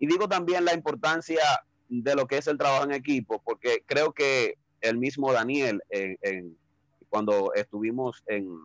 Y 0.00 0.08
digo 0.08 0.28
también 0.28 0.64
la 0.64 0.74
importancia 0.74 1.40
de 1.88 2.16
lo 2.16 2.26
que 2.26 2.38
es 2.38 2.48
el 2.48 2.58
trabajo 2.58 2.82
en 2.84 2.92
equipo, 2.92 3.40
porque 3.44 3.84
creo 3.86 4.12
que 4.12 4.56
el 4.80 4.98
mismo 4.98 5.32
Daniel, 5.32 5.80
cuando 7.08 7.52
estuvimos 7.54 8.24
en, 8.26 8.58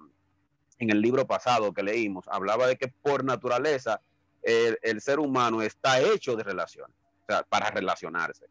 el 0.80 1.00
libro 1.00 1.28
pasado 1.28 1.74
que 1.74 1.84
leímos, 1.84 2.26
hablaba 2.28 2.66
de 2.66 2.76
que 2.76 2.88
por 2.88 3.24
naturaleza 3.24 4.02
el, 4.42 4.80
el 4.82 5.00
ser 5.00 5.20
humano 5.20 5.62
está 5.62 6.02
hecho 6.02 6.36
de 6.36 6.44
relaciones, 6.44 6.96
o 7.24 7.26
sea, 7.28 7.44
para 7.44 7.70
relacionarse, 7.70 8.48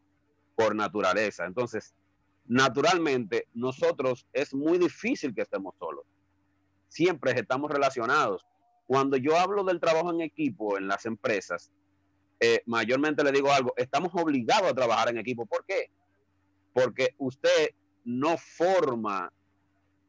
por 0.54 0.74
naturaleza. 0.74 1.44
Entonces, 1.44 1.94
naturalmente, 2.46 3.48
nosotros 3.54 4.26
es 4.32 4.54
muy 4.54 4.78
difícil 4.78 5.34
que 5.34 5.42
estemos 5.42 5.74
solos. 5.78 6.04
Siempre 6.88 7.32
estamos 7.32 7.70
relacionados 7.70 8.46
cuando 8.86 9.16
yo 9.16 9.36
hablo 9.38 9.64
del 9.64 9.80
trabajo 9.80 10.10
en 10.10 10.20
equipo 10.20 10.76
en 10.76 10.88
las 10.88 11.06
empresas, 11.06 11.70
eh, 12.40 12.62
mayormente 12.66 13.24
le 13.24 13.32
digo 13.32 13.50
algo, 13.50 13.72
estamos 13.76 14.12
obligados 14.14 14.70
a 14.70 14.74
trabajar 14.74 15.08
en 15.08 15.18
equipo. 15.18 15.46
¿Por 15.46 15.64
qué? 15.64 15.90
Porque 16.72 17.14
usted 17.18 17.70
no 18.04 18.36
forma, 18.36 19.32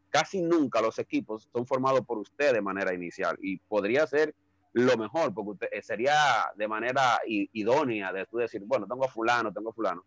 casi 0.09 0.41
nunca 0.41 0.81
los 0.81 0.99
equipos 0.99 1.49
son 1.53 1.65
formados 1.65 2.01
por 2.01 2.17
usted 2.17 2.53
de 2.53 2.61
manera 2.61 2.93
inicial 2.93 3.37
y 3.41 3.57
podría 3.57 4.05
ser 4.07 4.35
lo 4.73 4.97
mejor, 4.97 5.33
porque 5.33 5.69
eh, 5.71 5.81
sería 5.81 6.51
de 6.57 6.67
manera 6.67 7.19
idónea 7.25 8.11
de 8.11 8.25
tú 8.25 8.37
decir, 8.37 8.61
bueno, 8.65 8.85
tengo 8.87 9.05
a 9.05 9.07
fulano, 9.07 9.53
tengo 9.53 9.69
a 9.69 9.73
fulano, 9.73 10.03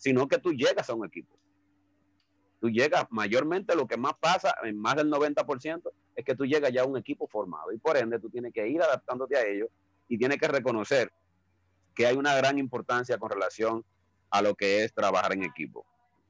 sino 0.00 0.26
que 0.26 0.38
tú 0.38 0.52
llegas 0.52 0.90
a 0.90 0.94
un 0.94 1.06
equipo 1.06 1.38
tú 2.60 2.68
llegas, 2.68 3.06
mayormente 3.10 3.74
lo 3.74 3.86
que 3.86 3.96
más 3.96 4.12
pasa, 4.20 4.54
en 4.62 4.78
más 4.78 4.96
del 4.96 5.10
90%, 5.10 5.90
es 6.14 6.24
que 6.24 6.34
tú 6.34 6.44
llegas 6.44 6.70
ya 6.72 6.82
a 6.82 6.86
un 6.86 6.98
equipo 6.98 7.26
formado 7.26 7.72
y 7.72 7.78
por 7.78 7.96
ende 7.96 8.20
tú 8.20 8.28
tienes 8.28 8.52
que 8.52 8.68
ir 8.68 8.82
adaptándote 8.82 9.36
a 9.36 9.46
ellos 9.46 9.68
y 10.08 10.18
tienes 10.18 10.38
que 10.38 10.46
reconocer 10.46 11.10
que 11.94 12.06
hay 12.06 12.16
una 12.16 12.34
gran 12.36 12.58
importancia 12.58 13.18
con 13.18 13.30
relación 13.30 13.84
a 14.28 14.42
lo 14.42 14.54
que 14.54 14.84
es 14.84 14.92
trabajar 14.92 15.32
en 15.32 15.42
equipo. 15.42 15.86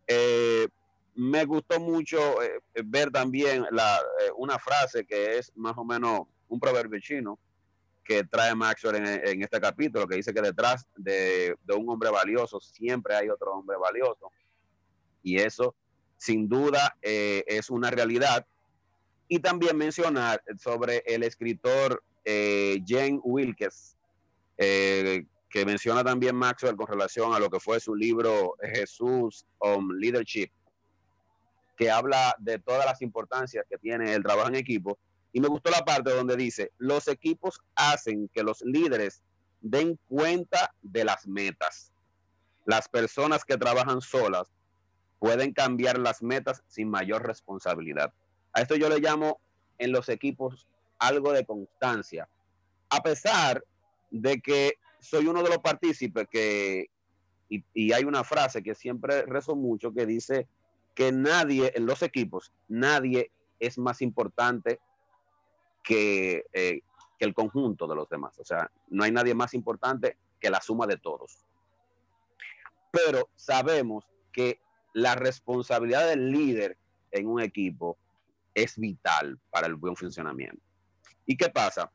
Eh, 0.06 0.68
me 1.14 1.44
gustó 1.44 1.80
mucho 1.80 2.40
eh, 2.42 2.60
ver 2.84 3.10
también 3.10 3.64
eh, 3.64 4.30
una 4.36 4.58
frase 4.58 5.04
que 5.04 5.38
es 5.38 5.52
más 5.56 5.76
o 5.76 5.84
menos 5.84 6.22
un 6.48 6.60
proverbio 6.60 7.00
chino 7.00 7.38
que 8.10 8.24
trae 8.24 8.56
Maxwell 8.56 8.96
en, 8.96 9.06
en 9.06 9.42
este 9.44 9.60
capítulo, 9.60 10.08
que 10.08 10.16
dice 10.16 10.34
que 10.34 10.42
detrás 10.42 10.84
de, 10.96 11.54
de 11.62 11.74
un 11.74 11.88
hombre 11.88 12.10
valioso 12.10 12.58
siempre 12.60 13.14
hay 13.14 13.28
otro 13.28 13.52
hombre 13.52 13.76
valioso. 13.76 14.32
Y 15.22 15.36
eso 15.36 15.76
sin 16.16 16.48
duda 16.48 16.96
eh, 17.02 17.44
es 17.46 17.70
una 17.70 17.88
realidad. 17.88 18.44
Y 19.28 19.38
también 19.38 19.76
mencionar 19.76 20.42
sobre 20.58 21.04
el 21.06 21.22
escritor 21.22 22.02
eh, 22.24 22.82
Jane 22.84 23.20
Wilkes, 23.22 23.96
eh, 24.58 25.24
que 25.48 25.64
menciona 25.64 26.02
también 26.02 26.34
Maxwell 26.34 26.74
con 26.74 26.88
relación 26.88 27.32
a 27.32 27.38
lo 27.38 27.48
que 27.48 27.60
fue 27.60 27.78
su 27.78 27.94
libro 27.94 28.56
Jesús 28.60 29.46
on 29.58 30.00
Leadership, 30.00 30.50
que 31.76 31.92
habla 31.92 32.34
de 32.40 32.58
todas 32.58 32.86
las 32.86 33.02
importancias 33.02 33.64
que 33.70 33.78
tiene 33.78 34.14
el 34.14 34.24
trabajo 34.24 34.48
en 34.48 34.56
equipo. 34.56 34.98
Y 35.32 35.40
me 35.40 35.48
gustó 35.48 35.70
la 35.70 35.84
parte 35.84 36.10
donde 36.10 36.36
dice, 36.36 36.72
los 36.78 37.08
equipos 37.08 37.60
hacen 37.74 38.28
que 38.32 38.42
los 38.42 38.62
líderes 38.62 39.22
den 39.60 39.98
cuenta 40.08 40.74
de 40.82 41.04
las 41.04 41.26
metas. 41.26 41.92
Las 42.64 42.88
personas 42.88 43.44
que 43.44 43.56
trabajan 43.56 44.00
solas 44.00 44.48
pueden 45.18 45.52
cambiar 45.52 45.98
las 45.98 46.22
metas 46.22 46.62
sin 46.66 46.88
mayor 46.88 47.26
responsabilidad. 47.26 48.12
A 48.52 48.62
esto 48.62 48.74
yo 48.74 48.88
le 48.88 48.98
llamo 48.98 49.40
en 49.78 49.92
los 49.92 50.08
equipos 50.08 50.66
algo 50.98 51.32
de 51.32 51.44
constancia. 51.44 52.28
A 52.88 53.02
pesar 53.02 53.64
de 54.10 54.40
que 54.40 54.74
soy 55.00 55.26
uno 55.26 55.42
de 55.42 55.48
los 55.48 55.58
partícipes 55.58 56.26
que, 56.30 56.90
y, 57.48 57.92
hay 57.92 58.04
una 58.04 58.24
frase 58.24 58.62
que 58.62 58.74
siempre 58.74 59.22
rezo 59.22 59.56
mucho 59.56 59.92
que 59.92 60.06
dice 60.06 60.46
que 60.94 61.12
nadie 61.12 61.72
en 61.74 61.86
los 61.86 62.02
equipos, 62.02 62.52
nadie 62.68 63.30
es 63.58 63.78
más 63.78 64.02
importante 64.02 64.80
que, 65.82 66.44
eh, 66.52 66.80
que 67.18 67.24
el 67.24 67.34
conjunto 67.34 67.86
de 67.86 67.94
los 67.94 68.08
demás. 68.08 68.38
O 68.38 68.44
sea, 68.44 68.70
no 68.88 69.04
hay 69.04 69.12
nadie 69.12 69.34
más 69.34 69.54
importante 69.54 70.16
que 70.38 70.50
la 70.50 70.60
suma 70.60 70.86
de 70.86 70.96
todos. 70.96 71.44
Pero 72.90 73.28
sabemos 73.36 74.04
que 74.32 74.60
la 74.92 75.14
responsabilidad 75.14 76.08
del 76.08 76.30
líder 76.30 76.76
en 77.12 77.28
un 77.28 77.40
equipo 77.40 77.98
es 78.54 78.78
vital 78.78 79.38
para 79.50 79.66
el 79.66 79.76
buen 79.76 79.96
funcionamiento. 79.96 80.62
¿Y 81.26 81.36
qué 81.36 81.48
pasa? 81.48 81.90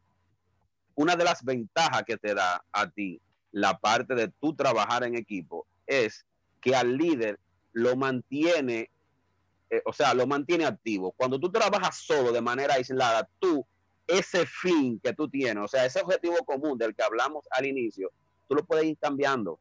Una 0.95 1.15
de 1.15 1.25
las 1.25 1.43
ventajas 1.43 2.03
que 2.03 2.17
te 2.17 2.33
da 2.33 2.63
a 2.71 2.89
ti 2.89 3.21
la 3.51 3.77
parte 3.77 4.15
de 4.15 4.27
tú 4.27 4.53
trabajar 4.53 5.03
en 5.03 5.15
equipo 5.15 5.65
es 5.87 6.25
que 6.61 6.75
al 6.75 6.97
líder 6.97 7.39
lo 7.73 7.95
mantiene, 7.95 8.89
eh, 9.69 9.81
o 9.85 9.93
sea, 9.93 10.13
lo 10.13 10.27
mantiene 10.27 10.65
activo. 10.65 11.11
Cuando 11.11 11.39
tú 11.39 11.51
trabajas 11.51 11.97
solo 11.97 12.31
de 12.31 12.41
manera 12.41 12.75
aislada, 12.75 13.29
tú, 13.39 13.65
ese 14.07 14.45
fin 14.45 14.99
que 15.03 15.13
tú 15.13 15.27
tienes, 15.27 15.63
o 15.63 15.67
sea, 15.67 15.85
ese 15.85 16.01
objetivo 16.01 16.37
común 16.45 16.77
del 16.77 16.95
que 16.95 17.03
hablamos 17.03 17.45
al 17.51 17.65
inicio, 17.65 18.11
tú 18.47 18.55
lo 18.55 18.63
puedes 18.63 18.85
ir 18.85 18.97
cambiando. 18.97 19.59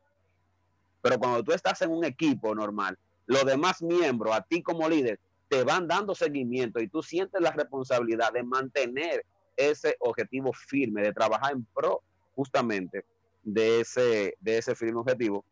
Pero 1.01 1.19
cuando 1.19 1.43
tú 1.43 1.53
estás 1.53 1.81
en 1.83 1.91
un 1.91 2.05
equipo 2.05 2.55
normal, 2.55 2.99
los 3.27 3.45
demás 3.45 3.83
miembros, 3.83 4.35
a 4.35 4.43
ti 4.43 4.63
como 4.63 4.89
líder, 4.89 5.19
te 5.49 5.63
van 5.65 5.87
dando 5.87 6.15
seguimiento 6.15 6.81
y 6.81 6.89
tú 6.89 7.03
sientes 7.03 7.41
la 7.41 7.53
responsabilidad 7.53 8.33
de 8.33 8.43
mantener 8.43 9.25
ese 9.57 9.97
objetivo 10.01 10.53
firme, 10.53 11.03
de 11.03 11.13
trabajar 11.13 11.53
en 11.53 11.65
pro 11.75 12.03
justamente 12.35 13.05
de 13.43 13.81
ese, 13.81 14.37
de 14.41 14.59
ese 14.59 14.75
firme 14.75 15.01
objetivo. 15.01 15.45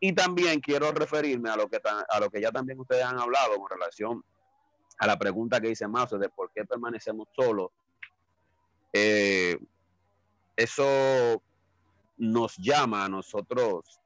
Y 0.00 0.12
también 0.12 0.60
quiero 0.60 0.90
referirme 0.92 1.50
a 1.50 1.56
lo, 1.56 1.68
que 1.68 1.80
a 1.84 2.20
lo 2.20 2.30
que 2.30 2.40
ya 2.40 2.50
también 2.50 2.78
ustedes 2.78 3.04
han 3.04 3.18
hablado 3.18 3.56
con 3.56 3.68
relación 3.68 4.24
a 4.98 5.06
la 5.06 5.18
pregunta 5.18 5.60
que 5.60 5.70
hice 5.70 5.86
más 5.88 6.10
de 6.10 6.28
por 6.28 6.50
qué 6.52 6.64
permanecemos 6.64 7.28
solos. 7.34 7.70
Eh, 8.92 9.58
eso 10.56 11.42
nos 12.16 12.56
llama 12.56 13.04
a 13.04 13.08
nosotros 13.08 14.00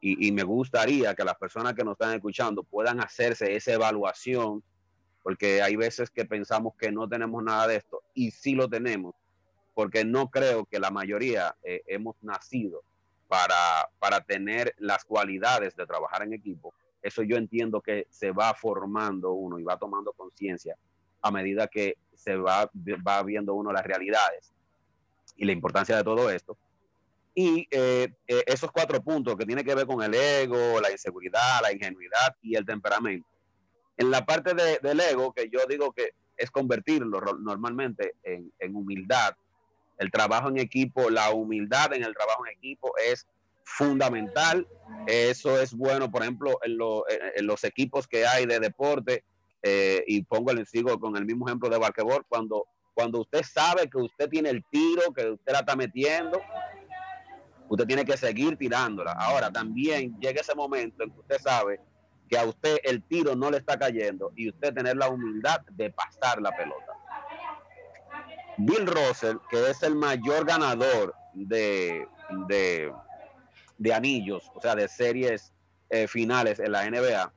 y, 0.00 0.32
me 0.32 0.42
gustaría 0.42 1.14
que 1.14 1.22
las 1.22 1.36
personas 1.36 1.74
que 1.74 1.84
nos 1.84 1.92
están 1.92 2.14
escuchando 2.14 2.64
puedan 2.64 2.98
hacerse 2.98 3.54
esa 3.54 3.72
evaluación, 3.72 4.64
porque 5.22 5.62
hay 5.62 5.76
veces 5.76 6.10
que 6.10 6.24
pensamos 6.24 6.74
que 6.76 6.90
no 6.90 7.08
tenemos 7.08 7.44
nada 7.44 7.68
de 7.68 7.76
esto 7.76 8.02
y 8.12 8.32
sí 8.32 8.54
lo 8.54 8.68
tenemos 8.68 9.14
porque 9.74 10.04
no 10.04 10.28
creo 10.28 10.66
que 10.66 10.80
la 10.80 10.90
mayoría 10.90 11.56
eh, 11.62 11.82
hemos 11.86 12.16
nacido 12.20 12.82
para, 13.28 13.88
para 13.98 14.20
tener 14.20 14.74
las 14.78 15.04
cualidades 15.04 15.76
de 15.76 15.86
trabajar 15.86 16.22
en 16.22 16.32
equipo. 16.32 16.74
Eso 17.00 17.22
yo 17.22 17.36
entiendo 17.36 17.80
que 17.80 18.06
se 18.10 18.32
va 18.32 18.54
formando 18.54 19.32
uno 19.32 19.58
y 19.58 19.62
va 19.62 19.78
tomando 19.78 20.12
conciencia 20.12 20.76
a 21.22 21.30
medida 21.30 21.68
que 21.68 21.96
se 22.14 22.36
va, 22.36 22.70
va 23.06 23.22
viendo 23.22 23.54
uno 23.54 23.72
las 23.72 23.84
realidades 23.84 24.52
y 25.36 25.44
la 25.44 25.52
importancia 25.52 25.96
de 25.96 26.04
todo 26.04 26.30
esto. 26.30 26.56
Y 27.34 27.66
eh, 27.70 28.12
eh, 28.26 28.44
esos 28.46 28.70
cuatro 28.70 29.02
puntos 29.02 29.36
que 29.36 29.46
tienen 29.46 29.64
que 29.64 29.74
ver 29.74 29.86
con 29.86 30.02
el 30.02 30.14
ego, 30.14 30.80
la 30.80 30.90
inseguridad, 30.90 31.62
la 31.62 31.72
ingenuidad 31.72 32.36
y 32.42 32.56
el 32.56 32.66
temperamento. 32.66 33.26
En 33.96 34.10
la 34.10 34.24
parte 34.24 34.54
de, 34.54 34.78
del 34.82 35.00
ego, 35.00 35.32
que 35.32 35.48
yo 35.48 35.60
digo 35.68 35.92
que 35.92 36.10
es 36.36 36.50
convertirlo 36.50 37.20
normalmente 37.38 38.14
en, 38.22 38.52
en 38.58 38.76
humildad, 38.76 39.34
el 39.98 40.10
trabajo 40.10 40.48
en 40.48 40.58
equipo, 40.58 41.10
la 41.10 41.30
humildad 41.30 41.94
en 41.94 42.02
el 42.02 42.14
trabajo 42.14 42.44
en 42.46 42.52
equipo 42.52 42.92
es 42.98 43.26
fundamental. 43.64 44.66
Eso 45.06 45.60
es 45.60 45.74
bueno, 45.74 46.10
por 46.10 46.22
ejemplo, 46.22 46.58
en, 46.62 46.76
los 47.46 47.64
equipos 47.64 48.06
que 48.06 48.26
hay 48.26 48.46
de 48.46 48.60
deporte, 48.60 49.24
eh, 49.62 50.02
y 50.06 50.22
pongo 50.22 50.50
el 50.50 50.66
sigo 50.66 50.98
con 50.98 51.16
el 51.16 51.24
mismo 51.24 51.46
ejemplo 51.46 51.68
de 51.68 51.78
basquetbol, 51.78 52.24
cuando, 52.28 52.66
cuando 52.94 53.20
usted 53.20 53.42
sabe 53.42 53.88
que 53.88 53.98
usted 53.98 54.28
tiene 54.28 54.50
el 54.50 54.64
tiro, 54.70 55.12
que 55.14 55.30
usted 55.30 55.52
la 55.52 55.60
está 55.60 55.76
metiendo, 55.76 56.40
usted 57.68 57.86
tiene 57.86 58.04
que 58.04 58.16
seguir 58.16 58.56
tirándola. 58.56 59.12
Ahora, 59.12 59.50
también 59.50 60.18
llega 60.20 60.40
ese 60.40 60.54
momento 60.54 61.04
en 61.04 61.10
que 61.10 61.20
usted 61.20 61.38
sabe 61.38 61.80
que 62.28 62.38
a 62.38 62.44
usted 62.44 62.78
el 62.84 63.02
tiro 63.04 63.36
no 63.36 63.50
le 63.50 63.58
está 63.58 63.78
cayendo 63.78 64.32
y 64.36 64.48
usted 64.48 64.74
tener 64.74 64.96
la 64.96 65.08
humildad 65.08 65.60
de 65.70 65.90
pasar 65.90 66.40
la 66.40 66.50
pelota. 66.56 66.92
Bill 68.58 68.86
Russell, 68.86 69.36
que 69.50 69.70
es 69.70 69.82
el 69.82 69.94
mayor 69.94 70.44
ganador 70.44 71.14
de, 71.34 72.06
de, 72.48 73.94
anillos, 73.94 74.50
o 74.54 74.60
sea, 74.60 74.74
de 74.74 74.88
series 74.88 75.52
eh, 75.90 76.06
finales 76.06 76.58
en 76.60 76.72
la 76.72 76.88
NBA, 76.88 77.32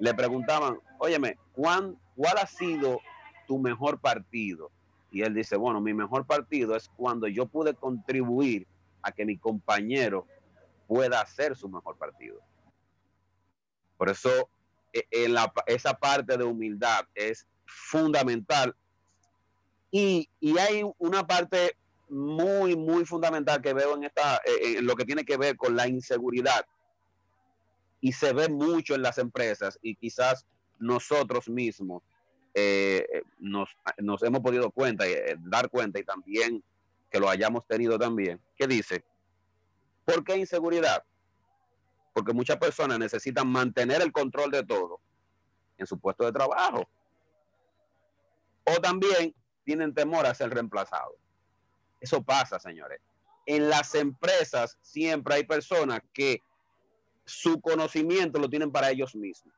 le 0.00 0.14
preguntaban, 0.14 0.78
óyeme, 0.98 1.36
¿cuál, 1.58 1.98
¿cuál 2.14 2.38
ha 2.38 2.46
sido 2.46 3.00
tu 3.48 3.58
mejor 3.58 3.98
partido? 3.98 4.70
Y 5.10 5.22
él 5.22 5.34
dice, 5.34 5.56
bueno, 5.56 5.80
mi 5.80 5.92
mejor 5.92 6.24
partido 6.24 6.76
es 6.76 6.88
cuando 6.96 7.26
yo 7.26 7.46
pude 7.46 7.74
contribuir 7.74 8.68
a 9.02 9.10
que 9.10 9.24
mi 9.24 9.36
compañero 9.36 10.24
pueda 10.86 11.20
hacer 11.20 11.56
su 11.56 11.68
mejor 11.68 11.96
partido. 11.96 12.40
Por 13.96 14.08
eso, 14.08 14.30
e, 14.92 15.04
en 15.10 15.34
la, 15.34 15.52
esa 15.66 15.94
parte 15.94 16.36
de 16.36 16.44
humildad 16.44 17.04
es 17.16 17.44
fundamental 17.66 18.76
y, 19.90 20.28
hay 20.60 20.82
una 20.98 21.26
parte 21.26 21.76
muy, 22.08 22.76
muy 22.76 23.04
fundamental 23.04 23.60
que 23.60 23.74
veo 23.74 23.96
en, 23.96 24.04
esta, 24.04 24.36
eh, 24.44 24.78
en 24.78 24.86
lo 24.86 24.94
que 24.94 25.04
tiene 25.04 25.24
que 25.24 25.36
ver 25.36 25.56
con 25.56 25.74
la 25.74 25.88
inseguridad. 25.88 26.64
Y 28.00 28.12
se 28.12 28.32
ve 28.32 28.48
mucho 28.48 28.94
en 28.94 29.02
las 29.02 29.18
empresas 29.18 29.76
y 29.82 29.96
quizás 29.96 30.46
nosotros 30.78 31.48
mismos 31.48 32.02
eh, 32.54 33.22
nos, 33.38 33.68
hemos 34.22 34.40
podido 34.40 34.70
cuenta, 34.70 35.06
eh, 35.06 35.36
dar 35.38 35.70
cuenta 35.70 35.98
y 35.98 36.04
también 36.04 36.62
que 37.10 37.20
lo 37.20 37.28
hayamos 37.28 37.66
tenido 37.66 37.98
también, 37.98 38.40
que 38.56 38.66
dice, 38.66 39.04
¿por 40.04 40.24
qué 40.24 40.36
inseguridad? 40.36 41.04
Porque 42.12 42.32
muchas 42.32 42.56
personas 42.56 42.98
necesitan 42.98 43.48
mantener 43.48 44.02
el 44.02 44.12
control 44.12 44.50
de 44.50 44.64
todo 44.64 45.00
en 45.78 45.86
su 45.86 45.98
puesto 45.98 46.24
de 46.24 46.32
trabajo. 46.32 46.88
O 48.64 48.80
también 48.80 49.34
tienen 49.64 49.94
temor 49.94 50.26
a 50.26 50.34
ser 50.34 50.50
reemplazados. 50.50 51.14
Eso 52.00 52.22
pasa, 52.22 52.58
señores. 52.58 53.00
En 53.46 53.68
las 53.68 53.94
empresas 53.94 54.76
siempre 54.82 55.36
hay 55.36 55.44
personas 55.44 56.00
que 56.12 56.42
su 57.24 57.60
conocimiento 57.60 58.38
lo 58.38 58.48
tienen 58.48 58.72
para 58.72 58.90
ellos 58.90 59.14
mismos, 59.14 59.54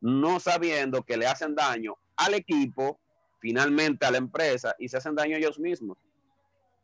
no 0.00 0.40
sabiendo 0.40 1.02
que 1.02 1.16
le 1.16 1.26
hacen 1.26 1.54
daño 1.54 1.96
al 2.16 2.34
equipo, 2.34 3.00
finalmente 3.40 4.06
a 4.06 4.10
la 4.10 4.18
empresa 4.18 4.74
y 4.78 4.88
se 4.88 4.96
hacen 4.96 5.14
daño 5.14 5.36
ellos 5.36 5.58
mismos. 5.58 5.98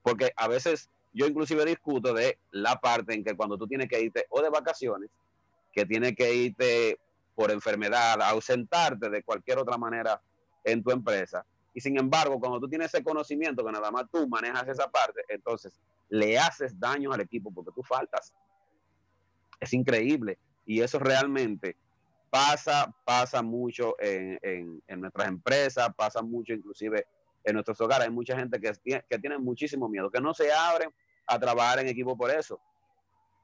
Porque 0.03 0.33
a 0.37 0.49
veces 0.49 0.91
yo 1.13 1.27
inclusive 1.27 1.65
discuto 1.65 2.13
de 2.13 2.39
la 2.51 2.81
parte 2.81 3.15
en 3.15 3.25
que 3.25 3.37
cuando 3.37 3.59
tú 3.59 3.67
tienes 3.67 3.89
que 3.89 4.01
irte 4.01 4.27
o 4.31 4.43
de 4.43 4.51
vacaciones, 4.51 5.11
que 5.73 5.87
tienes 5.87 6.15
que 6.15 6.35
irte 6.35 6.99
por 7.35 7.51
enfermedad, 7.51 8.21
ausentarte 8.23 9.09
de 9.09 9.23
cualquier 9.23 9.59
otra 9.59 9.79
manera 9.79 10.21
en 10.65 10.83
tu 10.83 10.91
empresa, 10.91 11.45
y 11.75 11.81
sin 11.81 11.99
embargo, 11.99 12.39
cuando 12.39 12.61
tú 12.61 12.69
tienes 12.69 12.93
ese 12.93 13.03
conocimiento 13.03 13.65
que 13.65 13.73
nada 13.73 13.91
más 13.91 14.05
tú 14.11 14.29
manejas 14.29 14.69
esa 14.69 14.91
parte, 14.91 15.23
entonces 15.29 15.81
le 16.11 16.39
haces 16.39 16.79
daño 16.79 17.13
al 17.13 17.21
equipo 17.21 17.51
porque 17.53 17.71
tú 17.75 17.83
faltas. 17.83 18.35
Es 19.59 19.73
increíble. 19.73 20.39
Y 20.67 20.81
eso 20.81 20.99
realmente 20.99 21.77
pasa, 22.33 22.91
pasa 23.05 23.43
mucho 23.43 23.95
en, 24.01 24.83
en, 24.87 25.01
nuestras 25.03 25.29
empresas, 25.29 25.91
pasa 25.95 26.23
mucho 26.23 26.55
inclusive 26.55 27.07
en 27.45 27.53
nuestros 27.53 27.79
hogares. 27.83 28.07
Hay 28.07 28.13
mucha 28.13 28.35
gente 28.39 28.59
que, 28.59 28.73
que 29.07 29.19
tiene 29.19 29.37
muchísimo 29.37 29.87
miedo, 29.87 30.11
que 30.11 30.19
no 30.19 30.33
se 30.33 30.51
abren 30.51 30.89
a 31.27 31.39
trabajar 31.39 31.81
en 31.81 31.89
equipo 31.89 32.17
por 32.17 32.31
eso. 32.31 32.59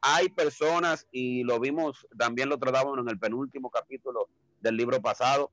Hay 0.01 0.31
personas, 0.31 1.07
y 1.13 1.45
lo 1.45 1.61
vimos, 1.61 2.07
también 2.17 2.49
lo 2.49 2.59
tratábamos 2.59 2.99
en 2.99 3.11
el 3.11 3.19
penúltimo 3.19 3.69
capítulo 3.69 4.31
del 4.63 4.79
libro 4.79 5.03
pasado, 5.03 5.53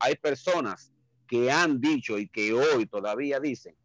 hay 0.00 0.16
personas 0.16 0.92
que 1.28 1.52
han 1.52 1.80
dicho 1.80 2.18
y 2.18 2.26
que 2.26 2.52
hoy 2.54 2.86
todavía 2.86 3.38
dicen, 3.38 3.76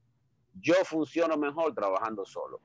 yo 0.56 0.74
funciono 0.84 1.38
mejor 1.38 1.76
trabajando 1.76 2.26
solo. 2.26 2.60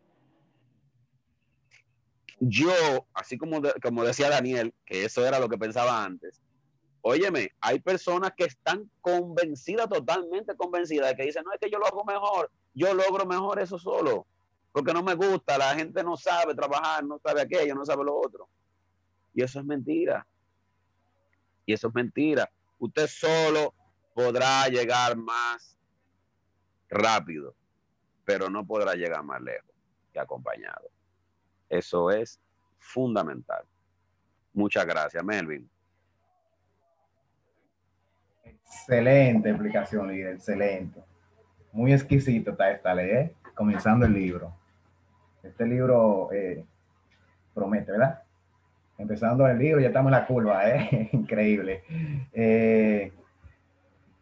Yo, 2.40 3.06
así 3.14 3.38
como, 3.38 3.62
como 3.82 4.04
decía 4.04 4.28
Daniel, 4.28 4.74
que 4.84 5.04
eso 5.04 5.26
era 5.26 5.38
lo 5.38 5.48
que 5.48 5.58
pensaba 5.58 6.04
antes, 6.04 6.40
óyeme, 7.02 7.50
hay 7.60 7.80
personas 7.80 8.32
que 8.36 8.44
están 8.44 8.90
convencidas, 9.00 9.88
totalmente 9.88 10.56
convencidas, 10.56 11.10
de 11.10 11.16
que 11.16 11.24
dicen, 11.24 11.44
no 11.44 11.52
es 11.52 11.60
que 11.60 11.70
yo 11.70 11.78
lo 11.78 11.86
hago 11.86 12.04
mejor, 12.04 12.50
yo 12.74 12.94
logro 12.94 13.26
mejor 13.26 13.60
eso 13.60 13.78
solo, 13.78 14.26
porque 14.72 14.92
no 14.92 15.02
me 15.02 15.14
gusta, 15.14 15.58
la 15.58 15.74
gente 15.74 16.02
no 16.02 16.16
sabe 16.16 16.54
trabajar, 16.54 17.04
no 17.04 17.18
sabe 17.18 17.42
aquello, 17.42 17.74
no 17.74 17.84
sabe 17.84 18.04
lo 18.04 18.16
otro. 18.16 18.48
Y 19.34 19.42
eso 19.42 19.60
es 19.60 19.64
mentira. 19.66 20.26
Y 21.66 21.72
eso 21.72 21.88
es 21.88 21.94
mentira. 21.94 22.50
Usted 22.78 23.06
solo 23.06 23.74
podrá 24.14 24.66
llegar 24.68 25.16
más 25.16 25.78
rápido, 26.88 27.54
pero 28.24 28.48
no 28.48 28.66
podrá 28.66 28.94
llegar 28.94 29.22
más 29.22 29.42
lejos 29.42 29.70
que 30.12 30.20
acompañado. 30.20 30.93
Eso 31.74 32.08
es 32.08 32.40
fundamental. 32.78 33.64
Muchas 34.52 34.86
gracias, 34.86 35.24
Melvin. 35.24 35.68
Excelente 38.44 39.50
explicación, 39.50 40.06
líder, 40.06 40.34
excelente. 40.34 41.02
Muy 41.72 41.92
exquisito 41.92 42.52
está 42.52 42.70
esta 42.70 42.94
ley, 42.94 43.10
¿eh? 43.10 43.34
comenzando 43.56 44.06
el 44.06 44.12
libro. 44.12 44.54
Este 45.42 45.66
libro 45.66 46.32
eh, 46.32 46.64
promete, 47.52 47.90
¿verdad? 47.90 48.22
Empezando 48.96 49.44
el 49.48 49.58
libro, 49.58 49.80
ya 49.80 49.88
estamos 49.88 50.12
en 50.12 50.18
la 50.20 50.26
curva, 50.28 50.70
¿eh? 50.70 51.08
increíble. 51.12 51.82
Eh, 52.32 53.12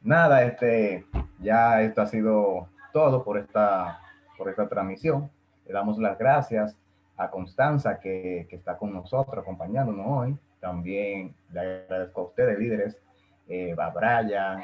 nada, 0.00 0.42
este, 0.44 1.04
ya 1.38 1.82
esto 1.82 2.00
ha 2.00 2.06
sido 2.06 2.68
todo 2.94 3.22
por 3.22 3.36
esta, 3.36 4.00
por 4.38 4.48
esta 4.48 4.66
transmisión. 4.70 5.30
Le 5.66 5.74
damos 5.74 5.98
las 5.98 6.18
gracias 6.18 6.78
a 7.16 7.30
Constanza 7.30 8.00
que, 8.00 8.46
que 8.48 8.56
está 8.56 8.76
con 8.76 8.92
nosotros 8.92 9.42
acompañándonos 9.42 10.06
hoy. 10.08 10.38
También 10.60 11.34
le 11.52 11.60
agradezco 11.60 12.20
a 12.20 12.24
ustedes, 12.24 12.58
líderes, 12.58 12.98
eh, 13.48 13.74
a 13.76 13.90
Brian, 13.90 14.62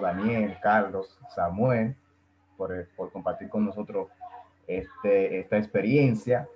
Daniel, 0.00 0.56
Carlos, 0.62 1.18
Samuel, 1.34 1.94
por, 2.56 2.88
por 2.96 3.12
compartir 3.12 3.48
con 3.48 3.64
nosotros 3.64 4.08
este, 4.66 5.40
esta 5.40 5.58
experiencia. 5.58 6.48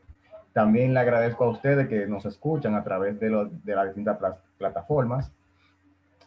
También 0.53 0.93
le 0.93 1.01
agradezco 1.01 1.45
a 1.45 1.51
ustedes 1.51 1.89
que 1.89 2.07
nos 2.07 2.27
escuchan 2.27 2.75
a 2.75 2.85
través 2.85 3.19
de, 3.21 3.31
lo, 3.31 3.47
de 3.47 3.75
las 3.75 3.87
distintas 3.87 4.19
plataformas. 4.59 5.33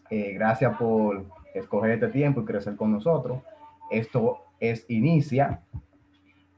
Eh, 0.09 0.33
gracias 0.33 0.77
por 0.77 1.25
escoger 1.53 1.91
este 1.91 2.07
tiempo 2.07 2.41
y 2.41 2.45
crecer 2.45 2.75
con 2.75 2.91
nosotros. 2.91 3.41
Esto 3.89 4.45
es 4.59 4.85
Inicia. 4.89 5.61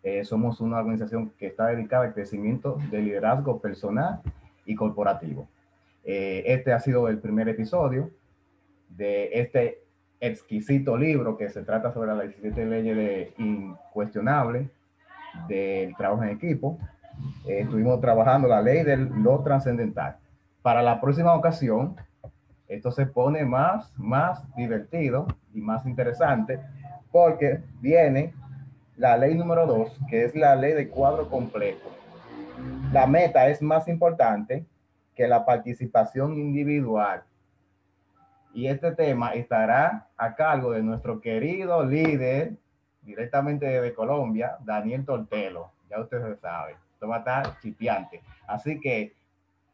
Eh, 0.03 0.23
somos 0.23 0.61
una 0.61 0.77
organización 0.77 1.31
que 1.37 1.47
está 1.47 1.67
dedicada 1.67 2.05
al 2.05 2.13
crecimiento 2.13 2.77
del 2.91 3.05
liderazgo 3.05 3.59
personal 3.59 4.21
y 4.65 4.75
corporativo. 4.75 5.47
Eh, 6.03 6.43
este 6.45 6.71
ha 6.71 6.79
sido 6.79 7.07
el 7.09 7.19
primer 7.19 7.49
episodio 7.49 8.09
de 8.89 9.29
este 9.33 9.81
exquisito 10.19 10.97
libro 10.97 11.37
que 11.37 11.49
se 11.49 11.63
trata 11.63 11.91
sobre 11.91 12.15
las 12.15 12.23
17 12.23 12.65
leyes 12.65 12.95
de 12.95 13.33
incuestionable 13.37 14.69
del 15.47 15.95
trabajo 15.95 16.23
en 16.23 16.29
equipo. 16.29 16.79
Eh, 17.45 17.59
estuvimos 17.61 17.99
trabajando 17.99 18.47
la 18.47 18.61
ley 18.61 18.83
de 18.83 18.97
lo 18.97 19.41
trascendental. 19.43 20.17
Para 20.61 20.81
la 20.81 20.99
próxima 21.01 21.33
ocasión, 21.33 21.95
esto 22.67 22.91
se 22.91 23.05
pone 23.05 23.45
más, 23.45 23.91
más 23.97 24.43
divertido 24.55 25.27
y 25.53 25.61
más 25.61 25.85
interesante 25.85 26.59
porque 27.11 27.61
viene 27.79 28.33
la 28.97 29.15
ley 29.15 29.35
número 29.35 29.67
dos, 29.67 29.95
que 30.09 30.25
es 30.25 30.35
la 30.35 30.55
ley 30.55 30.73
de 30.73 30.89
cuadro 30.89 31.29
completo. 31.29 31.89
La 32.91 33.05
meta 33.05 33.47
es 33.47 33.61
más 33.61 33.87
importante 33.87 34.65
que 35.15 35.27
la 35.27 35.45
participación 35.45 36.35
individual. 36.37 37.23
Y 38.53 38.67
este 38.67 38.91
tema 38.93 39.33
estará 39.33 40.07
a 40.17 40.35
cargo 40.35 40.71
de 40.71 40.81
nuestro 40.81 41.21
querido 41.21 41.85
líder, 41.85 42.53
directamente 43.03 43.67
de 43.67 43.93
Colombia, 43.93 44.57
Daniel 44.61 45.05
Tortelo. 45.05 45.71
Ya 45.89 45.99
ustedes 45.99 46.39
saben, 46.39 46.75
esto 46.93 47.07
va 47.07 47.17
a 47.17 47.19
estar 47.19 47.59
chipiante. 47.59 48.23
Así 48.47 48.79
que 48.79 49.15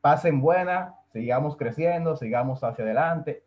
pasen 0.01 0.41
buena, 0.41 0.95
sigamos 1.13 1.55
creciendo, 1.55 2.17
sigamos 2.17 2.61
hacia 2.61 2.83
adelante, 2.83 3.41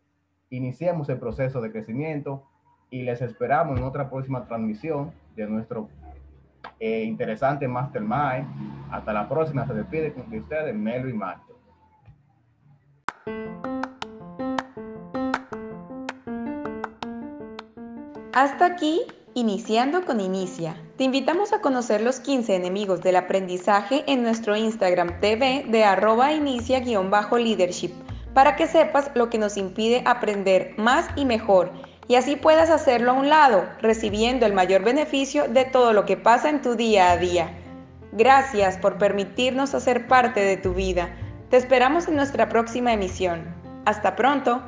iniciemos 0.48 1.08
el 1.10 1.18
proceso 1.18 1.60
de 1.60 1.70
crecimiento 1.70 2.44
y 2.88 3.02
les 3.02 3.20
esperamos 3.20 3.78
en 3.78 3.84
otra 3.84 4.08
próxima 4.08 4.46
transmisión 4.46 5.12
de 5.36 5.46
nuestro 5.46 5.88
eh, 6.80 7.04
interesante 7.04 7.68
Mastermind. 7.68 8.46
Hasta 8.90 9.12
la 9.12 9.28
próxima, 9.28 9.66
se 9.66 9.74
despide 9.74 10.12
con 10.12 10.32
ustedes 10.34 10.74
Melvin 10.74 11.18
Marto. 11.18 11.54
Hasta 18.32 18.66
aquí, 18.66 19.00
iniciando 19.34 20.04
con 20.04 20.20
Inicia. 20.20 20.76
Te 20.98 21.04
invitamos 21.04 21.52
a 21.52 21.60
conocer 21.60 22.02
los 22.02 22.20
15 22.20 22.54
enemigos 22.54 23.02
del 23.02 23.16
aprendizaje 23.16 24.04
en 24.06 24.22
nuestro 24.22 24.56
Instagram 24.56 25.20
TV 25.20 25.64
de 25.68 25.84
arroba 25.84 26.32
inicia-leadership 26.32 27.92
para 28.34 28.54
que 28.54 28.66
sepas 28.66 29.10
lo 29.14 29.30
que 29.30 29.38
nos 29.38 29.56
impide 29.56 30.02
aprender 30.04 30.74
más 30.76 31.08
y 31.16 31.24
mejor 31.24 31.72
y 32.08 32.14
así 32.14 32.36
puedas 32.36 32.70
hacerlo 32.70 33.12
a 33.12 33.14
un 33.14 33.28
lado, 33.28 33.64
recibiendo 33.80 34.46
el 34.46 34.52
mayor 34.52 34.82
beneficio 34.82 35.48
de 35.48 35.64
todo 35.64 35.92
lo 35.92 36.04
que 36.04 36.16
pasa 36.16 36.48
en 36.50 36.62
tu 36.62 36.76
día 36.76 37.10
a 37.10 37.16
día. 37.16 37.50
Gracias 38.12 38.78
por 38.78 38.98
permitirnos 38.98 39.74
hacer 39.74 40.06
parte 40.06 40.40
de 40.40 40.56
tu 40.56 40.72
vida. 40.72 41.10
Te 41.50 41.56
esperamos 41.56 42.08
en 42.08 42.16
nuestra 42.16 42.48
próxima 42.48 42.92
emisión. 42.92 43.44
Hasta 43.84 44.16
pronto. 44.16 44.62